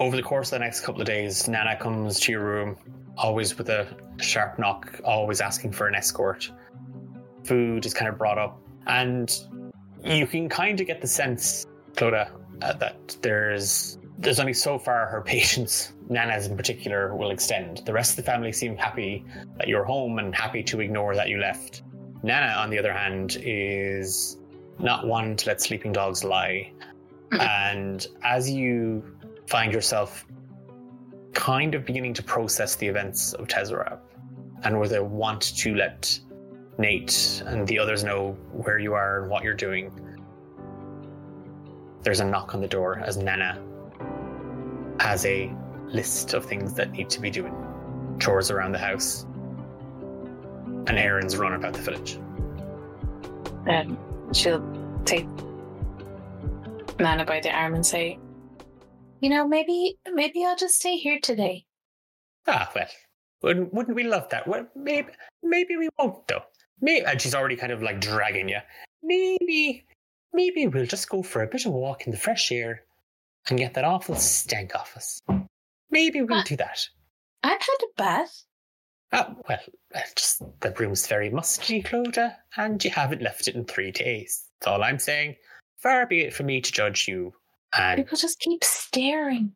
Over 0.00 0.16
the 0.16 0.22
course 0.22 0.48
of 0.52 0.58
the 0.60 0.64
next 0.64 0.82
couple 0.82 1.00
of 1.00 1.06
days, 1.06 1.48
Nana 1.48 1.76
comes 1.76 2.20
to 2.20 2.32
your 2.32 2.44
room, 2.44 2.76
always 3.16 3.58
with 3.58 3.68
a 3.68 3.88
sharp 4.20 4.58
knock, 4.58 5.00
always 5.04 5.40
asking 5.40 5.72
for 5.72 5.88
an 5.88 5.96
escort. 5.96 6.50
Food 7.44 7.84
is 7.84 7.94
kind 7.94 8.08
of 8.08 8.16
brought 8.16 8.38
up, 8.38 8.60
and 8.86 9.40
you 10.04 10.26
can 10.26 10.48
kind 10.48 10.80
of 10.80 10.86
get 10.86 11.00
the 11.00 11.06
sense, 11.06 11.66
Clodagh, 11.94 12.30
uh, 12.62 12.72
that 12.74 13.16
there's 13.22 13.98
there's 14.18 14.40
only 14.40 14.52
so 14.52 14.78
far 14.78 15.06
her 15.06 15.22
patience, 15.26 15.92
Nana's 16.08 16.46
in 16.46 16.56
particular, 16.56 17.14
will 17.14 17.30
extend. 17.30 17.82
The 17.84 17.92
rest 17.92 18.10
of 18.12 18.16
the 18.16 18.22
family 18.24 18.52
seem 18.52 18.76
happy 18.76 19.24
that 19.56 19.68
you're 19.68 19.84
home 19.84 20.18
and 20.18 20.34
happy 20.34 20.62
to 20.64 20.80
ignore 20.80 21.14
that 21.14 21.28
you 21.28 21.38
left. 21.38 21.82
Nana, 22.22 22.54
on 22.58 22.70
the 22.70 22.78
other 22.78 22.92
hand, 22.92 23.38
is 23.40 24.38
not 24.78 25.06
one 25.06 25.36
to 25.36 25.48
let 25.48 25.60
sleeping 25.60 25.92
dogs 25.92 26.24
lie. 26.24 26.72
and 27.32 28.06
as 28.22 28.50
you 28.50 29.04
find 29.46 29.72
yourself 29.72 30.24
kind 31.32 31.74
of 31.74 31.84
beginning 31.84 32.14
to 32.14 32.22
process 32.22 32.74
the 32.76 32.86
events 32.86 33.32
of 33.34 33.46
Tezrab 33.46 34.00
and 34.64 34.80
with 34.80 34.92
a 34.92 35.02
want 35.02 35.56
to 35.58 35.74
let 35.74 36.18
Nate 36.78 37.42
and 37.44 37.66
the 37.66 37.80
others 37.80 38.04
know 38.04 38.32
where 38.52 38.78
you 38.78 38.94
are 38.94 39.22
and 39.22 39.30
what 39.30 39.42
you're 39.42 39.54
doing, 39.54 39.92
there's 42.02 42.20
a 42.20 42.24
knock 42.24 42.54
on 42.54 42.60
the 42.60 42.68
door 42.68 43.00
as 43.00 43.16
Nana 43.16 43.60
has 45.00 45.26
a 45.26 45.52
list 45.86 46.34
of 46.34 46.44
things 46.44 46.74
that 46.74 46.92
need 46.92 47.10
to 47.10 47.20
be 47.20 47.30
doing 47.30 47.54
chores 48.20 48.50
around 48.50 48.72
the 48.72 48.78
house 48.78 49.24
and 50.86 50.98
errands 50.98 51.36
run 51.36 51.54
about 51.54 51.74
the 51.74 51.82
village. 51.82 52.18
Um, 53.68 53.98
she'll 54.32 54.62
take 55.04 55.26
Nana 56.98 57.24
by 57.24 57.40
the 57.40 57.50
arm 57.50 57.74
and 57.74 57.84
say, 57.84 58.18
"You 59.20 59.30
know, 59.30 59.46
maybe 59.46 59.98
maybe 60.12 60.44
I'll 60.44 60.56
just 60.56 60.76
stay 60.76 60.96
here 60.96 61.18
today." 61.20 61.66
Ah, 62.46 62.70
well, 62.74 62.86
wouldn't, 63.42 63.74
wouldn't 63.74 63.96
we 63.96 64.04
love 64.04 64.28
that? 64.30 64.46
Well, 64.48 64.66
maybe, 64.74 65.08
maybe 65.42 65.76
we 65.76 65.88
won't, 65.98 66.26
though. 66.26 66.44
Maybe, 66.80 67.04
and 67.04 67.20
she's 67.20 67.34
already 67.34 67.56
kind 67.56 67.72
of 67.72 67.82
like 67.82 68.00
dragging 68.00 68.48
you. 68.48 68.58
Maybe, 69.02 69.84
maybe 70.32 70.66
we'll 70.66 70.86
just 70.86 71.08
go 71.08 71.22
for 71.22 71.42
a 71.42 71.46
bit 71.46 71.66
of 71.66 71.72
a 71.72 71.76
walk 71.76 72.06
in 72.06 72.12
the 72.12 72.18
fresh 72.18 72.50
air 72.52 72.82
and 73.48 73.58
get 73.58 73.74
that 73.74 73.84
awful 73.84 74.14
stank 74.16 74.74
off 74.74 74.96
us. 74.96 75.20
Maybe 75.90 76.20
we'll 76.22 76.42
do 76.42 76.56
that. 76.56 76.86
I've 77.42 77.60
had 77.60 77.76
a 77.82 77.86
bath. 77.96 78.44
Ah, 79.12 79.34
well, 79.48 79.58
uh, 79.94 80.00
just 80.16 80.42
the 80.60 80.70
room's 80.78 81.06
very 81.06 81.30
musty, 81.30 81.82
Clodagh, 81.82 82.34
and 82.56 82.84
you 82.84 82.90
haven't 82.90 83.22
left 83.22 83.48
it 83.48 83.54
in 83.54 83.64
three 83.64 83.90
days. 83.90 84.44
That's 84.60 84.68
all 84.70 84.82
I'm 84.82 84.98
saying. 84.98 85.36
Far 85.78 86.06
be 86.06 86.20
it 86.22 86.34
from 86.34 86.46
me 86.46 86.60
to 86.60 86.72
judge 86.72 87.08
you. 87.08 87.32
And 87.76 87.96
People 88.04 88.18
just 88.18 88.38
keep 88.40 88.62
staring. 88.64 89.52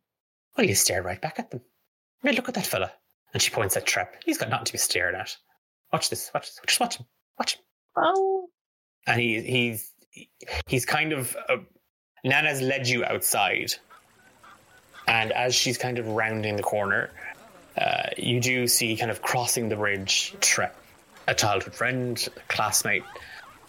well, 0.56 0.66
you 0.66 0.74
stare 0.74 1.02
right 1.02 1.20
back 1.20 1.38
at 1.38 1.50
them. 1.50 1.60
I 2.22 2.26
mean, 2.26 2.36
look 2.36 2.48
at 2.48 2.54
that 2.54 2.66
fella. 2.66 2.92
And 3.34 3.42
she 3.42 3.50
points 3.50 3.76
at 3.76 3.84
Trep. 3.86 4.14
He's 4.24 4.38
got 4.38 4.48
nothing 4.50 4.66
to 4.66 4.72
be 4.72 4.78
stared 4.78 5.14
at. 5.14 5.36
Watch 5.92 6.10
this. 6.10 6.30
Watch 6.34 6.48
this. 6.48 6.60
Just 6.66 6.80
watch 6.80 6.96
him. 6.96 7.06
Watch 7.38 7.56
him. 7.56 7.62
Oh, 7.96 8.48
And 9.06 9.20
he, 9.20 9.40
he's 9.42 9.92
he's 10.66 10.86
kind 10.86 11.12
of 11.12 11.36
uh, 11.48 11.56
Nana's 12.24 12.62
led 12.62 12.88
you 12.88 13.04
outside, 13.04 13.74
and 15.06 15.32
as 15.32 15.54
she's 15.54 15.76
kind 15.76 15.98
of 15.98 16.06
rounding 16.08 16.56
the 16.56 16.62
corner, 16.62 17.10
uh, 17.76 18.08
you 18.16 18.40
do 18.40 18.66
see 18.66 18.96
kind 18.96 19.10
of 19.10 19.22
crossing 19.22 19.68
the 19.68 19.76
bridge 19.76 20.34
Trep, 20.40 20.76
a 21.28 21.34
childhood 21.34 21.74
friend, 21.74 22.28
a 22.36 22.52
classmate. 22.52 23.04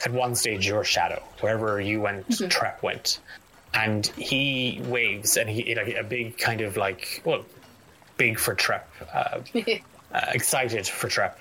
At 0.05 0.11
one 0.11 0.35
stage, 0.35 0.67
your 0.67 0.83
shadow, 0.83 1.23
wherever 1.39 1.79
you 1.79 2.01
went, 2.01 2.27
Trep 2.49 2.83
went, 2.83 3.19
and 3.73 4.05
he 4.07 4.81
waves, 4.85 5.37
and 5.37 5.49
he 5.49 5.75
like 5.75 5.95
a 5.95 6.03
big 6.03 6.37
kind 6.37 6.61
of 6.61 6.77
like 6.77 7.21
well, 7.25 7.45
big 8.17 8.37
for 8.39 8.53
Trep, 8.53 8.87
uh, 9.13 9.39
uh, 10.13 10.25
excited 10.33 10.87
for 10.87 11.07
Trep. 11.07 11.39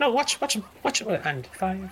No, 0.00 0.10
watch, 0.10 0.40
watch 0.40 0.56
him, 0.56 0.64
watch 0.82 1.00
him, 1.00 1.08
and 1.24 1.46
five, 1.48 1.90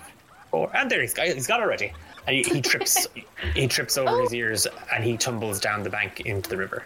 four, 0.51 0.69
and 0.75 0.89
there 0.89 1.01
he's 1.01 1.13
got, 1.13 1.27
he's 1.27 1.47
got 1.47 1.61
already. 1.61 1.93
And 2.27 2.35
he, 2.35 2.43
he 2.43 2.61
trips, 2.71 3.07
he 3.55 3.67
trips 3.67 3.97
over 3.97 4.21
his 4.21 4.33
ears, 4.33 4.67
and 4.93 5.03
he 5.03 5.17
tumbles 5.17 5.59
down 5.59 5.83
the 5.83 5.89
bank 5.89 6.21
into 6.21 6.49
the 6.49 6.57
river. 6.57 6.83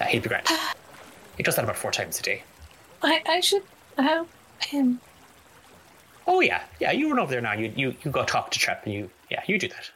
Uh, 0.00 0.04
he'd 0.04 0.22
be 0.22 0.28
great. 0.28 0.48
He 1.36 1.42
does 1.42 1.56
that 1.56 1.64
about 1.64 1.76
four 1.76 1.90
times 1.90 2.18
a 2.20 2.22
day. 2.22 2.42
I 3.02 3.22
I 3.26 3.40
should 3.40 3.62
help 3.98 4.28
him. 4.60 5.00
Oh 6.26 6.40
yeah, 6.40 6.62
yeah. 6.80 6.92
You 6.92 7.10
run 7.10 7.18
over 7.18 7.30
there 7.30 7.40
now. 7.40 7.52
You 7.52 7.72
you 7.76 7.94
you 8.02 8.10
go 8.10 8.24
talk 8.24 8.50
to 8.52 8.58
Trep, 8.58 8.84
and 8.84 8.94
you 8.94 9.10
yeah, 9.30 9.42
you 9.46 9.58
do 9.58 9.68
that. 9.68 9.90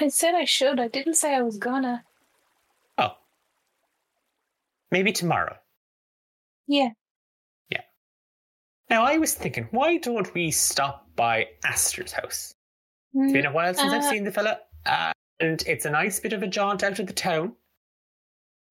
I 0.00 0.08
said 0.08 0.34
I 0.34 0.44
should. 0.44 0.80
I 0.80 0.88
didn't 0.88 1.14
say 1.14 1.34
I 1.34 1.42
was 1.42 1.58
gonna. 1.58 2.04
Oh, 2.98 3.16
maybe 4.90 5.12
tomorrow. 5.12 5.56
Yeah. 6.66 6.90
Now 8.90 9.04
I 9.04 9.16
was 9.18 9.34
thinking, 9.34 9.68
why 9.70 9.96
don't 9.98 10.32
we 10.34 10.50
stop 10.50 11.06
by 11.16 11.48
Aster's 11.64 12.12
house? 12.12 12.54
It's 13.14 13.32
been 13.32 13.46
a 13.46 13.52
while 13.52 13.72
since 13.74 13.92
I've 13.92 14.02
Uh, 14.02 14.10
seen 14.10 14.24
the 14.24 14.32
fella, 14.32 14.60
uh, 14.86 15.12
and 15.40 15.62
it's 15.66 15.84
a 15.84 15.90
nice 15.90 16.18
bit 16.20 16.32
of 16.32 16.42
a 16.42 16.48
jaunt 16.48 16.82
out 16.82 16.98
of 16.98 17.06
the 17.06 17.12
town. 17.12 17.56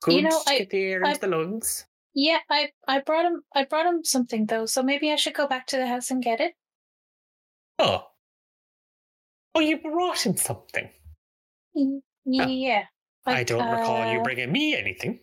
Good 0.01 0.15
You 0.15 0.21
know, 0.23 0.43
to 0.43 0.49
I- 0.51 0.57
get 0.59 0.69
the 0.69 0.83
air 0.83 1.05
I- 1.05 1.09
into 1.09 1.21
the 1.21 1.27
lungs. 1.27 1.85
Yeah, 2.13 2.39
I 2.49 2.71
I 2.87 2.99
brought 2.99 3.25
him. 3.25 3.43
I 3.55 3.63
brought 3.63 3.85
him 3.87 4.03
something 4.03 4.45
though, 4.45 4.65
so 4.67 4.83
maybe 4.83 5.11
I 5.11 5.15
should 5.15 5.33
go 5.33 5.47
back 5.47 5.65
to 5.67 5.77
the 5.77 5.87
house 5.87 6.11
and 6.11 6.21
get 6.21 6.39
it. 6.41 6.55
Oh, 7.79 8.11
oh, 9.55 9.59
you 9.61 9.77
brought 9.81 10.23
him 10.25 10.37
something. 10.37 10.89
Yeah. 12.25 12.85
I 13.25 13.31
Like, 13.31 13.47
don't 13.47 13.67
recall 13.79 14.11
you 14.11 14.19
uh, 14.19 14.23
bringing 14.23 14.51
me 14.51 14.75
anything. 14.75 15.21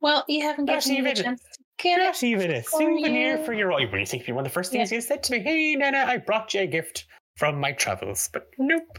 Well, 0.00 0.24
you 0.28 0.42
haven't 0.42 0.66
given 0.66 1.04
me 1.04 1.10
a 1.10 1.14
chance 1.14 1.42
to 1.42 1.63
it. 1.82 1.98
Not 1.98 2.22
even 2.22 2.50
a 2.50 2.62
souvenir 2.62 3.38
you. 3.38 3.44
for 3.44 3.52
your. 3.52 3.72
Oh, 3.72 3.78
you 3.78 4.06
think 4.06 4.26
one 4.28 4.38
of 4.38 4.44
the 4.44 4.50
first 4.50 4.72
things 4.72 4.92
you 4.92 5.00
said 5.00 5.22
to 5.24 5.32
me? 5.32 5.40
Hey, 5.40 5.74
Nana, 5.76 6.04
I 6.06 6.18
brought 6.18 6.54
you 6.54 6.60
a 6.62 6.66
gift 6.66 7.06
from 7.36 7.58
my 7.60 7.72
travels, 7.72 8.28
but 8.32 8.48
nope. 8.58 8.98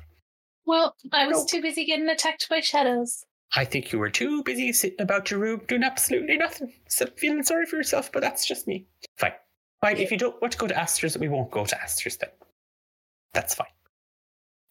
Well, 0.66 0.96
I 1.12 1.28
was 1.28 1.38
Nope. 1.38 1.48
too 1.50 1.62
busy 1.62 1.86
getting 1.86 2.10
attacked 2.10 2.48
by 2.50 2.60
shadows. 2.60 3.24
I 3.56 3.66
think 3.66 3.92
you 3.92 4.00
were 4.00 4.10
too 4.10 4.44
busy 4.44 4.74
sitting 4.74 5.00
about 5.02 5.30
your 5.30 5.40
room 5.40 5.62
doing 5.68 5.84
absolutely 5.84 6.38
nothing, 6.38 6.74
except 6.86 7.20
feeling 7.20 7.44
sorry 7.44 7.66
for 7.68 7.76
yourself, 7.78 8.12
but 8.12 8.22
that's 8.22 8.46
just 8.46 8.68
me. 8.68 8.88
Fine. 9.18 9.34
Fine, 9.82 9.98
if 9.98 10.12
you 10.12 10.18
don't 10.18 10.42
want 10.42 10.52
to 10.54 10.58
go 10.58 10.68
to 10.68 10.78
Aster's, 10.78 11.18
we 11.18 11.30
won't 11.30 11.52
go 11.52 11.66
to 11.66 11.82
Aster's 11.82 12.18
then. 12.18 12.32
That's 13.34 13.54
fine. 13.54 13.68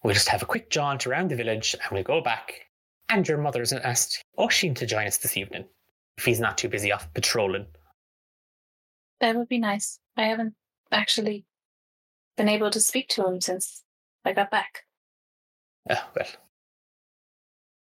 We'll 0.03 0.15
just 0.15 0.29
have 0.29 0.43
a 0.43 0.47
quick 0.47 0.69
jaunt 0.71 1.07
around 1.07 1.31
the 1.31 1.37
village 1.37 1.75
and 1.81 1.93
we'll 1.93 2.03
go 2.03 2.21
back. 2.21 2.53
And 3.09 3.27
your 3.27 3.39
mother's 3.39 3.73
asked 3.73 4.23
Oisin 4.39 4.75
to 4.75 4.87
join 4.87 5.07
us 5.07 5.19
this 5.19 5.37
evening, 5.37 5.65
if 6.19 6.25
he's 6.25 6.41
not 6.41 6.59
too 6.59 6.69
busy 6.69 6.91
off 6.93 7.13
patrolling. 7.15 7.67
That 9.21 9.37
would 9.37 9.49
be 9.49 9.59
nice. 9.59 9.99
I 10.17 10.25
haven't 10.25 10.55
actually 10.93 11.45
been 12.37 12.49
able 12.49 12.71
to 12.71 12.81
speak 12.81 13.09
to 13.11 13.27
him 13.27 13.41
since 13.41 13.83
I 14.25 14.33
got 14.33 14.51
back. 14.51 14.83
Oh, 15.91 16.03
well. 16.17 16.27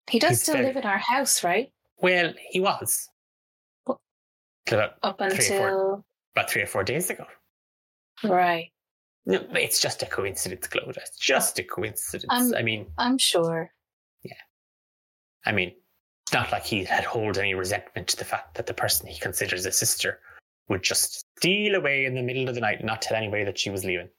He 0.09 0.19
does 0.19 0.32
He's 0.32 0.41
still 0.43 0.55
very- 0.55 0.67
live 0.67 0.77
in 0.77 0.84
our 0.86 0.97
house, 0.97 1.43
right? 1.43 1.71
Well, 2.01 2.34
he 2.49 2.59
was. 2.59 3.09
About, 4.71 4.93
Up 5.01 5.17
Three 5.17 5.27
or 5.27 5.32
until 5.32 6.05
about 6.36 6.49
three 6.49 6.61
or 6.61 6.67
four 6.67 6.84
days 6.84 7.09
ago. 7.09 7.25
right. 8.23 8.71
No, 9.25 9.39
it's 9.53 9.80
just 9.80 10.01
a 10.03 10.05
coincidence, 10.05 10.67
Clodagh. 10.67 10.97
It's 10.97 11.17
just 11.17 11.57
a 11.59 11.63
coincidence. 11.63 12.32
Um, 12.32 12.53
I 12.55 12.61
mean, 12.61 12.88
I'm 12.97 13.17
sure. 13.17 13.71
Yeah. 14.23 14.34
I 15.45 15.51
mean, 15.51 15.73
it's 16.23 16.34
not 16.34 16.51
like 16.51 16.63
he 16.63 16.84
had 16.84 17.03
hold 17.03 17.38
any 17.38 17.53
resentment 17.55 18.07
to 18.09 18.17
the 18.17 18.25
fact 18.25 18.55
that 18.55 18.65
the 18.67 18.73
person 18.73 19.07
he 19.07 19.19
considers 19.19 19.65
a 19.65 19.71
sister 19.71 20.19
would 20.70 20.84
just 20.84 21.26
steal 21.38 21.76
away 21.76 22.05
in 22.05 22.13
the 22.15 22.22
middle 22.22 22.47
of 22.47 22.55
the 22.55 22.61
night 22.61 22.78
and 22.78 22.88
not 22.88 23.01
tell 23.01 23.17
anybody 23.17 23.43
that 23.43 23.57
she 23.57 23.70
was 23.70 23.84
leaving. 23.84 24.09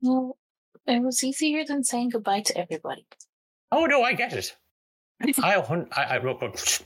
Well, 0.00 0.36
it 0.86 1.02
was 1.02 1.22
easier 1.22 1.64
than 1.64 1.84
saying 1.84 2.10
goodbye 2.10 2.40
to 2.40 2.58
everybody. 2.58 3.06
Oh 3.70 3.84
no, 3.86 4.02
I 4.02 4.14
get 4.14 4.32
it. 4.32 4.56
I, 5.42 5.60
hun- 5.60 5.88
I, 5.92 6.04
I 6.04 6.18
wrote. 6.18 6.40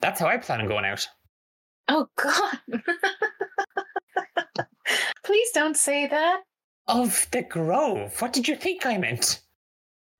That's 0.00 0.20
how 0.20 0.26
I 0.26 0.36
plan 0.36 0.60
on 0.60 0.68
going 0.68 0.84
out. 0.84 1.06
Oh 1.88 2.06
God! 2.16 2.58
Please 5.24 5.50
don't 5.52 5.76
say 5.76 6.06
that. 6.06 6.40
Of 6.86 7.26
the 7.32 7.42
Grove. 7.42 8.20
What 8.20 8.32
did 8.34 8.46
you 8.46 8.56
think 8.56 8.84
I 8.84 8.98
meant? 8.98 9.40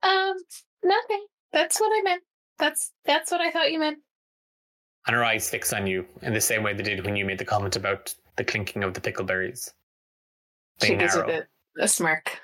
Um, 0.01 0.35
nothing. 0.83 1.25
That's 1.53 1.79
what 1.79 1.91
I 1.95 2.01
meant. 2.03 2.23
That's 2.57 2.91
that's 3.05 3.31
what 3.31 3.41
I 3.41 3.51
thought 3.51 3.71
you 3.71 3.79
meant. 3.79 3.99
And 5.07 5.15
her 5.15 5.23
eyes 5.23 5.49
fix 5.49 5.71
on 5.71 5.85
you 5.85 6.05
in 6.23 6.33
the 6.33 6.41
same 6.41 6.63
way 6.63 6.73
they 6.73 6.83
did 6.83 7.05
when 7.05 7.15
you 7.15 7.25
made 7.25 7.37
the 7.37 7.45
comment 7.45 7.75
about 7.75 8.13
the 8.37 8.43
clinking 8.43 8.83
of 8.83 8.93
the 8.93 9.01
pickleberries. 9.01 9.71
They 10.79 10.87
She 10.87 10.95
gives 10.95 11.15
narrow. 11.15 11.29
it 11.29 11.47
a, 11.79 11.83
a 11.83 11.87
smirk. 11.87 12.39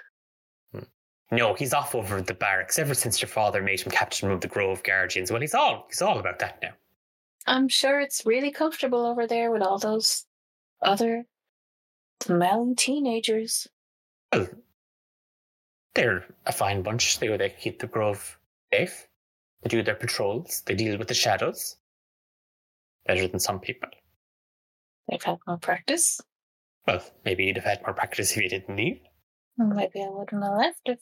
Hmm. 0.71 0.83
No, 1.31 1.53
he's 1.53 1.73
off 1.73 1.95
over 1.95 2.21
the 2.21 2.33
barracks 2.33 2.77
ever 2.77 2.93
since 2.93 3.21
your 3.21 3.29
father 3.29 3.61
made 3.61 3.81
him 3.81 3.91
captain 3.91 4.29
of 4.31 4.41
the 4.41 4.47
Grove 4.47 4.83
Guardians. 4.83 5.31
Well, 5.31 5.41
he's 5.41 5.55
all 5.55 5.85
he's 5.89 6.01
all 6.01 6.19
about 6.19 6.39
that 6.39 6.59
now. 6.61 6.71
I'm 7.47 7.67
sure 7.67 7.99
it's 7.99 8.25
really 8.25 8.51
comfortable 8.51 9.05
over 9.05 9.25
there 9.25 9.49
with 9.51 9.63
all 9.63 9.79
those 9.79 10.25
other 10.83 11.25
smelly 12.21 12.75
teenagers. 12.75 13.67
Well, 14.31 14.47
they're 15.95 16.25
a 16.45 16.51
fine 16.51 16.83
bunch. 16.83 17.19
They 17.19 17.27
go 17.27 17.37
they 17.37 17.49
keep 17.49 17.79
the 17.79 17.87
Grove 17.87 18.37
safe. 18.71 19.07
They 19.63 19.69
do 19.69 19.81
their 19.83 19.95
patrols. 19.95 20.61
They 20.65 20.75
deal 20.75 20.97
with 20.97 21.07
the 21.07 21.13
shadows. 21.15 21.77
Better 23.05 23.27
than 23.27 23.39
some 23.39 23.59
people. 23.59 23.89
They've 25.09 25.21
had 25.21 25.37
more 25.47 25.57
practice. 25.57 26.21
Well, 26.87 27.03
maybe 27.25 27.45
you'd 27.45 27.57
have 27.57 27.65
had 27.65 27.81
more 27.81 27.93
practice 27.93 28.31
if 28.31 28.43
you 28.43 28.49
didn't 28.49 28.75
leave. 28.75 28.99
Maybe 29.57 30.01
I 30.01 30.09
wouldn't 30.09 30.43
have 30.43 30.57
left 30.57 30.81
if. 30.85 30.99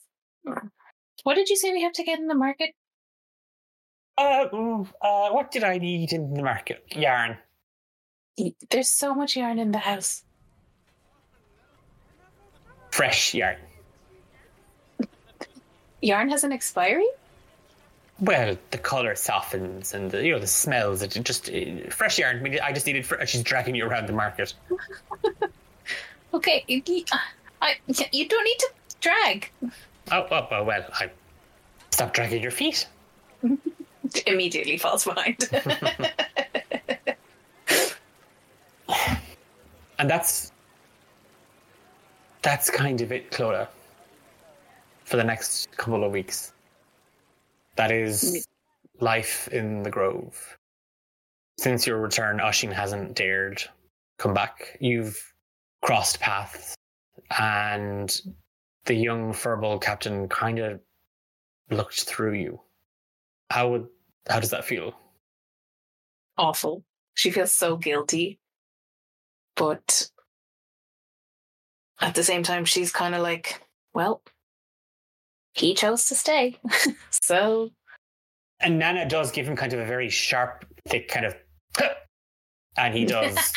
What 1.22 1.34
did 1.34 1.48
you 1.48 1.56
say 1.56 1.72
we 1.72 1.82
have 1.82 1.92
to 1.92 2.04
get 2.04 2.18
in 2.18 2.26
the 2.26 2.34
market? 2.34 2.70
Uh, 4.18 4.46
uh, 5.00 5.30
what 5.30 5.50
did 5.50 5.64
I 5.64 5.78
need 5.78 6.12
in 6.12 6.34
the 6.34 6.42
market? 6.42 6.84
Yarn. 6.94 7.38
There's 8.70 8.90
so 8.90 9.14
much 9.14 9.36
yarn 9.36 9.58
in 9.58 9.70
the 9.72 9.78
house. 9.78 10.24
Fresh 12.90 13.34
yarn. 13.34 13.56
Yarn 16.02 16.30
has 16.30 16.44
an 16.44 16.52
expiry? 16.52 17.06
Well, 18.20 18.56
the 18.70 18.78
color 18.78 19.14
softens 19.14 19.94
and 19.94 20.10
the, 20.10 20.24
you 20.24 20.32
know 20.32 20.38
the 20.38 20.46
smells. 20.46 21.02
It 21.02 21.18
just 21.24 21.50
fresh 21.90 22.18
yarn. 22.18 22.36
I, 22.36 22.40
mean, 22.40 22.58
I 22.62 22.72
just 22.72 22.86
needed. 22.86 23.06
Fr- 23.06 23.24
she's 23.24 23.42
dragging 23.42 23.74
you 23.74 23.86
around 23.86 24.06
the 24.06 24.12
market. 24.12 24.54
Okay, 26.32 26.64
you, 26.68 26.80
I, 27.60 27.74
you 28.12 28.28
don't 28.28 28.44
need 28.44 28.58
to 28.60 28.70
drag. 29.00 29.50
Oh, 30.12 30.26
oh, 30.30 30.46
oh 30.52 30.62
well, 30.62 30.84
I 30.92 31.10
stop 31.90 32.12
dragging 32.12 32.40
your 32.40 32.52
feet. 32.52 32.86
Immediately 34.26 34.76
falls 34.76 35.04
behind. 35.04 35.50
And 39.98 40.08
that's 40.08 40.50
that's 42.40 42.70
kind 42.70 43.02
of 43.02 43.12
it, 43.12 43.30
Clodagh. 43.30 43.68
For 45.04 45.18
the 45.18 45.24
next 45.24 45.70
couple 45.76 46.04
of 46.04 46.10
weeks. 46.10 46.54
That 47.80 47.92
is 47.92 48.22
mm-hmm. 48.22 49.04
life 49.06 49.48
in 49.48 49.82
the 49.82 49.88
Grove. 49.88 50.58
Since 51.58 51.86
your 51.86 51.98
return, 51.98 52.38
Oisin 52.38 52.70
hasn't 52.70 53.14
dared 53.16 53.62
come 54.18 54.34
back. 54.34 54.76
You've 54.82 55.18
crossed 55.80 56.20
paths, 56.20 56.74
and 57.38 58.14
the 58.84 58.92
young 58.92 59.32
furball 59.32 59.80
captain 59.80 60.28
kind 60.28 60.58
of 60.58 60.80
looked 61.70 62.02
through 62.02 62.34
you. 62.34 62.60
How 63.48 63.70
would 63.70 63.86
how 64.28 64.40
does 64.40 64.50
that 64.50 64.66
feel? 64.66 64.92
Awful. 66.36 66.84
She 67.14 67.30
feels 67.30 67.54
so 67.54 67.78
guilty. 67.78 68.40
But 69.56 70.10
at 71.98 72.14
the 72.14 72.24
same 72.24 72.42
time, 72.42 72.66
she's 72.66 72.92
kind 72.92 73.14
of 73.14 73.22
like, 73.22 73.62
well, 73.94 74.20
he 75.54 75.74
chose 75.74 76.06
to 76.06 76.14
stay. 76.14 76.56
so, 77.10 77.70
And 78.60 78.78
Nana 78.78 79.08
does 79.08 79.30
give 79.30 79.46
him 79.46 79.56
kind 79.56 79.72
of 79.72 79.80
a 79.80 79.84
very 79.84 80.08
sharp, 80.08 80.64
thick 80.88 81.08
kind 81.08 81.26
of, 81.26 81.34
and 82.76 82.94
he 82.94 83.04
does, 83.06 83.52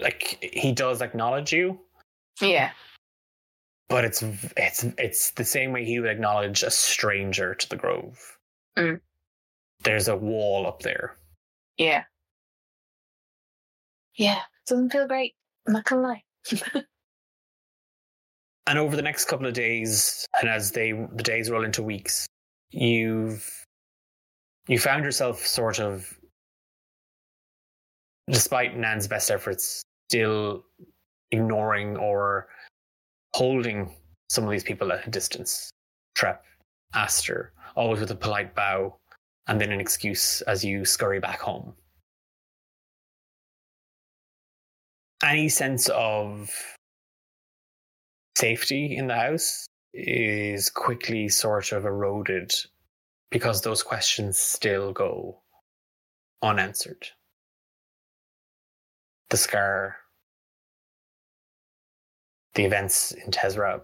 like 0.00 0.38
he 0.52 0.72
does 0.72 1.00
acknowledge 1.02 1.52
you, 1.52 1.78
yeah. 2.40 2.70
but 3.88 4.04
it's 4.04 4.22
it's 4.56 4.84
it's 4.98 5.30
the 5.32 5.44
same 5.44 5.72
way 5.72 5.84
he 5.84 5.98
would 6.00 6.10
acknowledge 6.10 6.62
a 6.62 6.70
stranger 6.70 7.54
to 7.54 7.68
the 7.68 7.76
grove. 7.76 8.38
Mm. 8.76 9.00
There's 9.82 10.08
a 10.08 10.16
wall 10.16 10.66
up 10.66 10.82
there. 10.82 11.16
Yeah. 11.76 12.04
Yeah, 14.16 14.40
doesn't 14.66 14.90
feel 14.90 15.08
great. 15.08 15.34
I'm 15.66 15.72
not 15.72 15.84
gonna 15.84 16.02
lie. 16.02 16.22
And 18.66 18.78
over 18.78 18.96
the 18.96 19.02
next 19.02 19.26
couple 19.26 19.46
of 19.46 19.52
days, 19.52 20.26
and 20.40 20.48
as 20.48 20.72
they 20.72 20.92
the 20.92 21.22
days 21.22 21.50
roll 21.50 21.64
into 21.64 21.82
weeks, 21.82 22.26
you've 22.70 23.64
you 24.68 24.78
found 24.78 25.04
yourself 25.04 25.46
sort 25.46 25.80
of, 25.80 26.18
despite 28.30 28.76
Nan's 28.76 29.06
best 29.06 29.30
efforts, 29.30 29.82
still 30.08 30.64
ignoring 31.30 31.96
or 31.96 32.48
holding 33.34 33.94
some 34.30 34.44
of 34.44 34.50
these 34.50 34.64
people 34.64 34.92
at 34.92 35.06
a 35.06 35.10
distance. 35.10 35.70
Trep, 36.14 36.42
Aster, 36.94 37.52
always 37.76 38.00
with 38.00 38.10
a 38.10 38.14
polite 38.14 38.54
bow, 38.54 38.96
and 39.46 39.60
then 39.60 39.72
an 39.72 39.80
excuse 39.80 40.40
as 40.42 40.64
you 40.64 40.84
scurry 40.84 41.20
back 41.20 41.40
home. 41.40 41.74
Any 45.22 45.48
sense 45.48 45.88
of 45.90 46.50
safety 48.44 48.96
in 48.96 49.06
the 49.06 49.14
house 49.14 49.66
is 49.92 50.70
quickly 50.70 51.28
sort 51.28 51.72
of 51.72 51.84
eroded 51.84 52.52
because 53.30 53.62
those 53.62 53.82
questions 53.82 54.38
still 54.38 54.92
go 54.92 55.40
unanswered. 56.42 57.06
The 59.30 59.36
scar, 59.36 59.96
the 62.54 62.64
events 62.64 63.12
in 63.12 63.30
Tezrab. 63.30 63.82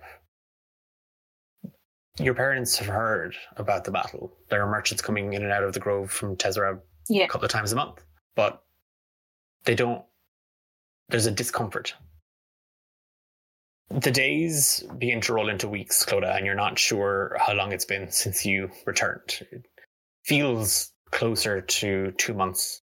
Your 2.19 2.35
parents 2.35 2.77
have 2.79 2.89
heard 2.89 3.35
about 3.57 3.85
the 3.85 3.91
battle. 3.91 4.37
There 4.49 4.63
are 4.63 4.71
merchants 4.71 5.01
coming 5.03 5.33
in 5.33 5.43
and 5.43 5.53
out 5.53 5.63
of 5.65 5.73
the 5.73 5.81
grove 5.81 6.11
from 6.11 6.37
Tezrab 6.37 6.81
Yeah. 7.09 7.25
a 7.25 7.29
couple 7.29 7.47
of 7.47 7.51
times 7.51 7.73
a 7.73 7.77
month, 7.77 8.05
but 8.35 8.63
they 9.65 9.75
don't. 9.75 10.05
There's 11.09 11.27
a 11.27 11.31
discomfort. 11.31 11.95
The 13.91 14.13
days 14.13 14.85
begin 14.99 15.21
to 15.23 15.33
roll 15.33 15.49
into 15.49 15.69
weeks, 15.69 16.05
Clodagh, 16.05 16.37
and 16.37 16.47
you're 16.47 16.55
not 16.55 16.79
sure 16.79 17.37
how 17.41 17.55
long 17.55 17.73
it's 17.73 17.85
been 17.85 18.11
since 18.11 18.47
you 18.47 18.71
returned. 18.87 19.39
It 19.51 19.67
feels 20.25 20.93
closer 21.11 21.61
to 21.61 22.13
two 22.13 22.35
months. 22.35 22.83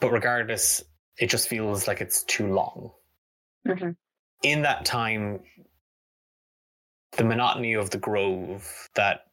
But 0.00 0.12
regardless, 0.12 0.84
it 1.16 1.30
just 1.30 1.48
feels 1.48 1.88
like 1.88 2.02
it's 2.02 2.22
too 2.24 2.52
long. 2.52 2.92
Mhm. 3.66 3.96
In 4.42 4.62
that 4.62 4.84
time, 4.84 5.42
the 7.12 7.24
monotony 7.24 7.72
of 7.72 7.88
the 7.90 7.98
grove, 7.98 8.88
that 8.94 9.24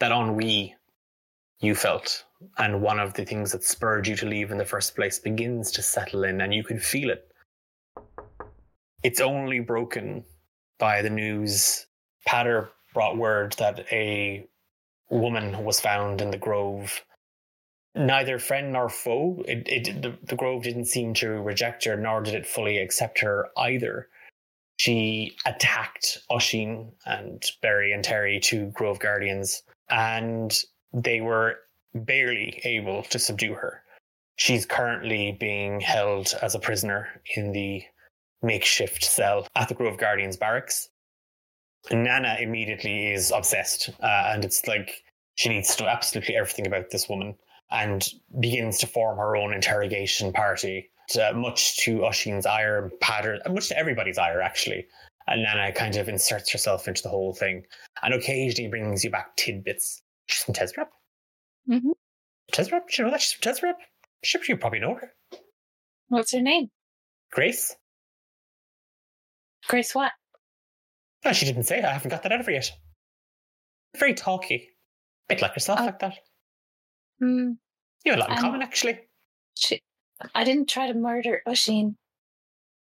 that 0.00 0.10
ennui 0.10 0.74
you 1.60 1.76
felt, 1.76 2.26
and 2.58 2.82
one 2.82 2.98
of 2.98 3.14
the 3.14 3.24
things 3.24 3.52
that 3.52 3.62
spurred 3.62 4.08
you 4.08 4.16
to 4.16 4.26
leave 4.26 4.50
in 4.50 4.58
the 4.58 4.64
first 4.66 4.96
place 4.96 5.20
begins 5.20 5.70
to 5.70 5.82
settle 5.82 6.24
in, 6.24 6.40
and 6.40 6.52
you 6.52 6.64
can 6.64 6.80
feel 6.80 7.08
it. 7.08 7.31
It's 9.02 9.20
only 9.20 9.60
broken 9.60 10.24
by 10.78 11.02
the 11.02 11.10
news. 11.10 11.86
Patter 12.24 12.70
brought 12.94 13.16
word 13.16 13.54
that 13.58 13.84
a 13.90 14.46
woman 15.10 15.64
was 15.64 15.80
found 15.80 16.20
in 16.20 16.30
the 16.30 16.38
grove. 16.38 17.04
Neither 17.94 18.38
friend 18.38 18.72
nor 18.72 18.88
foe. 18.88 19.44
It, 19.46 19.68
it 19.68 20.02
the, 20.02 20.16
the 20.22 20.36
grove 20.36 20.62
didn't 20.62 20.86
seem 20.86 21.14
to 21.14 21.28
reject 21.28 21.84
her, 21.84 21.96
nor 21.96 22.22
did 22.22 22.34
it 22.34 22.46
fully 22.46 22.78
accept 22.78 23.20
her 23.20 23.48
either. 23.56 24.08
She 24.78 25.36
attacked 25.46 26.18
Oisin 26.30 26.92
and 27.04 27.42
Barry 27.60 27.92
and 27.92 28.02
Terry, 28.02 28.40
two 28.40 28.66
Grove 28.66 28.98
Guardians, 28.98 29.62
and 29.90 30.56
they 30.92 31.20
were 31.20 31.56
barely 31.94 32.60
able 32.64 33.02
to 33.04 33.18
subdue 33.18 33.54
her. 33.54 33.82
She's 34.36 34.64
currently 34.64 35.36
being 35.38 35.80
held 35.80 36.34
as 36.40 36.54
a 36.54 36.58
prisoner 36.58 37.08
in 37.36 37.52
the 37.52 37.84
makeshift 38.42 39.04
cell 39.04 39.46
at 39.56 39.68
the 39.68 39.74
Grove 39.74 39.98
Guardians 39.98 40.36
barracks. 40.36 40.88
Nana 41.90 42.36
immediately 42.40 43.12
is 43.12 43.30
obsessed, 43.30 43.90
uh, 44.02 44.30
and 44.32 44.44
it's 44.44 44.66
like 44.66 45.02
she 45.34 45.48
needs 45.48 45.74
to 45.76 45.82
know 45.82 45.88
absolutely 45.88 46.36
everything 46.36 46.66
about 46.66 46.90
this 46.90 47.08
woman. 47.08 47.34
and 47.72 48.06
begins 48.38 48.78
to 48.78 48.86
form 48.86 49.16
her 49.16 49.34
own 49.34 49.52
interrogation 49.54 50.32
party, 50.32 50.90
to, 51.08 51.32
much 51.32 51.78
to 51.78 52.04
Oisin's 52.04 52.46
ire, 52.46 52.90
pattern, 53.00 53.40
much 53.50 53.68
to 53.68 53.78
everybody's 53.78 54.18
ire, 54.18 54.42
actually. 54.42 54.86
And 55.26 55.42
Nana 55.42 55.72
kind 55.72 55.96
of 55.96 56.08
inserts 56.08 56.52
herself 56.52 56.86
into 56.86 57.02
the 57.02 57.08
whole 57.08 57.32
thing 57.32 57.64
and 58.02 58.12
occasionally 58.12 58.68
brings 58.68 59.04
you 59.04 59.10
back 59.10 59.36
tidbits. 59.36 60.02
She's 60.26 60.42
from 60.44 60.54
Tezrab. 60.54 60.88
Mm-hmm. 61.70 61.90
Tezrab? 62.52 62.88
Do 62.88 62.94
you 62.98 63.04
know 63.04 63.10
that 63.10 63.20
she's 63.20 63.32
from 63.32 63.52
Tezrab? 63.52 63.74
Sure, 64.22 64.40
you 64.46 64.56
probably 64.56 64.80
know 64.80 64.94
her. 64.94 65.12
What's 66.08 66.32
her 66.32 66.42
name? 66.42 66.70
Grace? 67.30 67.74
Grace 69.68 69.94
what? 69.94 70.12
No, 71.24 71.32
she 71.32 71.46
didn't 71.46 71.64
say. 71.64 71.82
I 71.82 71.92
haven't 71.92 72.10
got 72.10 72.22
that 72.24 72.32
out 72.32 72.40
of 72.40 72.46
her 72.46 72.52
yet. 72.52 72.70
Very 73.96 74.14
talky. 74.14 74.54
A 75.28 75.34
bit 75.34 75.42
like 75.42 75.54
herself, 75.54 75.78
Oh. 75.80 75.84
like 75.86 75.98
that. 76.00 76.14
Hmm. 77.20 77.52
You 78.04 78.12
have 78.12 78.16
a 78.16 78.20
lot 78.20 78.30
in 78.30 78.36
Um, 78.38 78.42
common, 78.42 78.62
actually. 78.62 78.98
She, 79.56 79.80
I 80.34 80.44
didn't 80.44 80.68
try 80.68 80.88
to 80.88 80.94
murder 80.94 81.42
Oisin. 81.48 81.96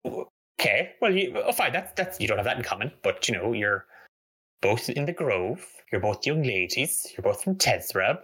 Okay, 0.05 0.93
well, 1.01 1.15
you 1.15 1.37
oh, 1.37 1.51
fine. 1.51 1.73
That's 1.73 1.91
that's 1.95 2.19
you 2.19 2.27
don't 2.27 2.37
have 2.37 2.45
that 2.45 2.57
in 2.57 2.63
common, 2.63 2.91
but 3.03 3.27
you 3.27 3.35
know 3.35 3.51
you're 3.53 3.85
both 4.61 4.89
in 4.89 5.05
the 5.05 5.11
Grove. 5.13 5.65
You're 5.91 6.01
both 6.01 6.25
young 6.25 6.43
ladies. 6.43 7.07
You're 7.15 7.23
both 7.23 7.43
from 7.43 7.55
Tezrab. 7.55 8.19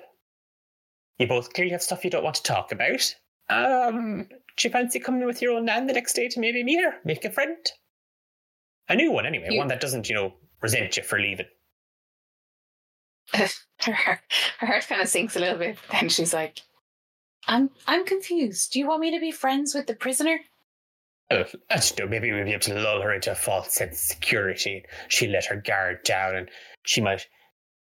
You 1.17 1.27
both 1.27 1.51
clearly 1.53 1.71
have 1.71 1.81
stuff 1.81 2.03
you 2.03 2.11
don't 2.11 2.23
want 2.23 2.35
to 2.35 2.43
talk 2.43 2.71
about. 2.71 3.13
Um, 3.49 4.27
do 4.55 4.67
you 4.67 4.69
fancy 4.69 4.99
coming 4.99 5.25
with 5.25 5.41
your 5.41 5.53
old 5.53 5.65
nan 5.65 5.87
the 5.87 5.93
next 5.93 6.13
day 6.13 6.27
to 6.29 6.39
maybe 6.39 6.63
meet 6.63 6.83
her, 6.83 6.95
make 7.03 7.25
a 7.25 7.31
friend? 7.31 7.57
A 8.89 8.95
new 8.95 9.11
one, 9.11 9.25
anyway. 9.25 9.47
You- 9.51 9.57
One 9.59 9.67
that 9.67 9.81
doesn't, 9.81 10.07
you 10.09 10.15
know, 10.15 10.33
resent 10.61 10.97
you 10.97 11.03
for 11.03 11.19
leaving. 11.19 11.45
her, 13.33 13.47
heart, 13.93 14.19
her 14.59 14.67
heart 14.67 14.87
kind 14.87 15.01
of 15.01 15.07
sinks 15.07 15.35
a 15.35 15.39
little 15.39 15.57
bit. 15.59 15.77
Then 15.91 16.09
she's 16.09 16.33
like, 16.33 16.61
I'm 17.47 17.69
I'm 17.85 18.05
confused. 18.05 18.71
Do 18.73 18.79
you 18.79 18.87
want 18.87 19.01
me 19.01 19.11
to 19.11 19.19
be 19.19 19.31
friends 19.31 19.73
with 19.75 19.87
the 19.87 19.95
prisoner? 19.95 20.39
Uh, 21.29 21.43
I 21.69 21.75
don't 21.75 21.99
know, 21.99 22.07
maybe 22.07 22.31
we'll 22.31 22.45
be 22.45 22.51
able 22.51 22.61
to 22.61 22.79
lull 22.79 23.01
her 23.01 23.13
into 23.13 23.31
a 23.31 23.35
false 23.35 23.73
sense 23.73 23.95
of 23.95 23.99
security. 24.15 24.85
She'll 25.09 25.31
let 25.31 25.45
her 25.45 25.57
guard 25.57 26.03
down 26.05 26.35
and 26.37 26.49
she 26.83 27.01
might 27.01 27.27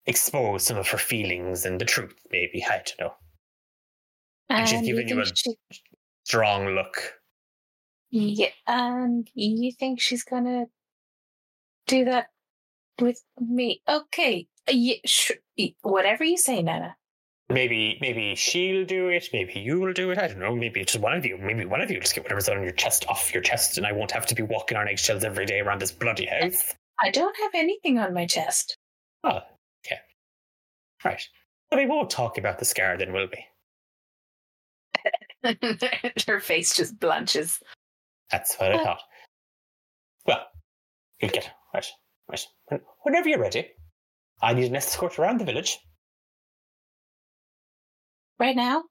expose 0.06 0.64
some 0.64 0.78
of 0.78 0.88
her 0.88 0.96
feelings 0.98 1.66
and 1.66 1.78
the 1.78 1.84
truth, 1.84 2.14
maybe. 2.30 2.64
I 2.64 2.76
don't 2.76 2.94
know. 3.00 3.14
And 4.48 4.66
she's 4.68 4.80
giving 4.82 5.08
you 5.08 5.16
think 5.22 5.28
a- 5.32 5.36
she, 5.36 5.56
Strong 6.24 6.68
look. 6.68 7.14
yeah, 8.10 8.48
and 8.66 9.28
you 9.34 9.72
think 9.72 10.00
she's 10.00 10.24
gonna 10.24 10.64
do 11.86 12.04
that 12.06 12.26
with 13.00 13.22
me? 13.40 13.82
Okay, 13.88 14.46
yeah, 14.70 14.96
sh- 15.04 15.32
whatever 15.82 16.24
you 16.24 16.36
say, 16.36 16.62
Nana. 16.62 16.96
Maybe 17.50 17.98
maybe 18.00 18.34
she'll 18.36 18.86
do 18.86 19.08
it, 19.08 19.28
maybe 19.32 19.52
you'll 19.60 19.92
do 19.92 20.10
it. 20.10 20.18
I 20.18 20.28
don't 20.28 20.38
know. 20.38 20.56
Maybe 20.56 20.80
it's 20.80 20.92
just 20.92 21.02
one 21.02 21.12
of 21.14 21.26
you. 21.26 21.36
Maybe 21.36 21.66
one 21.66 21.82
of 21.82 21.90
you 21.90 22.00
just 22.00 22.14
get 22.14 22.24
whatever's 22.24 22.48
on 22.48 22.62
your 22.62 22.72
chest 22.72 23.04
off 23.08 23.34
your 23.34 23.42
chest 23.42 23.76
and 23.76 23.86
I 23.86 23.92
won't 23.92 24.12
have 24.12 24.24
to 24.26 24.34
be 24.34 24.42
walking 24.42 24.78
on 24.78 24.88
eggshells 24.88 25.24
every 25.24 25.44
day 25.44 25.60
around 25.60 25.80
this 25.82 25.92
bloody 25.92 26.24
house. 26.24 26.74
I 27.02 27.10
don't 27.10 27.36
have 27.36 27.50
anything 27.54 27.98
on 27.98 28.14
my 28.14 28.26
chest. 28.26 28.78
Oh, 29.24 29.40
okay. 29.84 29.98
Right. 31.04 31.22
Well, 31.70 31.80
we 31.80 31.86
won't 31.86 32.08
talk 32.08 32.38
about 32.38 32.58
the 32.58 32.64
scar 32.64 32.96
then, 32.96 33.12
will 33.12 33.28
we? 33.30 33.44
her 36.26 36.40
face 36.40 36.74
just 36.74 36.98
blanches. 36.98 37.60
That's 38.30 38.56
what 38.56 38.72
I 38.72 38.76
Uh. 38.78 38.84
thought. 38.84 39.02
Well, 40.26 40.46
you'll 41.20 41.30
get 41.30 41.50
right, 41.74 41.86
right. 42.30 42.80
Whenever 43.02 43.28
you're 43.28 43.40
ready, 43.40 43.68
I 44.42 44.54
need 44.54 44.66
an 44.66 44.76
escort 44.76 45.18
around 45.18 45.38
the 45.40 45.44
village. 45.44 45.78
Right 48.38 48.56
now, 48.56 48.84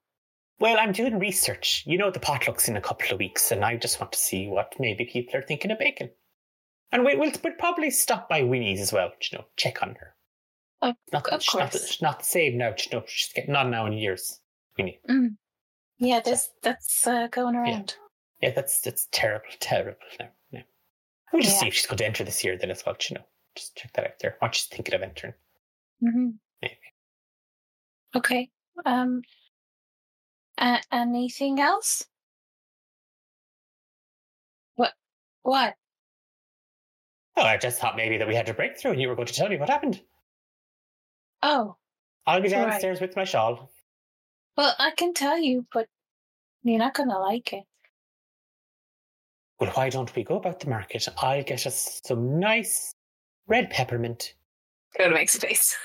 Well, 0.58 0.78
I'm 0.78 0.92
doing 0.92 1.18
research. 1.18 1.82
You 1.86 1.98
know, 1.98 2.10
the 2.10 2.20
potluck's 2.20 2.68
in 2.68 2.76
a 2.76 2.80
couple 2.80 3.12
of 3.12 3.18
weeks, 3.18 3.50
and 3.50 3.64
I 3.64 3.76
just 3.76 4.00
want 4.00 4.12
to 4.12 4.18
see 4.18 4.46
what 4.46 4.74
maybe 4.78 5.04
people 5.04 5.36
are 5.36 5.42
thinking 5.42 5.70
of 5.70 5.78
baking. 5.78 6.10
And 6.92 7.04
we, 7.04 7.16
we'll, 7.16 7.32
we'll 7.42 7.54
probably 7.58 7.90
stop 7.90 8.28
by 8.28 8.42
Winnie's 8.42 8.80
as 8.80 8.92
well, 8.92 9.10
you 9.30 9.38
know, 9.38 9.44
check 9.56 9.82
on 9.82 9.96
her. 10.00 10.14
Of- 10.80 10.94
not, 11.12 11.26
of 11.26 11.32
not, 11.32 11.46
course. 11.46 11.86
she's 11.88 12.02
not 12.02 12.20
the 12.20 12.24
same 12.24 12.56
now, 12.58 12.68
you 12.68 12.90
know, 12.92 13.04
she's 13.06 13.32
getting 13.34 13.54
on 13.54 13.70
now 13.70 13.86
in 13.86 13.92
years. 13.94 14.40
Winnie. 14.78 15.00
yeah, 15.98 16.20
this 16.20 16.48
that's 16.62 17.06
uh, 17.06 17.28
going 17.28 17.54
around. 17.56 17.96
Yeah, 18.40 18.50
that's 18.50 18.80
that's 18.80 19.08
terrible, 19.12 19.46
terrible 19.60 19.98
now. 20.18 20.28
Now. 21.34 21.38
We'll 21.38 21.42
just 21.42 21.56
Yeah. 21.56 21.60
see 21.60 21.68
if 21.68 21.74
she's 21.74 21.86
going 21.86 21.98
to 21.98 22.06
enter 22.06 22.24
this 22.24 22.42
year 22.44 22.56
then 22.56 22.70
as 22.70 22.84
well, 22.86 22.96
you 23.08 23.16
know. 23.16 23.24
Just 23.56 23.76
check 23.76 23.92
that 23.94 24.04
out 24.04 24.18
there. 24.20 24.36
What 24.40 24.54
she's 24.54 24.66
thinking 24.66 24.94
of 24.94 25.02
entering. 25.02 25.34
hmm 26.00 26.30
Maybe. 26.62 26.78
Okay. 28.16 28.50
Um. 28.84 29.22
Uh, 30.56 30.78
anything 30.92 31.58
else? 31.60 32.04
What? 34.76 34.92
What? 35.42 35.74
Oh, 37.36 37.42
I 37.42 37.56
just 37.56 37.80
thought 37.80 37.96
maybe 37.96 38.18
that 38.18 38.28
we 38.28 38.34
had 38.36 38.48
a 38.48 38.54
breakthrough 38.54 38.92
and 38.92 39.00
you 39.00 39.08
were 39.08 39.16
going 39.16 39.26
to 39.26 39.34
tell 39.34 39.48
me 39.48 39.56
what 39.56 39.68
happened. 39.68 40.00
Oh, 41.42 41.76
I'll 42.26 42.40
be 42.40 42.48
Right. 42.48 42.70
downstairs 42.70 43.00
with 43.00 43.16
my 43.16 43.24
shawl. 43.24 43.70
well, 44.56 44.74
I 44.78 44.92
can 44.92 45.12
tell 45.12 45.36
you, 45.38 45.66
but 45.72 45.88
you're 46.62 46.78
not 46.78 46.94
gonna 46.94 47.18
like 47.18 47.52
it. 47.52 47.64
Well, 49.64 49.72
why 49.72 49.88
don't 49.88 50.14
we 50.14 50.24
go 50.24 50.36
about 50.36 50.60
the 50.60 50.68
market? 50.68 51.08
I'll 51.22 51.42
get 51.42 51.66
us 51.66 52.02
some 52.04 52.38
nice 52.38 52.94
red 53.46 53.70
peppermint 53.70 54.34
Go 54.98 55.08
to 55.08 55.14
makes 55.14 55.34
a 55.34 55.40
face. 55.40 55.76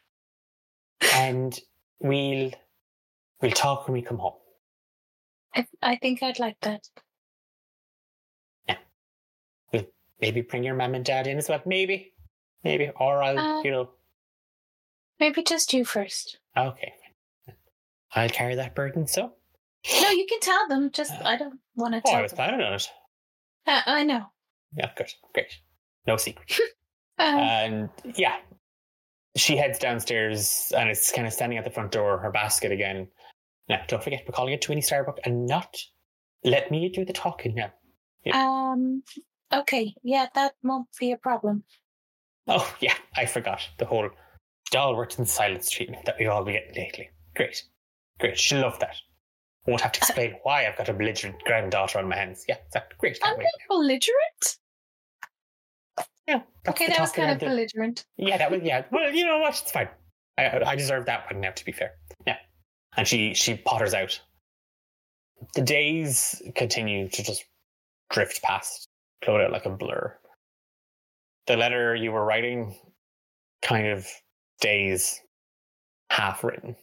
and 1.14 1.60
we'll 2.00 2.50
we'll 3.40 3.50
talk 3.52 3.86
when 3.86 3.92
we 3.92 4.02
come 4.02 4.16
home. 4.18 4.34
I 5.54 5.66
I 5.82 5.96
think 5.96 6.22
I'd 6.22 6.38
like 6.40 6.56
that. 6.62 6.80
Yeah. 8.66 8.78
We'll 9.72 9.86
maybe 10.20 10.40
bring 10.40 10.64
your 10.64 10.74
mum 10.74 10.94
and 10.94 11.04
dad 11.04 11.26
in 11.26 11.36
as 11.38 11.48
well. 11.48 11.60
Maybe. 11.66 12.14
Maybe. 12.64 12.90
Or 12.98 13.22
I'll 13.22 13.38
Uh, 13.38 13.62
you 13.62 13.70
know 13.70 13.90
Maybe 15.20 15.42
just 15.42 15.74
you 15.74 15.84
first. 15.84 16.38
okay. 16.56 16.94
I'll 18.14 18.30
carry 18.30 18.54
that 18.56 18.74
burden, 18.74 19.06
so. 19.06 19.34
No, 20.02 20.10
you 20.10 20.26
can 20.26 20.40
tell 20.40 20.68
them. 20.68 20.90
Just 20.92 21.12
I 21.24 21.36
don't 21.36 21.58
want 21.74 21.94
to 21.94 22.02
Oh, 22.04 22.12
I 22.14 22.22
was 22.22 22.32
them. 22.32 22.36
planning 22.36 22.60
on 22.60 22.74
it. 22.74 22.88
Uh, 23.66 23.80
I 23.86 24.04
know. 24.04 24.26
Yeah, 24.76 24.90
good, 24.96 25.08
great. 25.34 25.52
No 26.06 26.16
secret. 26.16 26.52
Uh, 27.18 27.36
and 27.36 27.90
yeah, 28.14 28.36
she 29.36 29.54
heads 29.54 29.78
downstairs 29.78 30.72
and 30.74 30.88
is 30.90 31.12
kind 31.14 31.26
of 31.26 31.34
standing 31.34 31.58
at 31.58 31.64
the 31.64 31.70
front 31.70 31.92
door, 31.92 32.16
her 32.16 32.30
basket 32.30 32.72
again. 32.72 33.06
Now, 33.68 33.82
don't 33.88 34.02
forget, 34.02 34.22
we're 34.26 34.32
calling 34.32 34.54
it 34.54 34.62
Twinny 34.62 34.78
Starbrook 34.82 35.18
and 35.26 35.44
not 35.44 35.76
let 36.44 36.70
me 36.70 36.88
do 36.88 37.04
the 37.04 37.12
talking 37.12 37.54
now. 37.54 37.72
um. 38.32 39.02
Okay. 39.52 39.92
Yeah, 40.02 40.28
that 40.34 40.54
won't 40.62 40.88
be 40.98 41.12
a 41.12 41.18
problem. 41.18 41.62
Oh, 42.48 42.74
yeah, 42.80 42.94
I 43.14 43.26
forgot 43.26 43.68
the 43.78 43.84
whole 43.84 44.08
Dalworth 44.72 45.18
and 45.18 45.28
silence 45.28 45.68
treatment 45.68 46.06
that 46.06 46.16
we've 46.18 46.30
all 46.30 46.42
been 46.42 46.54
getting 46.54 46.82
lately. 46.82 47.10
Great, 47.36 47.62
great. 48.18 48.38
She'll 48.38 48.62
love 48.62 48.78
that. 48.80 48.96
Won't 49.66 49.82
have 49.82 49.92
to 49.92 49.98
explain 49.98 50.36
why 50.42 50.66
I've 50.66 50.76
got 50.76 50.88
a 50.88 50.94
belligerent 50.94 51.42
granddaughter 51.44 51.98
on 51.98 52.08
my 52.08 52.16
hands. 52.16 52.44
Yeah, 52.48 52.56
exactly. 52.66 52.96
Great. 52.98 53.18
I'm 53.22 53.36
wait. 53.36 53.46
belligerent. 53.68 54.56
Yeah, 56.26 56.42
Okay, 56.68 56.86
that 56.88 57.00
was 57.00 57.12
kind 57.12 57.30
of 57.30 57.38
belligerent. 57.38 58.04
Yeah, 58.16 58.36
that 58.36 58.50
was 58.50 58.60
yeah. 58.62 58.84
Well, 58.90 59.12
you 59.12 59.24
know 59.24 59.38
what? 59.38 59.60
It's 59.60 59.70
fine. 59.70 59.88
I 60.36 60.60
I 60.64 60.76
deserve 60.76 61.06
that 61.06 61.30
one 61.30 61.40
now. 61.40 61.50
To 61.50 61.64
be 61.64 61.72
fair, 61.72 61.92
yeah. 62.26 62.36
And 62.96 63.06
she 63.06 63.34
she 63.34 63.56
potters 63.56 63.94
out. 63.94 64.20
The 65.54 65.62
days 65.62 66.42
continue 66.54 67.08
to 67.08 67.22
just 67.22 67.44
drift 68.10 68.42
past, 68.42 68.88
float 69.24 69.40
out 69.40 69.52
like 69.52 69.64
a 69.64 69.70
blur. 69.70 70.14
The 71.46 71.56
letter 71.56 71.94
you 71.94 72.12
were 72.12 72.24
writing, 72.24 72.76
kind 73.62 73.86
of 73.86 74.06
stays 74.58 75.20
half 76.10 76.44
written. 76.44 76.76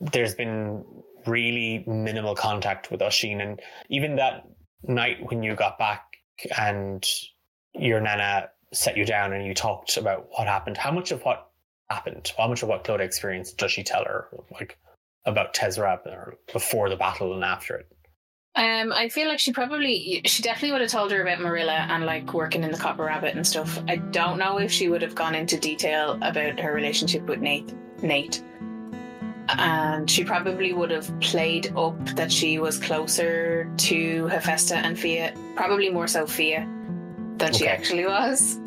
There's 0.00 0.34
been 0.34 0.84
really 1.26 1.84
minimal 1.86 2.34
contact 2.34 2.90
with 2.90 3.02
Oisin, 3.02 3.40
and 3.40 3.60
even 3.88 4.16
that 4.16 4.44
night 4.82 5.18
when 5.30 5.42
you 5.42 5.54
got 5.54 5.78
back 5.78 6.04
and 6.58 7.04
your 7.74 8.00
nana 8.00 8.48
set 8.72 8.96
you 8.96 9.04
down 9.04 9.32
and 9.32 9.46
you 9.46 9.54
talked 9.54 9.96
about 9.96 10.28
what 10.30 10.46
happened. 10.46 10.76
How 10.76 10.90
much 10.90 11.12
of 11.12 11.22
what 11.22 11.50
happened, 11.90 12.32
how 12.36 12.48
much 12.48 12.62
of 12.62 12.68
what 12.68 12.84
Clodagh 12.84 13.00
experienced 13.00 13.56
does 13.58 13.72
she 13.72 13.82
tell 13.82 14.04
her, 14.04 14.28
like 14.52 14.78
about 15.24 15.54
Tezrab 15.54 16.06
or 16.06 16.38
before 16.52 16.88
the 16.88 16.96
battle 16.96 17.34
and 17.34 17.44
after 17.44 17.76
it? 17.76 17.86
Um, 18.54 18.90
I 18.92 19.10
feel 19.10 19.28
like 19.28 19.38
she 19.38 19.52
probably, 19.52 20.22
she 20.24 20.42
definitely 20.42 20.72
would 20.72 20.80
have 20.80 20.90
told 20.90 21.12
her 21.12 21.20
about 21.20 21.40
Marilla 21.40 21.86
and 21.90 22.06
like 22.06 22.32
working 22.32 22.64
in 22.64 22.72
the 22.72 22.78
Copper 22.78 23.04
Rabbit 23.04 23.36
and 23.36 23.46
stuff. 23.46 23.78
I 23.86 23.96
don't 23.96 24.38
know 24.38 24.58
if 24.58 24.72
she 24.72 24.88
would 24.88 25.02
have 25.02 25.14
gone 25.14 25.34
into 25.34 25.58
detail 25.58 26.18
about 26.22 26.58
her 26.58 26.72
relationship 26.72 27.26
with 27.26 27.40
Nate. 27.40 27.74
Nate. 28.02 28.42
And 29.48 30.10
she 30.10 30.24
probably 30.24 30.72
would 30.72 30.90
have 30.90 31.08
played 31.20 31.72
up 31.76 32.04
that 32.16 32.32
she 32.32 32.58
was 32.58 32.78
closer 32.78 33.70
to 33.76 34.26
Hephaestus 34.26 34.72
and 34.72 34.98
Fia, 34.98 35.32
probably 35.54 35.88
more 35.88 36.08
so 36.08 36.26
Fia 36.26 36.68
than 37.36 37.52
she 37.52 37.68
actually 37.68 38.06
was. 38.06 38.58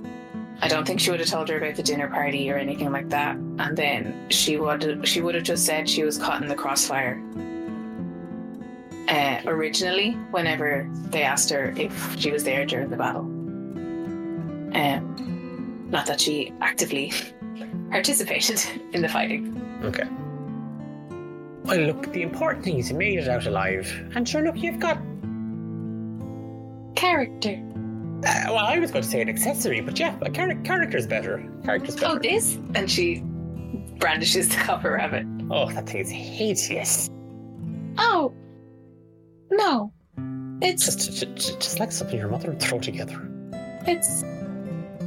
I 0.61 0.67
don't 0.67 0.85
think 0.85 0.99
she 0.99 1.09
would 1.11 1.19
have 1.19 1.29
told 1.29 1.49
her 1.49 1.57
about 1.57 1.75
the 1.75 1.83
dinner 1.83 2.09
party 2.09 2.51
or 2.51 2.57
anything 2.57 2.91
like 2.91 3.09
that. 3.09 3.35
And 3.35 3.77
then 3.77 4.29
she 4.29 4.57
would 4.57 5.07
she 5.07 5.21
would 5.21 5.35
have 5.35 5.43
just 5.43 5.65
said 5.65 5.89
she 5.89 6.03
was 6.03 6.17
caught 6.17 6.41
in 6.41 6.47
the 6.47 6.55
crossfire. 6.55 7.21
Uh, 9.07 9.41
originally, 9.45 10.11
whenever 10.31 10.87
they 11.09 11.23
asked 11.23 11.49
her 11.49 11.73
if 11.77 12.19
she 12.19 12.31
was 12.31 12.43
there 12.43 12.65
during 12.65 12.89
the 12.89 12.97
battle, 12.97 13.21
um, 14.75 15.87
not 15.89 16.05
that 16.05 16.21
she 16.21 16.53
actively 16.61 17.11
participated 17.89 18.61
in 18.93 19.01
the 19.01 19.09
fighting. 19.09 19.59
Okay. 19.83 20.07
Well, 21.63 21.79
look, 21.81 22.11
the 22.13 22.21
important 22.21 22.63
thing 22.63 22.77
is 22.79 22.89
you 22.89 22.97
made 22.97 23.19
it 23.19 23.27
out 23.27 23.45
alive. 23.45 23.91
And 24.15 24.27
sure, 24.27 24.41
look, 24.43 24.57
you've 24.57 24.79
got. 24.79 24.97
Character. 26.95 27.61
Uh, 28.25 28.43
well, 28.47 28.57
I 28.65 28.79
was 28.79 28.91
going 28.91 29.03
to 29.03 29.09
say 29.09 29.21
an 29.21 29.29
accessory, 29.29 29.79
but 29.81 29.97
yeah, 29.99 30.17
a 30.21 30.29
char- 30.29 30.55
character's 30.63 31.07
better. 31.07 31.47
Character's 31.63 31.95
better. 31.95 32.15
Oh, 32.15 32.19
this? 32.19 32.57
And 32.75 32.89
she 32.91 33.23
brandishes 33.97 34.49
the 34.49 34.55
copper 34.55 34.91
rabbit. 34.93 35.25
Oh, 35.51 35.69
that 35.71 35.87
thing 35.87 36.01
is 36.01 36.09
hideous. 36.11 37.09
Oh, 37.97 38.33
no. 39.51 39.93
It's 40.61 40.85
Just, 40.85 40.99
just, 41.11 41.35
just, 41.35 41.61
just 41.61 41.79
like 41.79 41.91
something 41.91 42.17
your 42.17 42.27
mother 42.27 42.49
would 42.49 42.59
throw 42.61 42.79
together. 42.79 43.25
it's. 43.87 44.23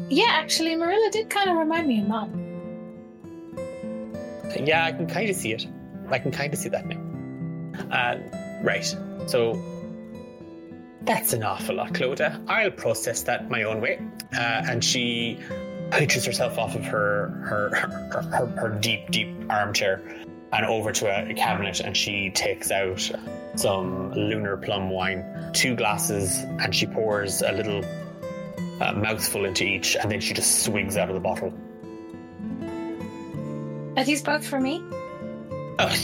Yeah, 0.09 0.29
actually, 0.31 0.75
Marilla 0.77 1.11
did 1.11 1.29
kind 1.31 1.51
of 1.51 1.57
remind 1.57 1.87
me 1.89 2.01
of 2.01 2.09
Mom. 2.09 2.39
Yeah, 4.65 4.85
I 4.85 4.93
can 4.93 5.07
kind 5.07 5.29
of 5.31 5.37
see 5.37 5.53
it. 5.53 5.67
I 6.13 6.19
can 6.19 6.31
kind 6.31 6.53
of 6.53 6.59
see 6.59 6.69
that 6.69 6.87
now. 6.87 7.01
Uh, 7.91 8.19
right. 8.63 8.85
So 9.27 9.63
that's 11.03 11.33
an 11.33 11.43
awful 11.43 11.77
lot, 11.77 11.93
Clodagh. 11.93 12.49
I'll 12.49 12.71
process 12.71 13.23
that 13.23 13.51
my 13.51 13.65
own 13.65 13.81
way. 13.81 14.01
Uh, 14.35 14.63
and 14.69 14.85
she 14.85 15.39
pitches 15.91 16.25
herself 16.25 16.59
off 16.59 16.75
of 16.75 16.85
her 16.85 17.29
her, 17.45 17.75
her 17.75 18.23
her 18.23 18.47
her 18.47 18.79
deep 18.81 19.11
deep 19.11 19.29
armchair 19.51 20.03
and 20.53 20.67
over 20.67 20.93
to 20.93 21.31
a 21.31 21.35
cabinet, 21.35 21.81
and 21.81 21.97
she 21.97 22.31
takes 22.31 22.71
out 22.71 23.11
some 23.55 24.13
lunar 24.13 24.57
plum 24.59 24.91
wine, 24.91 25.51
two 25.55 25.75
glasses, 25.75 26.41
and 26.61 26.75
she 26.75 26.87
pours 26.87 27.41
a 27.43 27.53
little 27.53 27.83
uh, 28.81 28.93
mouthful 28.93 29.47
into 29.47 29.65
each, 29.65 29.97
and 29.97 30.11
then 30.11 30.21
she 30.21 30.35
just 30.35 30.63
swigs 30.63 30.97
out 30.97 31.09
of 31.09 31.15
the 31.15 31.21
bottle. 31.21 31.53
Are 33.97 34.05
these 34.05 34.23
both 34.23 34.47
for 34.47 34.61
me? 34.61 34.83
Uh, 35.79 35.95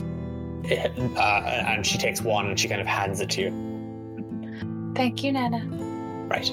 and 1.17 1.85
she 1.85 1.97
takes 1.97 2.21
one 2.21 2.47
and 2.47 2.59
she 2.59 2.67
kind 2.67 2.81
of 2.81 2.87
hands 2.87 3.21
it 3.21 3.29
to 3.31 3.41
you. 3.41 4.93
Thank 4.95 5.23
you, 5.23 5.31
Nana. 5.31 5.65
Right. 6.27 6.51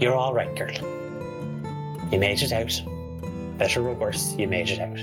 You're 0.00 0.14
all 0.14 0.34
right, 0.34 0.54
girl. 0.56 0.72
You 2.10 2.18
made 2.18 2.42
it 2.42 2.52
out. 2.52 2.80
Better 3.58 3.86
or 3.88 3.94
worse, 3.94 4.34
you 4.36 4.48
made 4.48 4.70
it 4.70 4.80
out. 4.80 4.98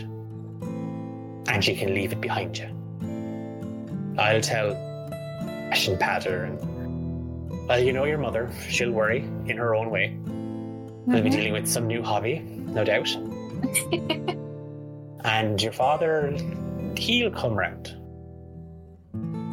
And 1.47 1.65
you 1.65 1.75
can 1.75 1.93
leave 1.93 2.11
it 2.11 2.21
behind 2.21 2.57
you. 2.57 2.67
I'll 4.19 4.41
tell 4.41 4.73
Ash 5.71 5.87
and 5.87 5.99
Patter 5.99 6.43
and 6.45 6.59
well, 7.67 7.79
you 7.83 7.93
know 7.93 8.03
your 8.05 8.17
mother. 8.17 8.49
She'll 8.67 8.91
worry 8.91 9.19
in 9.45 9.55
her 9.57 9.75
own 9.75 9.89
way. 9.91 10.17
We'll 11.05 11.21
be 11.23 11.29
Mhm. 11.29 11.33
dealing 11.33 11.53
with 11.53 11.67
some 11.67 11.87
new 11.87 12.01
hobby, 12.03 12.39
no 12.39 12.83
doubt. 12.83 13.15
and 15.23 15.61
your 15.61 15.71
father, 15.71 16.35
he'll 16.97 17.31
come 17.31 17.53
round. 17.53 17.95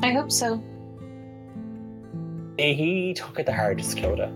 I 0.05 0.13
hope 0.13 0.31
so. 0.31 0.63
He 2.59 3.15
took 3.15 3.39
it 3.39 3.47
the 3.47 3.53
hardest, 3.53 3.97
Clodagh. 3.99 4.33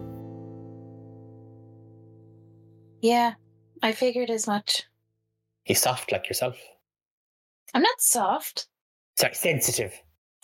Yeah, 3.01 3.35
I 3.83 3.93
figured 3.93 4.31
as 4.31 4.47
much. 4.47 4.83
He's 5.65 5.81
soft 5.81 6.13
like 6.13 6.29
yourself. 6.29 6.59
I'm 7.73 7.83
not 7.83 8.01
soft. 8.01 8.67
Sorry, 9.19 9.35
sensitive. 9.35 9.93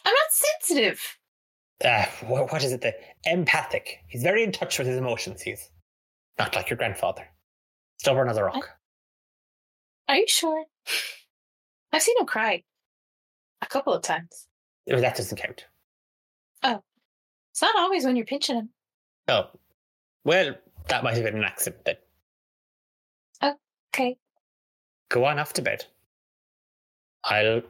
I'm 0.04 0.14
not 0.14 0.30
sensitive. 0.30 1.18
Uh, 1.84 2.06
what, 2.26 2.52
what 2.52 2.64
is 2.64 2.72
it? 2.72 2.80
The 2.80 2.94
empathic. 3.24 3.98
He's 4.08 4.22
very 4.22 4.42
in 4.42 4.52
touch 4.52 4.78
with 4.78 4.86
his 4.86 4.96
emotions. 4.96 5.42
He's 5.42 5.70
not 6.38 6.54
like 6.54 6.70
your 6.70 6.76
grandfather. 6.78 7.26
Stubborn 7.98 8.28
as 8.28 8.36
a 8.36 8.44
rock. 8.44 8.70
Are 10.08 10.16
you 10.16 10.26
sure? 10.28 10.64
I've 11.92 12.02
seen 12.02 12.16
him 12.18 12.26
cry 12.26 12.62
a 13.62 13.66
couple 13.66 13.92
of 13.92 14.02
times. 14.02 14.46
Oh, 14.90 15.00
That 15.00 15.16
doesn't 15.16 15.38
count. 15.38 15.66
Oh, 16.62 16.82
it's 17.52 17.62
not 17.62 17.76
always 17.76 18.04
when 18.04 18.16
you're 18.16 18.26
pinching 18.26 18.56
him. 18.56 18.70
Oh, 19.28 19.50
well, 20.24 20.54
that 20.88 21.02
might 21.04 21.14
have 21.14 21.24
been 21.24 21.36
an 21.36 21.44
accident 21.44 21.84
then. 21.84 21.96
Okay. 23.94 24.16
Go 25.08 25.24
on 25.24 25.38
off 25.38 25.54
to 25.54 25.62
bed. 25.62 25.84
I'll, 27.24 27.62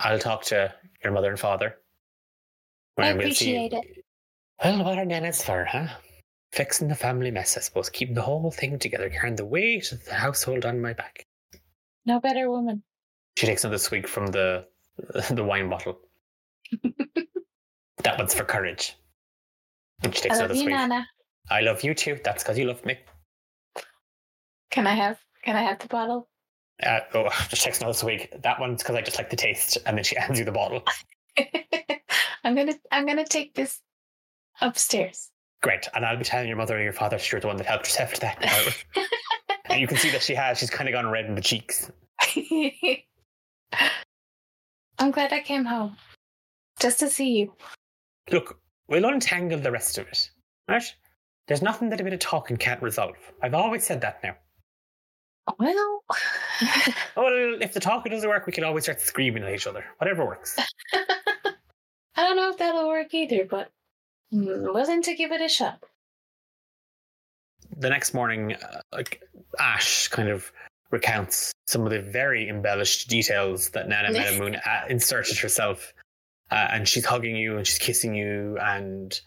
I'll 0.00 0.18
talk 0.18 0.42
to 0.46 0.74
your 1.04 1.12
mother 1.12 1.30
and 1.30 1.38
father. 1.38 1.78
I 2.98 3.08
And 3.08 3.18
we'll 3.18 3.26
appreciate 3.28 3.72
it. 3.72 4.04
Well, 4.62 4.84
what 4.84 4.98
are 4.98 5.04
nanas 5.04 5.42
for, 5.42 5.64
huh? 5.64 5.88
Fixing 6.52 6.88
the 6.88 6.94
family 6.94 7.30
mess, 7.30 7.56
I 7.56 7.60
suppose. 7.60 7.88
Keeping 7.88 8.14
the 8.14 8.22
whole 8.22 8.50
thing 8.50 8.78
together, 8.78 9.08
carrying 9.08 9.36
the 9.36 9.44
weight 9.44 9.92
of 9.92 10.04
the 10.04 10.14
household 10.14 10.64
on 10.66 10.80
my 10.80 10.92
back. 10.92 11.24
No 12.04 12.20
better 12.20 12.50
woman. 12.50 12.82
She 13.36 13.46
takes 13.46 13.64
another 13.64 13.78
swig 13.78 14.06
from 14.06 14.28
the 14.28 14.66
the 15.30 15.44
wine 15.44 15.68
bottle. 15.68 16.00
that 18.02 18.18
one's 18.18 18.34
for 18.34 18.44
courage. 18.44 18.96
And 20.02 20.14
she 20.14 20.22
takes 20.22 20.36
I 20.36 20.42
love 20.42 20.50
another 20.50 20.54
you, 20.54 20.64
swig. 20.64 20.74
Nana. 20.74 21.06
I 21.50 21.60
love 21.60 21.82
you 21.82 21.94
too. 21.94 22.18
That's 22.24 22.42
because 22.42 22.58
you 22.58 22.66
love 22.66 22.84
me. 22.84 22.98
Can 24.70 24.86
I 24.86 24.94
have? 24.94 25.18
Can 25.44 25.56
I 25.56 25.62
have 25.62 25.78
the 25.78 25.88
bottle? 25.88 26.28
Uh, 26.82 27.00
oh, 27.14 27.28
just 27.48 27.62
takes 27.62 27.78
another 27.78 27.94
swig. 27.94 28.28
That 28.42 28.60
one's 28.60 28.82
because 28.82 28.96
I 28.96 29.02
just 29.02 29.18
like 29.18 29.30
the 29.30 29.36
taste. 29.36 29.78
And 29.86 29.96
then 29.96 30.04
she 30.04 30.16
hands 30.16 30.38
you 30.38 30.44
the 30.44 30.52
bottle. 30.52 30.82
I'm 32.44 32.54
gonna. 32.54 32.74
I'm 32.90 33.06
gonna 33.06 33.24
take 33.24 33.54
this 33.54 33.80
upstairs. 34.60 35.30
Great. 35.62 35.88
And 35.94 36.04
I'll 36.04 36.16
be 36.16 36.24
telling 36.24 36.48
your 36.48 36.56
mother 36.56 36.76
or 36.76 36.82
your 36.82 36.92
father 36.92 37.18
you're 37.30 37.40
the 37.40 37.46
one 37.46 37.56
that 37.56 37.66
helped 37.66 37.86
herself 37.86 38.14
to 38.14 38.20
that. 38.22 38.74
and 39.66 39.80
you 39.80 39.86
can 39.86 39.96
see 39.96 40.10
that 40.10 40.22
she 40.22 40.34
has. 40.34 40.58
She's 40.58 40.70
kind 40.70 40.88
of 40.88 40.92
gone 40.92 41.06
red 41.06 41.26
in 41.26 41.36
the 41.36 41.40
cheeks. 41.40 41.90
I'm 44.98 45.10
glad 45.10 45.32
I 45.32 45.40
came 45.40 45.64
home 45.64 45.96
just 46.80 46.98
to 47.00 47.08
see 47.08 47.38
you. 47.38 47.52
Look, 48.30 48.58
we'll 48.88 49.04
untangle 49.04 49.58
the 49.58 49.72
rest 49.72 49.98
of 49.98 50.06
it. 50.08 50.30
Right? 50.68 50.94
There's 51.48 51.62
nothing 51.62 51.90
that 51.90 52.00
a 52.00 52.04
bit 52.04 52.12
of 52.12 52.20
talking 52.20 52.56
can't 52.56 52.82
resolve. 52.82 53.16
I've 53.42 53.54
always 53.54 53.84
said 53.84 54.00
that 54.02 54.22
now. 54.22 54.36
Well, 55.58 56.04
Well, 57.16 57.60
if 57.60 57.72
the 57.74 57.80
talking 57.80 58.12
doesn't 58.12 58.28
work, 58.28 58.46
we 58.46 58.52
can 58.52 58.64
always 58.64 58.84
start 58.84 59.00
screaming 59.00 59.42
at 59.42 59.52
each 59.52 59.66
other. 59.66 59.84
Whatever 59.98 60.24
works. 60.24 60.56
I 60.94 61.04
don't 62.16 62.36
know 62.36 62.50
if 62.50 62.58
that'll 62.58 62.86
work 62.88 63.12
either, 63.12 63.44
but 63.44 63.70
I'm 64.32 64.44
willing 64.72 65.02
to 65.02 65.14
give 65.14 65.32
it 65.32 65.40
a 65.40 65.48
shot. 65.48 65.82
the 67.76 67.88
next 67.90 68.14
morning, 68.14 68.54
uh, 68.54 68.80
like 68.92 69.22
Ash 69.58 70.08
kind 70.08 70.28
of 70.28 70.52
recounts 70.92 71.52
some 71.66 71.84
of 71.84 71.90
the 71.90 72.00
very 72.00 72.48
embellished 72.48 73.08
details 73.08 73.70
that 73.70 73.88
Nana 73.88 74.10
Meadowmoon 74.10 74.60
uh, 74.64 74.86
inserted 74.88 75.38
herself, 75.38 75.92
uh, 76.50 76.68
and 76.70 76.86
she's 76.86 77.04
hugging 77.04 77.34
you 77.34 77.56
and 77.56 77.66
she's 77.66 77.78
kissing 77.78 78.14
you 78.14 78.58
and 78.60 79.18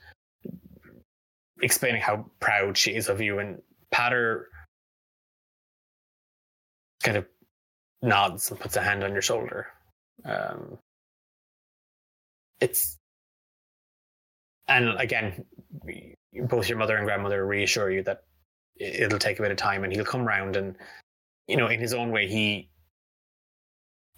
explaining 1.61 2.01
how 2.01 2.25
proud 2.39 2.77
she 2.77 2.95
is 2.95 3.09
of 3.09 3.19
you. 3.19 3.39
And 3.39 3.61
Patter 3.91 4.47
kind 7.03 7.17
of 7.17 7.25
nods 8.01 8.51
and 8.51 8.59
puts 8.59 8.75
a 8.75 8.81
hand 8.81 9.03
on 9.03 9.11
your 9.11 9.21
shoulder. 9.21 9.67
Um, 10.23 10.77
it's 12.61 12.97
and 14.67 14.89
again, 14.99 15.45
both 16.47 16.69
your 16.69 16.77
mother 16.77 16.95
and 16.95 17.05
grandmother 17.05 17.45
reassure 17.45 17.91
you 17.91 18.03
that 18.03 18.23
it'll 18.77 19.19
take 19.19 19.39
a 19.39 19.41
bit 19.41 19.51
of 19.51 19.57
time 19.57 19.83
and 19.83 19.93
he'll 19.93 20.05
come 20.05 20.25
round 20.25 20.55
and 20.55 20.75
you 21.47 21.57
know 21.57 21.67
in 21.67 21.79
his 21.79 21.93
own 21.93 22.11
way 22.11 22.27
he 22.27 22.69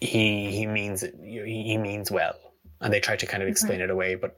he 0.00 0.50
he 0.50 0.66
means 0.66 1.02
it 1.02 1.14
he 1.22 1.76
means 1.78 2.10
well. 2.10 2.34
And 2.80 2.92
they 2.92 3.00
try 3.00 3.16
to 3.16 3.26
kind 3.26 3.42
of 3.42 3.46
mm-hmm. 3.46 3.52
explain 3.52 3.80
it 3.80 3.90
away 3.90 4.14
but 4.14 4.36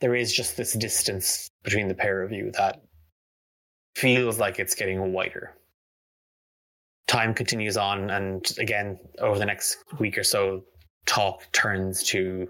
there 0.00 0.14
is 0.14 0.32
just 0.32 0.56
this 0.56 0.72
distance 0.74 1.50
between 1.62 1.88
the 1.88 1.94
pair 1.94 2.22
of 2.22 2.32
you 2.32 2.50
that 2.52 2.82
feels 3.94 4.38
like 4.38 4.58
it's 4.58 4.74
getting 4.74 5.12
wider. 5.12 5.54
Time 7.06 7.32
continues 7.32 7.76
on 7.76 8.10
and 8.10 8.46
again 8.58 8.98
over 9.20 9.38
the 9.38 9.46
next 9.46 9.78
week 9.98 10.18
or 10.18 10.24
so 10.24 10.64
talk 11.06 11.50
turns 11.52 12.02
to 12.02 12.48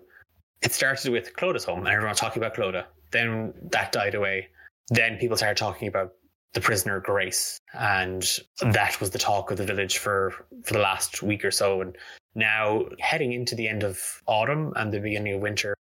it 0.63 0.73
started 0.73 1.13
with 1.13 1.35
Clodagh's 1.37 1.65
home 1.65 1.81
and 1.81 1.89
everyone 1.89 2.11
was 2.11 2.19
talking 2.19 2.43
about 2.43 2.57
Clodagh. 2.57 2.87
Then 3.13 3.55
that 3.71 3.93
died 3.93 4.15
away. 4.15 4.49
Then 4.89 5.19
people 5.19 5.37
started 5.37 5.57
talking 5.57 5.89
about 5.89 6.13
the 6.57 6.61
prisoner 6.63 6.99
Grace, 7.01 7.61
and 7.75 8.27
that 8.63 8.99
was 8.99 9.11
the 9.11 9.19
talk 9.19 9.51
of 9.51 9.59
the 9.59 9.65
village 9.67 9.99
for 9.99 10.33
for 10.65 10.73
the 10.73 10.79
last 10.81 11.23
week 11.23 11.45
or 11.45 11.51
so. 11.51 11.83
And 11.83 11.95
now 12.35 12.87
heading 12.99 13.33
into 13.35 13.55
the 13.55 13.69
end 13.69 13.83
of 13.85 14.01
autumn 14.27 14.73
and 14.75 14.91
the 14.91 14.99
beginning 14.99 15.35
of 15.35 15.43
winter, 15.43 15.75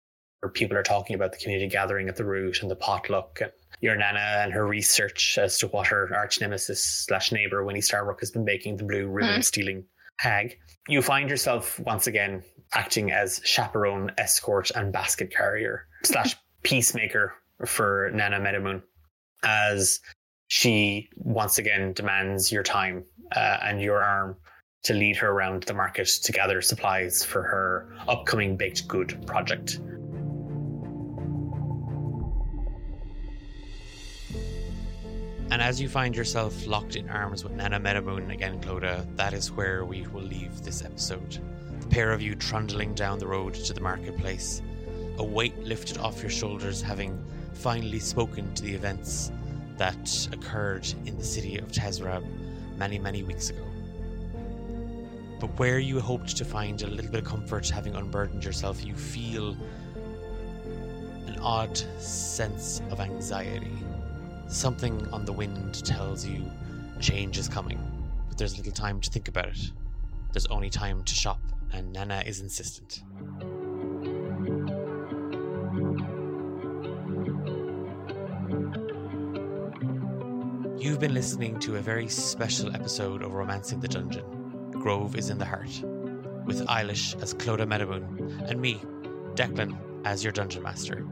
where 0.42 0.50
people 0.52 0.76
are 0.76 0.82
talking 0.84 1.16
about 1.16 1.32
the 1.32 1.38
community 1.38 1.70
gathering 1.70 2.10
at 2.10 2.16
the 2.16 2.26
root 2.26 2.64
and 2.64 2.72
the 2.72 2.76
potluck, 2.76 3.40
and 3.40 3.52
your 3.82 3.96
nana 3.96 4.42
and 4.44 4.52
her 4.52 4.66
research 4.66 5.38
as 5.38 5.60
to 5.60 5.68
what 5.68 5.86
her 5.88 6.10
arch 6.16 6.42
nemesis 6.42 6.84
slash 6.84 7.32
neighbor 7.32 7.64
Winnie 7.64 7.80
Starbrook 7.80 8.20
has 8.20 8.32
been 8.32 8.44
making 8.44 8.78
the 8.78 8.84
blue 8.84 9.08
ribbon 9.08 9.42
Mm. 9.42 9.44
stealing 9.44 9.86
hag. 10.18 10.58
You 10.88 11.04
find 11.04 11.30
yourself 11.30 11.80
once 11.82 12.08
again 12.08 12.44
acting 12.74 13.12
as 13.12 13.42
chaperone, 13.44 14.12
escort, 14.18 14.72
and 14.72 14.92
basket 14.92 15.30
carrier 15.32 15.86
slash 16.04 16.36
peacemaker 16.64 17.34
for 17.66 18.10
Nana 18.14 18.40
Meadowmoon 18.40 18.82
as 19.44 20.00
she 20.54 21.10
once 21.16 21.58
again 21.58 21.94
demands 21.94 22.52
your 22.52 22.62
time 22.62 23.04
uh, 23.36 23.58
and 23.64 23.82
your 23.82 24.04
arm 24.04 24.36
to 24.84 24.94
lead 24.94 25.16
her 25.16 25.32
around 25.32 25.64
the 25.64 25.74
market 25.74 26.08
to 26.08 26.32
gather 26.32 26.62
supplies 26.62 27.26
for 27.26 27.42
her 27.42 27.92
upcoming 28.08 28.56
baked 28.56 28.88
good 28.88 29.26
project. 29.26 29.80
And 35.50 35.60
as 35.60 35.82
you 35.82 35.90
find 35.90 36.16
yourself 36.16 36.68
locked 36.68 36.98
in 36.98 37.10
arms 37.10 37.44
with 37.44 37.54
Nana 37.54 37.80
Meadowmoon 37.80 38.32
again, 38.32 38.62
Clodagh, 38.62 39.08
that 39.16 39.34
is 39.34 39.52
where 39.52 39.86
we 39.86 40.06
will 40.14 40.22
leave 40.22 40.62
this 40.62 40.84
episode. 40.84 41.40
The 41.80 41.88
pair 41.88 42.12
of 42.12 42.22
you 42.22 42.36
trundling 42.36 42.94
down 42.94 43.18
the 43.18 43.26
road 43.26 43.56
to 43.56 43.74
the 43.74 43.82
marketplace, 43.82 44.62
a 45.18 45.24
weight 45.24 45.58
lifted 45.64 45.98
off 45.98 46.22
your 46.22 46.30
shoulders, 46.30 46.80
having 46.80 47.20
finally 47.54 48.00
spoken 48.00 48.54
to 48.54 48.62
the 48.62 48.76
events 48.76 49.32
that 49.78 50.28
occurred 50.32 50.88
in 51.06 51.18
the 51.18 51.24
city 51.24 51.58
of 51.58 51.72
Tezrab 51.72 52.24
many, 52.78 53.00
many 53.00 53.24
weeks 53.24 53.50
ago. 53.50 53.66
But 55.40 55.58
where 55.60 55.80
you 55.80 56.00
hoped 56.00 56.38
to 56.38 56.46
find 56.46 56.82
a 56.82 56.88
little 56.88 57.12
bit 57.12 57.22
of 57.22 57.26
comfort 57.28 57.68
having 57.68 57.96
unburdened 57.96 58.44
yourself, 58.44 58.86
you 58.86 58.96
feel 58.96 59.58
an 61.28 61.38
odd 61.42 61.78
sense 62.00 62.82
of 62.90 63.00
anxiety. 63.00 63.78
Something 64.48 65.06
on 65.12 65.26
the 65.26 65.34
wind 65.34 65.84
tells 65.86 66.26
you 66.26 66.50
change 67.00 67.38
is 67.38 67.50
coming, 67.50 67.80
but 68.30 68.38
there's 68.38 68.58
little 68.58 68.72
time 68.72 69.02
to 69.02 69.10
think 69.10 69.28
about 69.28 69.48
it. 69.48 69.72
There's 70.32 70.48
only 70.48 70.70
time 70.70 71.04
to 71.04 71.14
shop, 71.14 71.42
and 71.74 71.92
Nana 71.92 72.24
is 72.26 72.40
insistent. 72.40 73.04
You've 80.84 81.00
been 81.00 81.14
listening 81.14 81.62
to 81.62 81.78
a 81.78 81.80
very 81.80 82.10
special 82.10 82.76
episode 82.76 83.22
of 83.22 83.34
Romancing 83.34 83.80
the 83.80 83.88
Dungeon. 83.88 84.70
Grove 84.72 85.16
is 85.16 85.30
in 85.30 85.38
the 85.38 85.46
Heart, 85.46 85.82
with 86.44 86.68
Eilis 86.68 87.16
as 87.24 87.34
Clodagh 87.34 87.70
Meadowmoon, 87.70 88.50
and 88.50 88.60
me, 88.60 88.82
Declan, 89.34 89.78
as 90.04 90.26
your 90.26 90.34
Dungeon 90.34 90.62
Master. 90.62 91.08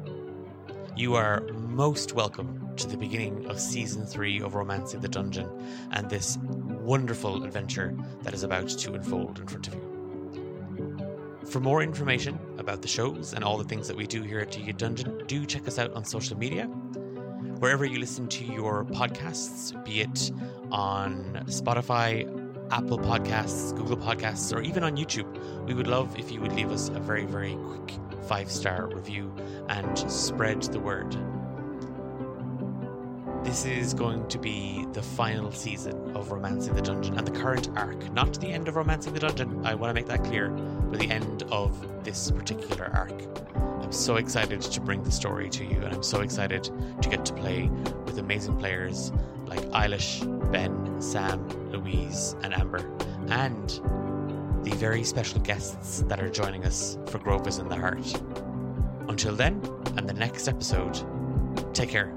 You 0.97 1.15
are 1.15 1.47
most 1.53 2.11
welcome 2.11 2.75
to 2.75 2.85
the 2.85 2.97
beginning 2.97 3.45
of 3.45 3.61
season 3.61 4.05
three 4.05 4.41
of 4.41 4.55
Romancing 4.55 4.99
the 4.99 5.07
Dungeon 5.07 5.49
and 5.91 6.09
this 6.09 6.37
wonderful 6.37 7.45
adventure 7.45 7.97
that 8.23 8.33
is 8.33 8.43
about 8.43 8.67
to 8.67 8.93
unfold 8.93 9.39
in 9.39 9.47
front 9.47 9.69
of 9.69 9.75
you. 9.75 11.47
For 11.49 11.61
more 11.61 11.81
information 11.81 12.37
about 12.57 12.81
the 12.81 12.89
shows 12.89 13.31
and 13.31 13.41
all 13.41 13.57
the 13.57 13.63
things 13.63 13.87
that 13.87 13.95
we 13.95 14.05
do 14.05 14.21
here 14.21 14.41
at 14.41 14.51
D8Dungeon, 14.51 15.27
do 15.27 15.45
check 15.45 15.65
us 15.65 15.79
out 15.79 15.93
on 15.93 16.03
social 16.03 16.37
media. 16.37 16.69
Wherever 17.61 17.85
you 17.85 17.99
listen 17.99 18.27
to 18.29 18.43
your 18.43 18.85
podcasts, 18.85 19.71
be 19.85 20.01
it 20.01 20.31
on 20.71 21.43
Spotify, 21.45 22.25
Apple 22.71 22.97
Podcasts, 22.97 23.77
Google 23.77 23.97
Podcasts, 23.97 24.51
or 24.51 24.61
even 24.61 24.83
on 24.83 24.97
YouTube, 24.97 25.67
we 25.67 25.75
would 25.75 25.85
love 25.85 26.17
if 26.17 26.31
you 26.31 26.41
would 26.41 26.53
leave 26.53 26.71
us 26.71 26.89
a 26.89 26.99
very, 26.99 27.23
very 27.23 27.55
quick 27.67 27.99
five 28.23 28.49
star 28.49 28.87
review 28.87 29.31
and 29.69 29.99
spread 30.11 30.63
the 30.63 30.79
word. 30.79 31.15
This 33.43 33.65
is 33.65 33.93
going 33.95 34.27
to 34.27 34.37
be 34.37 34.85
the 34.93 35.01
final 35.01 35.51
season 35.51 36.15
of 36.15 36.31
Romancing 36.31 36.75
the 36.75 36.81
Dungeon 36.81 37.17
and 37.17 37.27
the 37.27 37.31
current 37.31 37.69
arc. 37.75 38.11
Not 38.13 38.39
the 38.39 38.47
end 38.47 38.67
of 38.67 38.75
Romancing 38.75 39.13
the 39.13 39.19
Dungeon, 39.19 39.65
I 39.65 39.73
want 39.73 39.89
to 39.89 39.93
make 39.95 40.05
that 40.05 40.23
clear, 40.23 40.49
but 40.49 40.99
the 40.99 41.09
end 41.09 41.43
of 41.51 42.03
this 42.03 42.29
particular 42.29 42.91
arc. 42.93 43.23
I'm 43.55 43.91
so 43.91 44.17
excited 44.17 44.61
to 44.61 44.79
bring 44.79 45.03
the 45.03 45.11
story 45.11 45.49
to 45.49 45.65
you, 45.65 45.81
and 45.81 45.93
I'm 45.93 46.03
so 46.03 46.21
excited 46.21 46.69
to 47.01 47.09
get 47.09 47.25
to 47.25 47.33
play 47.33 47.67
with 48.05 48.19
amazing 48.19 48.57
players 48.57 49.11
like 49.47 49.61
Eilis, 49.71 50.21
Ben, 50.51 51.01
Sam, 51.01 51.49
Louise, 51.71 52.35
and 52.43 52.53
Amber, 52.53 52.89
and 53.29 53.69
the 54.63 54.71
very 54.75 55.03
special 55.03 55.39
guests 55.41 56.03
that 56.07 56.21
are 56.21 56.29
joining 56.29 56.63
us 56.63 56.97
for 57.07 57.17
Grove 57.17 57.47
is 57.47 57.57
in 57.57 57.67
the 57.67 57.75
Heart. 57.75 58.21
Until 59.09 59.35
then, 59.35 59.61
and 59.97 60.07
the 60.07 60.13
next 60.13 60.47
episode, 60.47 61.03
take 61.73 61.89
care. 61.89 62.13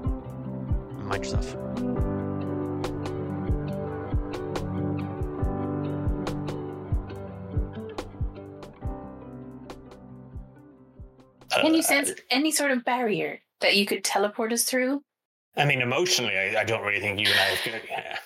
Yourself. 1.13 1.55
Can 11.51 11.73
you 11.73 11.79
Uh, 11.79 11.83
sense 11.83 12.11
any 12.29 12.51
sort 12.51 12.71
of 12.71 12.83
barrier 12.83 13.41
that 13.61 13.75
you 13.75 13.85
could 13.85 14.03
teleport 14.03 14.51
us 14.51 14.63
through? 14.63 15.03
I 15.55 15.65
mean, 15.65 15.81
emotionally, 15.81 16.37
I, 16.37 16.61
I 16.61 16.63
don't 16.63 16.83
really 16.83 16.99
think 16.99 17.19
you 17.19 17.27
and 17.27 17.39
I 17.39 17.79
have. 17.93 18.19